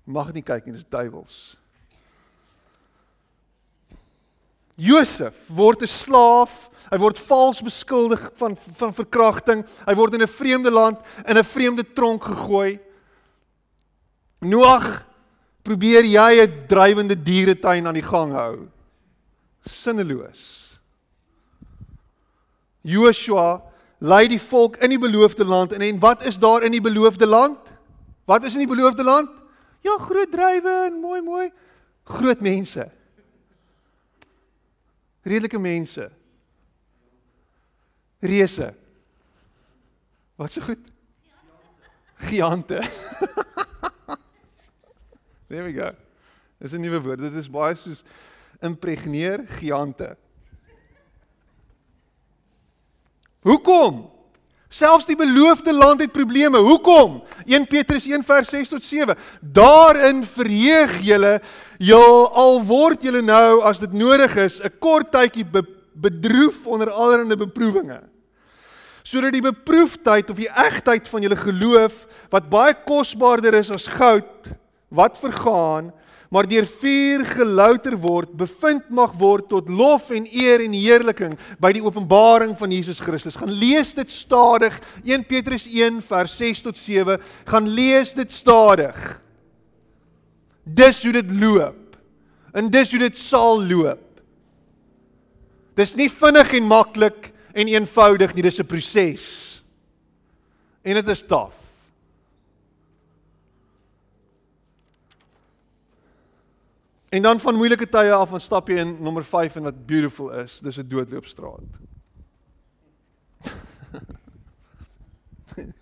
Mag 0.03 0.33
nie 0.33 0.43
kyk 0.43 0.65
nie, 0.65 0.73
dis 0.73 0.83
duiwels. 0.89 1.57
Josef 4.83 5.47
word 5.47 5.81
'n 5.81 5.87
slaaf, 5.87 6.69
hy 6.91 6.97
word 6.97 7.19
vals 7.19 7.61
beskuldig 7.63 8.19
van 8.35 8.55
van 8.55 8.93
verkrachting. 8.93 9.63
Hy 9.87 9.95
word 9.95 10.13
in 10.13 10.21
'n 10.21 10.27
vreemde 10.27 10.71
land 10.71 10.99
in 11.25 11.37
'n 11.37 11.43
vreemde 11.43 11.83
tronk 11.93 12.23
gegooi. 12.23 12.79
Noag 14.41 15.05
probeer 15.63 16.03
jy 16.03 16.43
'n 16.43 16.67
drywende 16.67 17.15
dieretuin 17.15 17.87
aan 17.87 17.93
die 17.93 18.09
gang 18.09 18.31
hou. 18.31 18.67
Sinneloos. 19.65 20.79
Joshua 22.81 23.61
lei 23.99 24.27
die 24.27 24.41
volk 24.41 24.75
in 24.83 24.89
die 24.89 24.99
beloofde 24.99 25.45
land 25.45 25.73
en 25.73 25.81
en 25.81 25.99
wat 25.99 26.25
is 26.25 26.37
daar 26.37 26.63
in 26.63 26.71
die 26.71 26.81
beloofde 26.81 27.25
land? 27.25 27.59
Wat 28.25 28.43
is 28.43 28.53
in 28.53 28.59
die 28.59 28.75
beloofde 28.75 29.03
land? 29.03 29.29
Ja, 29.81 29.97
groot 29.97 30.31
drywe 30.31 30.87
en 30.87 30.99
mooi 30.99 31.21
mooi 31.21 31.51
groot 32.03 32.41
mense. 32.41 32.91
Redelike 35.23 35.59
mense. 35.59 36.11
Reuse. 38.19 38.73
Wat 40.35 40.51
se 40.51 40.59
so 40.59 40.65
goed? 40.65 40.91
Giante. 42.15 42.81
There 45.47 45.63
we 45.63 45.73
go. 45.73 45.91
Dis 46.57 46.73
'n 46.73 46.81
nuwe 46.81 47.01
woord. 47.01 47.19
Dit 47.21 47.35
is 47.37 47.49
baie 47.49 47.75
soos 47.77 48.01
impregneer 48.63 49.43
giante. 49.59 50.15
Hoekom? 53.45 53.99
Selfs 54.73 55.05
die 55.05 55.17
beloofde 55.17 55.73
land 55.73 56.01
het 56.01 56.11
probleme. 56.11 56.57
Hoekom? 56.57 57.19
1 57.45 57.67
Petrus 57.69 58.07
1 58.09 58.23
vers 58.25 58.49
6 58.49 58.71
tot 58.73 58.85
7. 58.85 59.17
Daarin 59.39 60.23
verheug 60.25 60.95
julle, 61.05 61.35
jul 61.77 62.25
al 62.33 62.57
word 62.65 63.05
julle 63.05 63.21
nou 63.21 63.61
as 63.69 63.83
dit 63.83 63.93
nodig 63.93 64.33
is, 64.41 64.59
'n 64.63 64.73
kort 64.79 65.11
tydjie 65.11 65.45
be 65.45 65.61
bedroef 65.93 66.65
onder 66.65 66.89
allerlei 66.89 67.37
beproewinge. 67.37 68.01
Sodat 69.03 69.33
die 69.33 69.45
beproefdheid 69.45 70.29
of 70.29 70.37
die 70.37 70.49
egtheid 70.49 71.07
van 71.07 71.21
julle 71.21 71.37
geloof 71.37 72.07
wat 72.31 72.49
baie 72.49 72.73
kosbaarder 72.73 73.53
is 73.53 73.69
as 73.69 73.87
goud 73.87 74.49
wat 74.89 75.19
vergaan, 75.19 75.93
maar 76.33 76.47
deur 76.49 76.65
vuur 76.65 77.25
gelouter 77.29 77.93
word, 78.01 78.31
bevind 78.33 78.87
mag 78.89 79.11
word 79.21 79.51
tot 79.51 79.67
lof 79.69 80.09
en 80.09 80.25
eer 80.25 80.63
en 80.65 80.73
heerliking 80.73 81.35
by 81.61 81.69
die 81.75 81.83
openbaring 81.85 82.55
van 82.57 82.73
Jesus 82.73 83.01
Christus. 83.03 83.37
Gaan 83.37 83.53
lees 83.53 83.93
dit 83.93 84.09
stadig. 84.09 84.79
1 85.05 85.27
Petrus 85.29 85.67
1 85.69 86.01
vers 86.01 86.37
6 86.41 86.63
tot 86.65 86.81
7. 86.81 87.21
Gaan 87.45 87.69
lees 87.69 88.15
dit 88.17 88.33
stadig. 88.33 88.97
Dis 90.65 91.03
hoe 91.05 91.13
dit 91.19 91.35
loop. 91.37 91.99
En 92.53 92.69
dis 92.73 92.95
hoe 92.95 93.03
dit 93.05 93.17
sal 93.17 93.61
loop. 93.69 94.21
Dis 95.77 95.93
nie 95.97 96.09
vinnig 96.09 96.53
en 96.57 96.69
maklik 96.69 97.29
en 97.53 97.69
eenvoudig 97.69 98.33
nie, 98.33 98.45
dis 98.45 98.59
'n 98.59 98.65
proses. 98.65 99.61
En 100.81 100.95
dit 100.95 101.09
is 101.09 101.21
taaf. 101.21 101.62
En 107.13 107.21
dan 107.21 107.39
van 107.39 107.55
moeilike 107.55 107.89
tye 107.89 108.09
af 108.11 108.29
van 108.29 108.41
stap 108.41 108.71
jy 108.73 108.79
in 108.81 108.95
nommer 109.05 109.21
5 109.23 109.55
en 109.59 109.67
wat 109.67 109.85
beautiful 109.85 110.31
is, 110.41 110.55
dis 110.65 110.77
'n 110.81 110.87
doodloopstraat. 110.89 111.61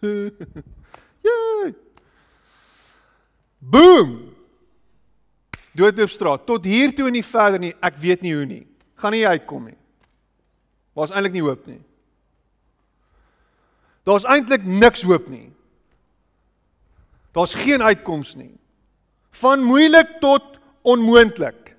Jee. 1.27 1.75
Boom. 3.57 4.35
Doodloopstraat 5.71 6.45
tot 6.45 6.65
hier 6.65 6.95
toe 6.95 7.07
en 7.07 7.11
nie 7.15 7.25
verder 7.25 7.59
nie. 7.59 7.75
Ek 7.79 7.95
weet 7.95 8.21
nie 8.21 8.35
hoe 8.35 8.45
nie. 8.45 8.67
Gaan 8.95 9.11
nie 9.11 9.27
uitkom 9.27 9.65
nie. 9.71 9.77
Waar's 10.93 11.11
eintlik 11.15 11.33
nie 11.33 11.47
hoop 11.47 11.65
nie. 11.65 11.81
Daar's 14.03 14.27
eintlik 14.27 14.63
niks 14.67 15.01
hoop 15.07 15.27
nie. 15.31 15.53
Daar's 17.31 17.53
geen 17.53 17.81
uitkoms 17.81 18.35
nie. 18.35 18.59
Van 19.31 19.63
moeilik 19.63 20.19
tot 20.19 20.59
onmoontlik. 20.81 21.75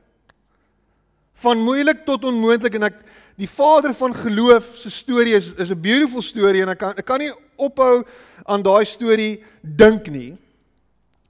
Van 1.43 1.59
moeilik 1.59 2.05
tot 2.07 2.25
onmoontlik 2.25 2.75
en 2.79 2.89
ek 2.91 3.01
die 3.41 3.49
vader 3.49 3.95
van 3.97 4.15
geloof 4.15 4.75
se 4.79 4.91
storie 4.91 5.35
is 5.35 5.53
is 5.57 5.71
'n 5.71 5.81
beautiful 5.81 6.23
storie 6.23 6.63
en 6.63 6.69
ek 6.69 6.79
kan 6.79 6.95
ek 6.97 7.05
kan 7.05 7.19
nie 7.19 7.33
ophou 7.57 8.05
aan 8.47 8.63
daai 8.63 8.85
storie 8.85 9.43
dink 9.63 10.07
nie. 10.07 10.35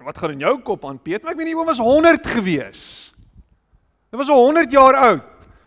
Wat 0.02 0.18
gaan 0.18 0.30
in 0.30 0.40
jou 0.40 0.58
kop 0.62 0.84
aan 0.84 0.98
Piet? 0.98 1.24
Ek 1.24 1.36
weet 1.36 1.46
nie, 1.46 1.54
hom 1.54 1.66
was 1.66 1.78
100 1.78 2.26
gewees. 2.26 3.12
Hy 4.10 4.18
was 4.18 4.28
100 4.28 4.70
jaar 4.72 4.94
oud. 4.94 5.22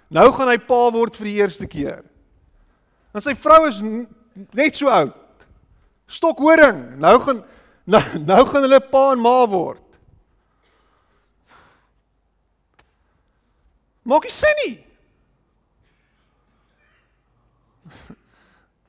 Nou 0.09 0.31
gaan 0.31 0.51
hy 0.51 0.57
pa 0.57 0.91
word 0.91 1.15
vir 1.15 1.25
die 1.25 1.37
eerste 1.39 1.67
keer. 1.67 2.03
En 3.15 3.23
sy 3.23 3.33
vrou 3.33 3.67
is 3.67 3.79
net 4.53 4.75
so 4.75 4.91
oud. 4.91 5.15
Stokhoring. 6.07 6.99
Nou 7.01 7.15
gaan 7.23 7.43
nou, 7.85 8.01
nou 8.19 8.41
gaan 8.49 8.67
hulle 8.67 8.81
pa 8.91 9.11
en 9.13 9.23
ma 9.23 9.37
word. 9.49 9.81
Maak 14.05 14.27
nie 14.27 14.33
sin 14.33 14.59
nie. 14.65 14.75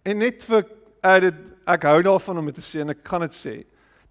En 0.06 0.20
net 0.22 0.44
vir 0.46 0.68
added 1.02 1.38
ek 1.66 1.82
hou 1.88 2.02
daarvan 2.06 2.38
om 2.38 2.46
dit 2.46 2.54
te 2.54 2.62
sê 2.62 2.84
en 2.84 2.92
ek 2.92 3.00
kan 3.02 3.24
dit 3.24 3.34
sê. 3.34 3.54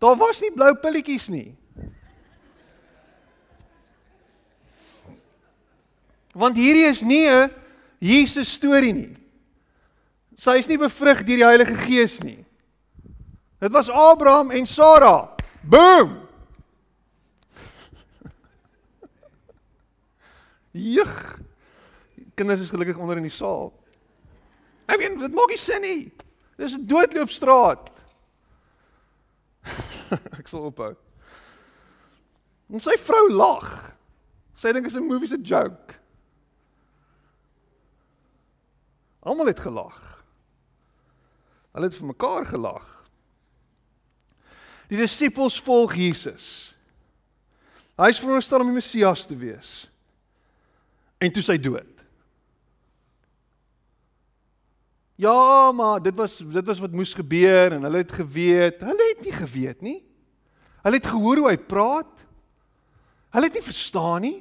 Daar 0.02 0.18
was 0.20 0.42
nie 0.44 0.52
blou 0.52 0.74
pilletjies 0.82 1.30
nie. 1.32 1.56
Want 6.36 6.60
hierdie 6.60 6.90
is 6.90 7.02
nie 7.02 7.30
'n 7.30 7.50
Jesus 8.00 8.52
storie 8.52 8.94
nie. 8.94 9.16
Sy 10.36 10.60
is 10.60 10.68
nie 10.68 10.78
bevrug 10.78 11.24
deur 11.24 11.38
die 11.38 11.48
Heilige 11.48 11.76
Gees 11.76 12.20
nie. 12.24 12.44
Dit 13.60 13.72
was 13.72 13.90
Abraham 13.90 14.52
en 14.52 14.66
Sara. 14.66 15.32
Boom. 15.64 16.25
Jugg. 20.76 21.40
Kinders 22.36 22.60
is 22.60 22.70
gelukkig 22.70 22.98
onder 23.00 23.18
in 23.18 23.28
die 23.28 23.34
saal. 23.34 23.72
Ek 24.92 25.00
weet 25.00 25.18
dit 25.20 25.36
maak 25.36 25.54
nie 25.54 25.60
sin 25.60 25.82
nie. 25.82 26.12
Dis 26.60 26.76
'n 26.76 26.86
doodloopstraat. 26.88 27.90
ek 30.40 30.48
sal 30.48 30.68
ophou. 30.68 30.94
En 32.70 32.84
sy 32.84 32.96
vrou 33.00 33.30
lag. 33.32 33.96
Sy 34.56 34.74
dink 34.76 34.88
is 34.88 34.98
'n 35.00 35.08
movie 35.08 35.28
se 35.28 35.40
joke. 35.42 35.96
Almal 39.26 39.48
het 39.48 39.60
gelag. 39.60 40.24
Hulle 41.74 41.90
het 41.90 41.96
vir 41.96 42.08
mekaar 42.08 42.46
gelag. 42.46 42.86
Die 44.88 44.98
disippels 44.98 45.58
volg 45.66 45.96
Jesus. 45.98 46.76
Hy 47.98 48.12
is 48.12 48.20
veronderstel 48.20 48.62
om 48.62 48.70
die 48.70 48.78
Messias 48.78 49.26
te 49.26 49.36
wees. 49.36 49.88
En 51.26 51.34
toe 51.34 51.44
sy 51.44 51.58
dood. 51.58 51.92
Ja, 55.16 55.72
maar 55.72 56.02
dit 56.04 56.16
was 56.16 56.42
dit 56.44 56.66
was 56.68 56.82
wat 56.84 56.92
moes 56.92 57.14
gebeur 57.16 57.72
en 57.72 57.88
hulle 57.88 58.04
het 58.04 58.12
geweet. 58.12 58.84
Hulle 58.84 59.12
het 59.14 59.24
nie 59.24 59.34
geweet 59.34 59.82
nie. 59.82 60.00
Hulle 60.84 61.00
het 61.00 61.08
gehoor 61.08 61.42
hoe 61.42 61.50
hy 61.54 61.58
praat. 61.58 62.26
Hulle 63.32 63.48
het 63.48 63.56
nie 63.56 63.64
verstaan 63.64 64.22
nie. 64.28 64.40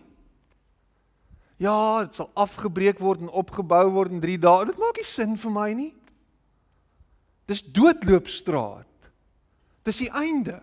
Ja, 1.63 2.05
dit 2.05 2.19
sal 2.19 2.31
afgebreek 2.35 2.99
word 2.99 3.23
en 3.23 3.31
opgebou 3.31 3.87
word 3.95 4.13
in 4.13 4.21
3 4.21 4.39
dae. 4.43 4.67
Dit 4.69 4.81
maak 4.83 4.99
nie 4.99 5.07
sin 5.07 5.39
vir 5.39 5.55
my 5.55 5.71
nie. 5.79 5.93
Dis 7.47 7.63
doodloopstraat. 7.63 9.11
Dis 9.87 10.03
die 10.03 10.11
einde. 10.11 10.59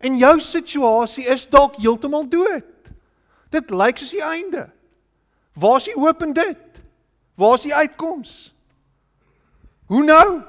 En 0.00 0.16
jou 0.20 0.36
situasie 0.44 1.26
is 1.32 1.48
dalk 1.50 1.80
heeltemal 1.82 2.28
dood. 2.30 2.92
Dit 3.50 3.72
lyk 3.74 3.98
soos 3.98 4.14
die 4.14 4.24
einde. 4.24 4.68
Waar 5.60 5.76
is 5.76 5.90
die 5.90 5.98
hoop 5.98 6.22
in 6.22 6.32
dit? 6.32 6.80
Waar 7.40 7.54
is 7.54 7.66
die 7.68 7.74
uitkoms? 7.74 8.54
Hoe 9.90 10.04
nou? 10.04 10.40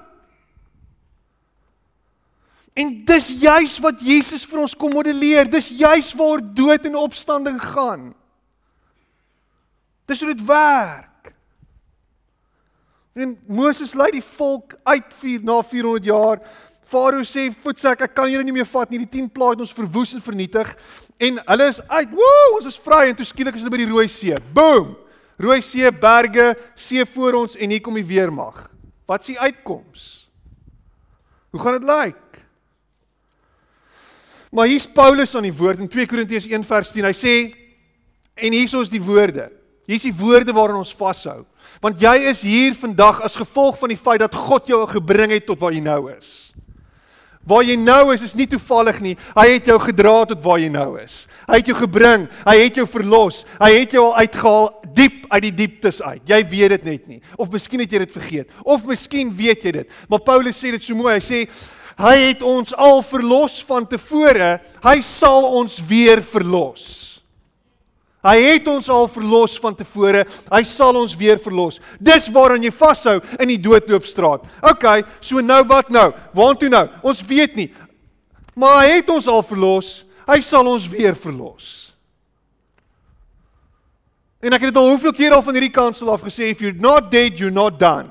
En 2.73 3.05
dis 3.05 3.27
juis 3.41 3.77
wat 3.83 3.99
Jesus 3.99 4.45
vir 4.47 4.63
ons 4.63 4.75
kom 4.77 4.93
modelleer. 4.95 5.49
Dis 5.49 5.71
juis 5.75 6.13
waar 6.15 6.43
dood 6.55 6.87
en 6.87 6.95
opstanding 6.95 7.59
gaan. 7.61 8.11
Dis 10.07 10.23
hoe 10.23 10.31
dit 10.31 10.45
werk. 10.47 11.33
En 13.13 13.35
Moses 13.47 13.93
lei 13.93 14.07
die 14.15 14.23
volk 14.23 14.77
uit 14.87 15.15
vir 15.19 15.43
na 15.43 15.59
400 15.63 16.07
jaar. 16.07 16.43
Farao 16.91 17.23
sê 17.27 17.49
voetsek, 17.63 18.05
ek 18.07 18.15
kan 18.15 18.31
julle 18.31 18.43
nie 18.43 18.55
meer 18.55 18.67
vat 18.67 18.91
nie. 18.91 19.01
Die 19.03 19.13
10 19.19 19.29
plaae 19.35 19.55
het 19.55 19.63
ons 19.63 19.75
verwoes 19.75 20.15
en 20.15 20.23
vernietig. 20.23 20.71
En 21.21 21.37
hulle 21.45 21.69
is 21.69 21.79
uit. 21.85 22.09
Woe, 22.17 22.41
ons 22.57 22.67
is 22.69 22.79
vry 22.81 23.05
en 23.11 23.17
toe 23.17 23.27
skielik 23.27 23.57
is 23.57 23.61
hulle 23.61 23.73
by 23.73 23.83
die 23.83 23.91
Rooi 23.91 24.07
See. 24.09 24.37
Boom! 24.55 24.95
Rooi 25.41 25.61
See, 25.65 25.89
berge, 25.91 26.51
see 26.77 27.05
voor 27.15 27.39
ons 27.39 27.55
en 27.57 27.71
hier 27.73 27.81
kom 27.81 27.97
die 27.97 28.05
weermag. 28.05 28.67
Wat 29.09 29.23
is 29.23 29.33
die 29.33 29.39
uitkoms? 29.39 30.09
Hoe 31.51 31.61
gaan 31.61 31.79
dit 31.79 31.87
lyk? 31.87 32.41
Maar 34.51 34.67
hier's 34.67 34.85
Paulus 34.85 35.33
aan 35.35 35.47
die 35.47 35.55
woord 35.55 35.79
in 35.79 35.89
2 35.89 36.05
Korintiërs 36.11 36.45
1 36.49 36.67
vers 36.67 36.91
10. 36.93 37.07
Hy 37.07 37.15
sê 37.15 37.35
en 38.35 38.55
hierso 38.55 38.83
is 38.83 38.91
die 38.91 39.01
woorde. 39.01 39.49
Hier's 39.89 40.05
die 40.05 40.15
woorde 40.15 40.53
waaraan 40.55 40.83
ons 40.83 40.93
vashou. 40.95 41.41
Want 41.83 42.01
jy 42.03 42.13
is 42.31 42.43
hier 42.45 42.75
vandag 42.77 43.23
as 43.25 43.39
gevolg 43.39 43.79
van 43.79 43.93
die 43.93 43.99
feit 43.99 44.21
dat 44.23 44.35
God 44.35 44.69
jou 44.69 44.83
gebring 44.91 45.33
het 45.33 45.47
tot 45.47 45.59
waar 45.59 45.73
jy 45.75 45.81
nou 45.83 46.03
is. 46.13 46.50
Waar 47.47 47.65
jy 47.65 47.75
nou 47.79 48.13
is 48.13 48.21
is 48.21 48.35
nie 48.37 48.45
toevallig 48.49 48.99
nie. 49.01 49.15
Hy 49.33 49.47
het 49.55 49.69
jou 49.71 49.77
gedra 49.81 50.13
tot 50.29 50.43
waar 50.43 50.59
jy 50.61 50.69
nou 50.69 50.99
is. 51.01 51.25
Hy 51.49 51.57
het 51.61 51.71
jou 51.71 51.77
gebring, 51.79 52.27
hy 52.45 52.55
het 52.59 52.77
jou 52.77 52.85
verlos. 52.85 53.41
Hy 53.57 53.71
het 53.79 53.95
jou 53.97 54.05
al 54.11 54.21
uitgehaal 54.21 54.67
diep 54.93 55.25
uit 55.31 55.43
die 55.47 55.53
dieptes 55.63 56.01
uit. 56.05 56.21
Jy 56.29 56.41
weet 56.53 56.75
dit 56.77 56.89
net 56.91 57.07
nie. 57.09 57.21
Of 57.41 57.49
miskien 57.53 57.81
het 57.81 57.91
jy 57.91 58.03
dit 58.05 58.13
vergeet. 58.13 58.57
Of 58.61 58.85
miskien 58.85 59.33
weet 59.35 59.65
jy 59.65 59.77
dit. 59.81 59.95
Maar 60.11 60.21
Paulus 60.27 60.61
sê 60.61 60.73
dit 60.75 60.85
so 60.85 60.97
mooi. 60.97 61.17
Hy 61.17 61.23
sê 61.25 61.45
hy 62.01 62.17
het 62.29 62.45
ons 62.45 62.75
al 62.77 63.01
verlos 63.05 63.61
van 63.65 63.89
tevore. 63.89 64.59
Hy 64.85 64.97
sal 65.05 65.49
ons 65.49 65.81
weer 65.89 66.21
verlos. 66.21 67.10
Hy 68.21 68.35
het 68.37 68.67
ons 68.69 68.89
al 68.93 69.07
verlos 69.09 69.55
van 69.61 69.75
tevore. 69.75 70.25
Hy 70.51 70.61
sal 70.69 70.97
ons 70.99 71.15
weer 71.17 71.39
verlos. 71.41 71.79
Dis 71.97 72.29
waaraan 72.33 72.61
jy 72.61 72.71
vashou 72.73 73.17
in 73.39 73.49
die 73.49 73.61
doodloopstraat. 73.61 74.45
OK, 74.71 74.85
so 75.25 75.41
nou 75.41 75.61
wat 75.69 75.89
nou? 75.89 76.11
Waartoe 76.37 76.69
nou? 76.69 76.85
Ons 77.01 77.23
weet 77.25 77.57
nie. 77.57 77.71
Maar 78.53 78.83
hy 78.83 78.99
het 78.99 79.09
ons 79.09 79.29
al 79.31 79.41
verlos. 79.45 80.01
Hy 80.29 80.37
sal 80.45 80.69
ons 80.69 80.85
weer 80.91 81.17
verlos. 81.17 81.91
En 84.41 84.53
ek 84.53 84.65
het 84.65 84.71
dit 84.73 84.81
al 84.81 84.89
hoeveel 84.89 85.13
keer 85.17 85.33
al 85.35 85.43
van 85.45 85.57
hierdie 85.57 85.73
kansel 85.73 86.09
af 86.13 86.23
gesê 86.25 86.49
if 86.49 86.61
you're 86.61 86.77
not 86.77 87.11
dead, 87.13 87.37
you're 87.37 87.53
not 87.53 87.77
done. 87.81 88.09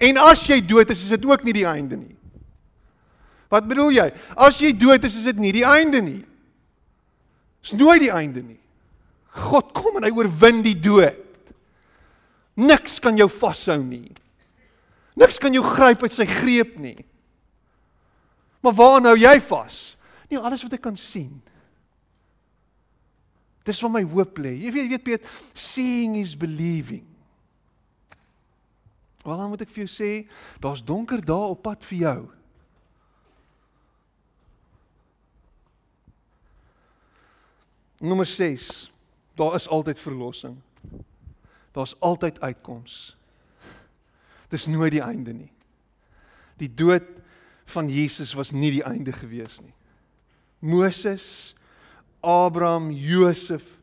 En 0.00 0.20
as 0.20 0.46
jy 0.48 0.60
dood 0.64 0.92
is, 0.92 1.04
is 1.04 1.12
dit 1.16 1.28
ook 1.28 1.44
nie 1.44 1.54
die 1.56 1.66
einde 1.68 1.96
nie. 1.96 2.16
Wat 3.52 3.66
bedoel 3.68 3.92
jy? 3.96 4.06
As 4.38 4.60
jy 4.62 4.70
dood 4.76 5.04
is, 5.04 5.16
is 5.18 5.28
dit 5.28 5.40
nie 5.42 5.52
die 5.56 5.66
einde 5.66 6.00
nie. 6.04 6.20
Dis 7.64 7.74
nooit 7.76 8.00
die 8.04 8.12
einde 8.14 8.44
nie. 8.44 8.59
God 9.30 9.70
kom 9.76 9.98
en 10.00 10.06
hy 10.08 10.12
oorwin 10.14 10.62
die 10.64 10.76
dood. 10.78 11.18
Niks 12.60 12.98
kan 13.02 13.16
jou 13.18 13.28
vashou 13.30 13.78
nie. 13.82 14.10
Niks 15.18 15.38
kan 15.40 15.54
jou 15.54 15.62
gryp 15.64 16.02
uit 16.02 16.14
sy 16.14 16.26
greep 16.28 16.76
nie. 16.80 16.98
Maar 18.60 18.76
waar 18.76 18.98
nou 19.04 19.14
jy 19.16 19.36
vas? 19.46 19.78
Nie 20.30 20.40
alles 20.40 20.62
wat 20.66 20.74
ek 20.76 20.82
kan 20.84 20.98
sien. 20.98 21.38
Dis 23.66 23.80
waar 23.84 23.92
my 23.94 24.02
hoop 24.08 24.40
lê. 24.42 24.54
Jy 24.64 24.72
weet, 24.74 24.90
weet 24.90 25.06
Piet, 25.06 25.30
seeing 25.54 26.18
is 26.20 26.34
believing. 26.38 27.04
Wel 29.24 29.36
dan 29.36 29.50
moet 29.52 29.64
ek 29.64 29.72
vir 29.72 29.84
jou 29.84 29.92
sê, 29.92 30.12
daar's 30.62 30.84
donker 30.84 31.20
dae 31.24 31.50
op 31.52 31.60
pad 31.64 31.84
vir 31.90 31.98
jou. 32.06 32.20
Nommer 38.00 38.24
6 38.24 38.88
daar 39.40 39.56
is 39.56 39.68
altyd 39.68 39.98
verlossing. 39.98 40.58
Daar's 41.72 41.94
altyd 41.98 42.40
uitkoms. 42.40 43.16
Dis 44.52 44.66
nooit 44.66 44.92
die 44.92 45.04
einde 45.04 45.32
nie. 45.32 45.52
Die 46.60 46.68
dood 46.74 47.06
van 47.70 47.88
Jesus 47.88 48.34
was 48.36 48.52
nie 48.52 48.72
die 48.74 48.84
einde 48.84 49.14
gewees 49.14 49.60
nie. 49.62 49.72
Moses, 50.60 51.54
Abraham, 52.20 52.90
Josef, 52.90 53.78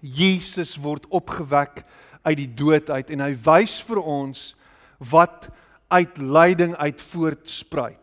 Jesus 0.00 0.74
word 0.80 1.06
opgewek 1.14 1.84
uit 2.24 2.38
die 2.40 2.50
dood 2.50 2.90
uit 2.90 3.12
en 3.14 3.22
hy 3.24 3.34
wys 3.46 3.78
vir 3.84 4.00
ons 4.00 4.50
wat 4.98 5.46
uit 5.92 6.18
lyding 6.18 6.74
uit 6.80 7.04
voortspruit. 7.12 8.00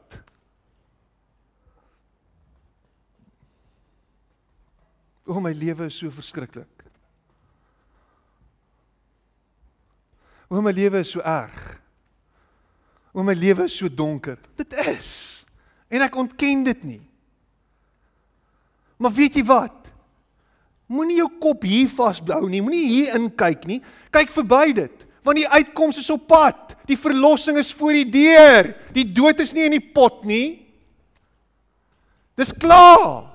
O 5.28 5.40
my 5.40 5.54
lewe 5.54 5.86
is 5.86 6.00
so 6.00 6.10
verskriklik. 6.10 6.68
O 10.50 10.62
my 10.62 10.74
lewe 10.76 11.00
is 11.00 11.14
so 11.14 11.22
erg. 11.24 11.78
O 13.14 13.24
my 13.24 13.34
lewe 13.34 13.64
is 13.64 13.78
so 13.78 13.88
donker. 13.88 14.38
Dit 14.60 14.74
is. 14.88 15.46
En 15.92 16.04
ek 16.04 16.16
ontken 16.16 16.66
dit 16.68 16.84
nie. 16.88 17.02
Maar 19.02 19.14
weet 19.16 19.40
jy 19.40 19.46
wat? 19.48 19.90
Moenie 20.92 21.22
jou 21.22 21.30
kop 21.40 21.64
hier 21.64 21.88
vasbou 21.90 22.44
nie. 22.52 22.62
Moenie 22.64 22.88
hier 22.90 23.16
inkyk 23.18 23.64
nie. 23.70 23.80
Kyk 24.12 24.34
verby 24.36 24.74
dit, 24.76 25.06
want 25.24 25.40
die 25.40 25.48
uitkoms 25.48 26.02
is 26.02 26.10
op 26.12 26.28
pad. 26.28 26.76
Die 26.90 27.00
verlossing 27.00 27.60
is 27.62 27.72
voor 27.74 27.96
die 27.96 28.10
deur. 28.12 28.74
Die 28.96 29.08
dood 29.08 29.40
is 29.40 29.56
nie 29.56 29.70
in 29.70 29.78
die 29.78 29.86
pot 29.96 30.26
nie. 30.28 30.60
Dis 32.36 32.52
klaar. 32.52 33.31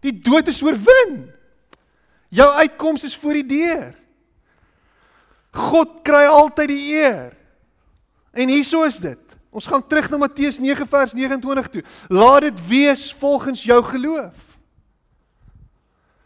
Die 0.00 0.14
dood 0.16 0.48
is 0.48 0.62
oorwin. 0.62 1.30
Jou 2.30 2.48
uitkoms 2.60 3.04
is 3.04 3.16
voor 3.16 3.40
die 3.40 3.46
deur. 3.46 3.94
God 5.50 6.00
kry 6.06 6.24
altyd 6.30 6.70
die 6.70 6.84
eer. 6.94 7.34
En 8.32 8.48
hieso 8.48 8.84
is 8.86 9.00
dit. 9.02 9.18
Ons 9.50 9.66
gaan 9.66 9.82
terug 9.82 10.06
na 10.10 10.20
Matteus 10.22 10.60
9 10.62 10.86
vers 10.86 11.12
29 11.12 11.68
toe. 11.74 11.82
Laat 12.08 12.46
dit 12.46 12.66
wees 12.68 13.08
volgens 13.18 13.64
jou 13.66 13.80
geloof. 13.84 14.46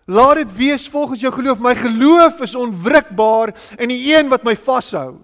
Laat 0.04 0.42
dit 0.42 0.56
wees 0.56 0.88
volgens 0.88 1.20
jou 1.24 1.32
geloof. 1.32 1.58
My 1.58 1.72
geloof 1.74 2.40
is 2.44 2.54
onwrikbaar 2.54 3.54
in 3.80 3.88
die 3.88 4.02
een 4.12 4.28
wat 4.28 4.44
my 4.44 4.56
vashou. 4.56 5.16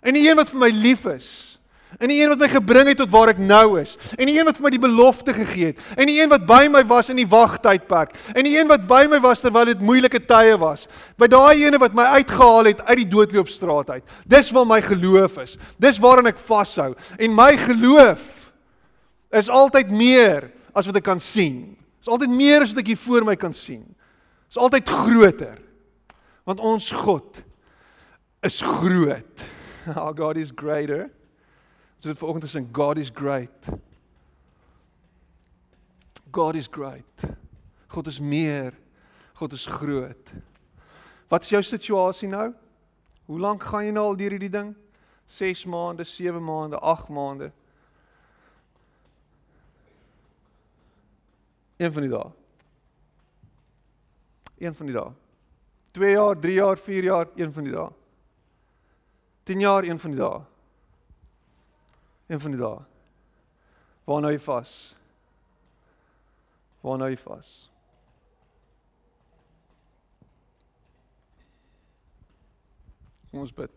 In 0.00 0.16
die 0.16 0.24
een 0.24 0.40
wat 0.40 0.48
vir 0.48 0.62
my 0.64 0.70
lief 0.72 1.04
is. 1.12 1.59
En 1.98 2.08
die 2.08 2.22
een 2.22 2.28
wat 2.28 2.38
my 2.38 2.48
gebring 2.48 2.88
het 2.88 3.00
tot 3.00 3.10
waar 3.10 3.32
ek 3.32 3.40
nou 3.42 3.80
is. 3.80 3.96
En 4.14 4.28
die 4.30 4.36
een 4.38 4.46
wat 4.46 4.60
vir 4.60 4.66
my 4.68 4.70
die 4.70 4.82
belofte 4.82 5.34
gegee 5.34 5.72
het. 5.72 5.80
En 5.98 6.06
die 6.06 6.20
een 6.20 6.30
wat 6.30 6.46
by 6.46 6.62
my 6.70 6.84
was 6.86 7.10
in 7.10 7.18
die 7.18 7.28
wagtydperk. 7.28 8.14
En 8.34 8.46
die 8.46 8.54
een 8.58 8.70
wat 8.70 8.86
by 8.88 9.02
my 9.10 9.18
was 9.20 9.42
terwyl 9.42 9.66
dit 9.72 9.82
moeilike 9.82 10.22
tye 10.28 10.54
was. 10.60 10.86
By 11.18 11.26
daai 11.30 11.64
ene 11.64 11.80
wat 11.82 11.96
my 11.98 12.06
uitgehaal 12.20 12.70
het 12.70 12.84
uit 12.86 13.02
die 13.02 13.08
doodloopstraat 13.10 13.90
uit. 13.90 14.16
Dis 14.30 14.52
waar 14.54 14.68
my 14.70 14.80
geloof 14.86 15.40
is. 15.42 15.56
Dis 15.82 15.98
waaraan 15.98 16.30
ek 16.30 16.40
vashou. 16.46 16.94
En 17.18 17.34
my 17.34 17.50
geloof 17.58 18.24
is 19.34 19.50
altyd 19.50 19.90
meer 19.90 20.50
as 20.72 20.86
wat 20.86 21.02
ek 21.02 21.08
kan 21.10 21.20
sien. 21.20 21.76
Is 22.00 22.08
altyd 22.08 22.30
meer 22.30 22.62
as 22.62 22.72
wat 22.72 22.84
ek 22.84 22.94
hier 22.94 23.02
voor 23.02 23.26
my 23.26 23.36
kan 23.36 23.54
sien. 23.54 23.84
Is 24.50 24.58
altyd 24.58 24.88
groter. 24.88 25.58
Want 26.46 26.62
ons 26.62 26.90
God 27.02 27.42
is 28.46 28.62
groot. 28.62 29.48
Our 29.96 30.14
God 30.16 30.38
is 30.38 30.54
greater. 30.54 31.10
Ons 32.00 32.08
het 32.08 32.18
vanoggend 32.18 32.44
gesing 32.44 32.68
God 32.72 32.96
is 32.96 33.10
great. 33.12 33.68
God 36.32 36.54
is 36.54 36.68
great. 36.72 37.24
God 37.92 38.06
is 38.06 38.20
meer. 38.20 38.72
God 39.36 39.52
is 39.52 39.66
groot. 39.66 40.32
Wat 41.28 41.42
is 41.44 41.52
jou 41.52 41.60
situasie 41.62 42.28
nou? 42.28 42.54
Hoe 43.28 43.40
lank 43.40 43.62
gaan 43.68 43.84
jy 43.84 43.92
nou 43.92 44.06
al 44.08 44.16
deur 44.16 44.32
hierdie 44.32 44.48
ding? 44.48 44.72
6 45.28 45.66
maande, 45.68 46.06
7 46.08 46.40
maande, 46.40 46.80
8 46.80 47.12
maande. 47.12 47.50
Een 51.76 51.92
van 51.92 52.08
die 52.08 52.12
dae. 52.12 52.30
Een 54.56 54.74
van 54.74 54.88
die 54.88 54.96
dae 54.96 55.12
2 55.92 56.14
jaar, 56.16 56.40
3 56.40 56.54
jaar, 56.54 56.78
4 56.78 57.04
jaar, 57.04 57.28
een 57.36 57.52
van 57.52 57.68
die 57.68 57.76
dae. 57.76 57.90
10 59.42 59.60
jaar, 59.60 59.84
een 59.84 60.00
van 60.00 60.16
die 60.16 60.20
dae. 60.20 60.40
Een 62.30 62.40
van 62.40 62.50
die 62.50 62.60
dae. 62.60 62.78
Waar 64.06 64.20
nou 64.22 64.30
jy 64.30 64.38
vas? 64.38 64.74
Waar 66.80 66.98
nou 67.02 67.08
jy 67.10 67.18
vas? 67.18 67.50
Kom 73.32 73.42
ons 73.42 73.54
bid. 73.58 73.74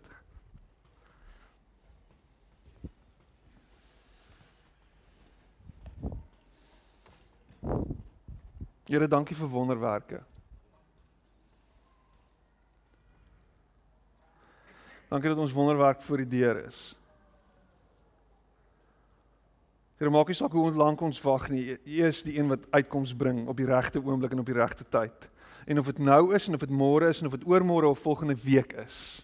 Here, 8.86 9.10
dankie 9.10 9.36
vir 9.38 9.49
wonderwerke. 9.49 10.22
Dankie 15.10 15.30
dat 15.34 15.41
ons 15.41 15.54
wonderwerk 15.58 16.06
voor 16.06 16.22
die 16.22 16.36
deur 16.38 16.68
is. 16.68 16.91
Here, 20.04 20.12
maak 20.12 20.28
nie 20.28 20.36
saak 20.36 20.51
hoe 20.51 20.68
lank 20.76 20.99
ons 20.99 21.22
wag 21.24 21.45
nie. 21.47 21.78
U 21.80 21.99
is 22.04 22.26
die 22.28 22.34
een 22.36 22.49
wat 22.51 22.66
uitkoms 22.76 23.14
bring 23.16 23.45
op 23.47 23.56
die 23.56 23.68
regte 23.70 24.01
oomblik 24.04 24.34
en 24.36 24.41
op 24.41 24.49
die 24.51 24.58
regte 24.58 24.84
tyd. 24.84 25.30
En 25.64 25.80
of 25.80 25.88
dit 25.88 26.01
nou 26.04 26.34
is 26.36 26.49
en 26.49 26.58
of 26.58 26.66
dit 26.66 26.74
môre 26.76 27.08
is 27.08 27.22
en 27.24 27.30
of 27.30 27.38
dit 27.38 27.47
oormôre 27.47 27.88
of 27.88 28.04
volgende 28.04 28.36
week 28.43 28.76
is. 28.84 29.24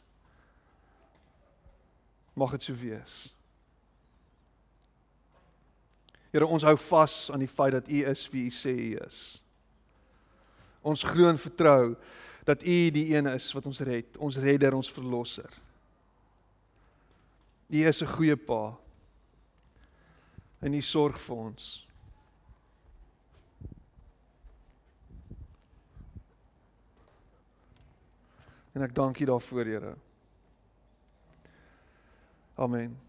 Mag 2.32 2.56
dit 2.56 2.64
so 2.64 2.80
wees. 2.80 3.18
Here, 6.32 6.48
ons 6.48 6.64
hou 6.64 6.78
vas 6.88 7.20
aan 7.28 7.44
die 7.44 7.52
feit 7.52 7.76
dat 7.76 7.92
U 7.92 8.02
is 8.16 8.26
wie 8.32 8.48
U 8.48 8.56
sê 8.56 8.72
U 8.72 8.90
is. 9.04 9.24
Ons 10.80 11.04
glo 11.04 11.28
en 11.28 11.44
vertrou 11.44 11.98
dat 12.48 12.64
U 12.64 12.82
die 12.96 13.10
een 13.18 13.28
is 13.36 13.52
wat 13.52 13.68
ons 13.68 13.84
red, 13.84 14.16
ons 14.16 14.40
redder, 14.40 14.80
ons 14.80 14.96
verlosser. 14.96 15.52
U 17.68 17.84
is 17.84 18.00
'n 18.00 18.16
goeie 18.16 18.40
Pa. 18.40 18.78
En 20.60 20.74
U 20.74 20.82
sorg 20.84 21.20
vir 21.24 21.36
ons. 21.36 21.68
En 28.76 28.86
ek 28.86 28.96
dank 28.96 29.20
U 29.20 29.26
daarvoor, 29.26 29.66
Here. 29.66 29.94
Amen. 32.60 33.09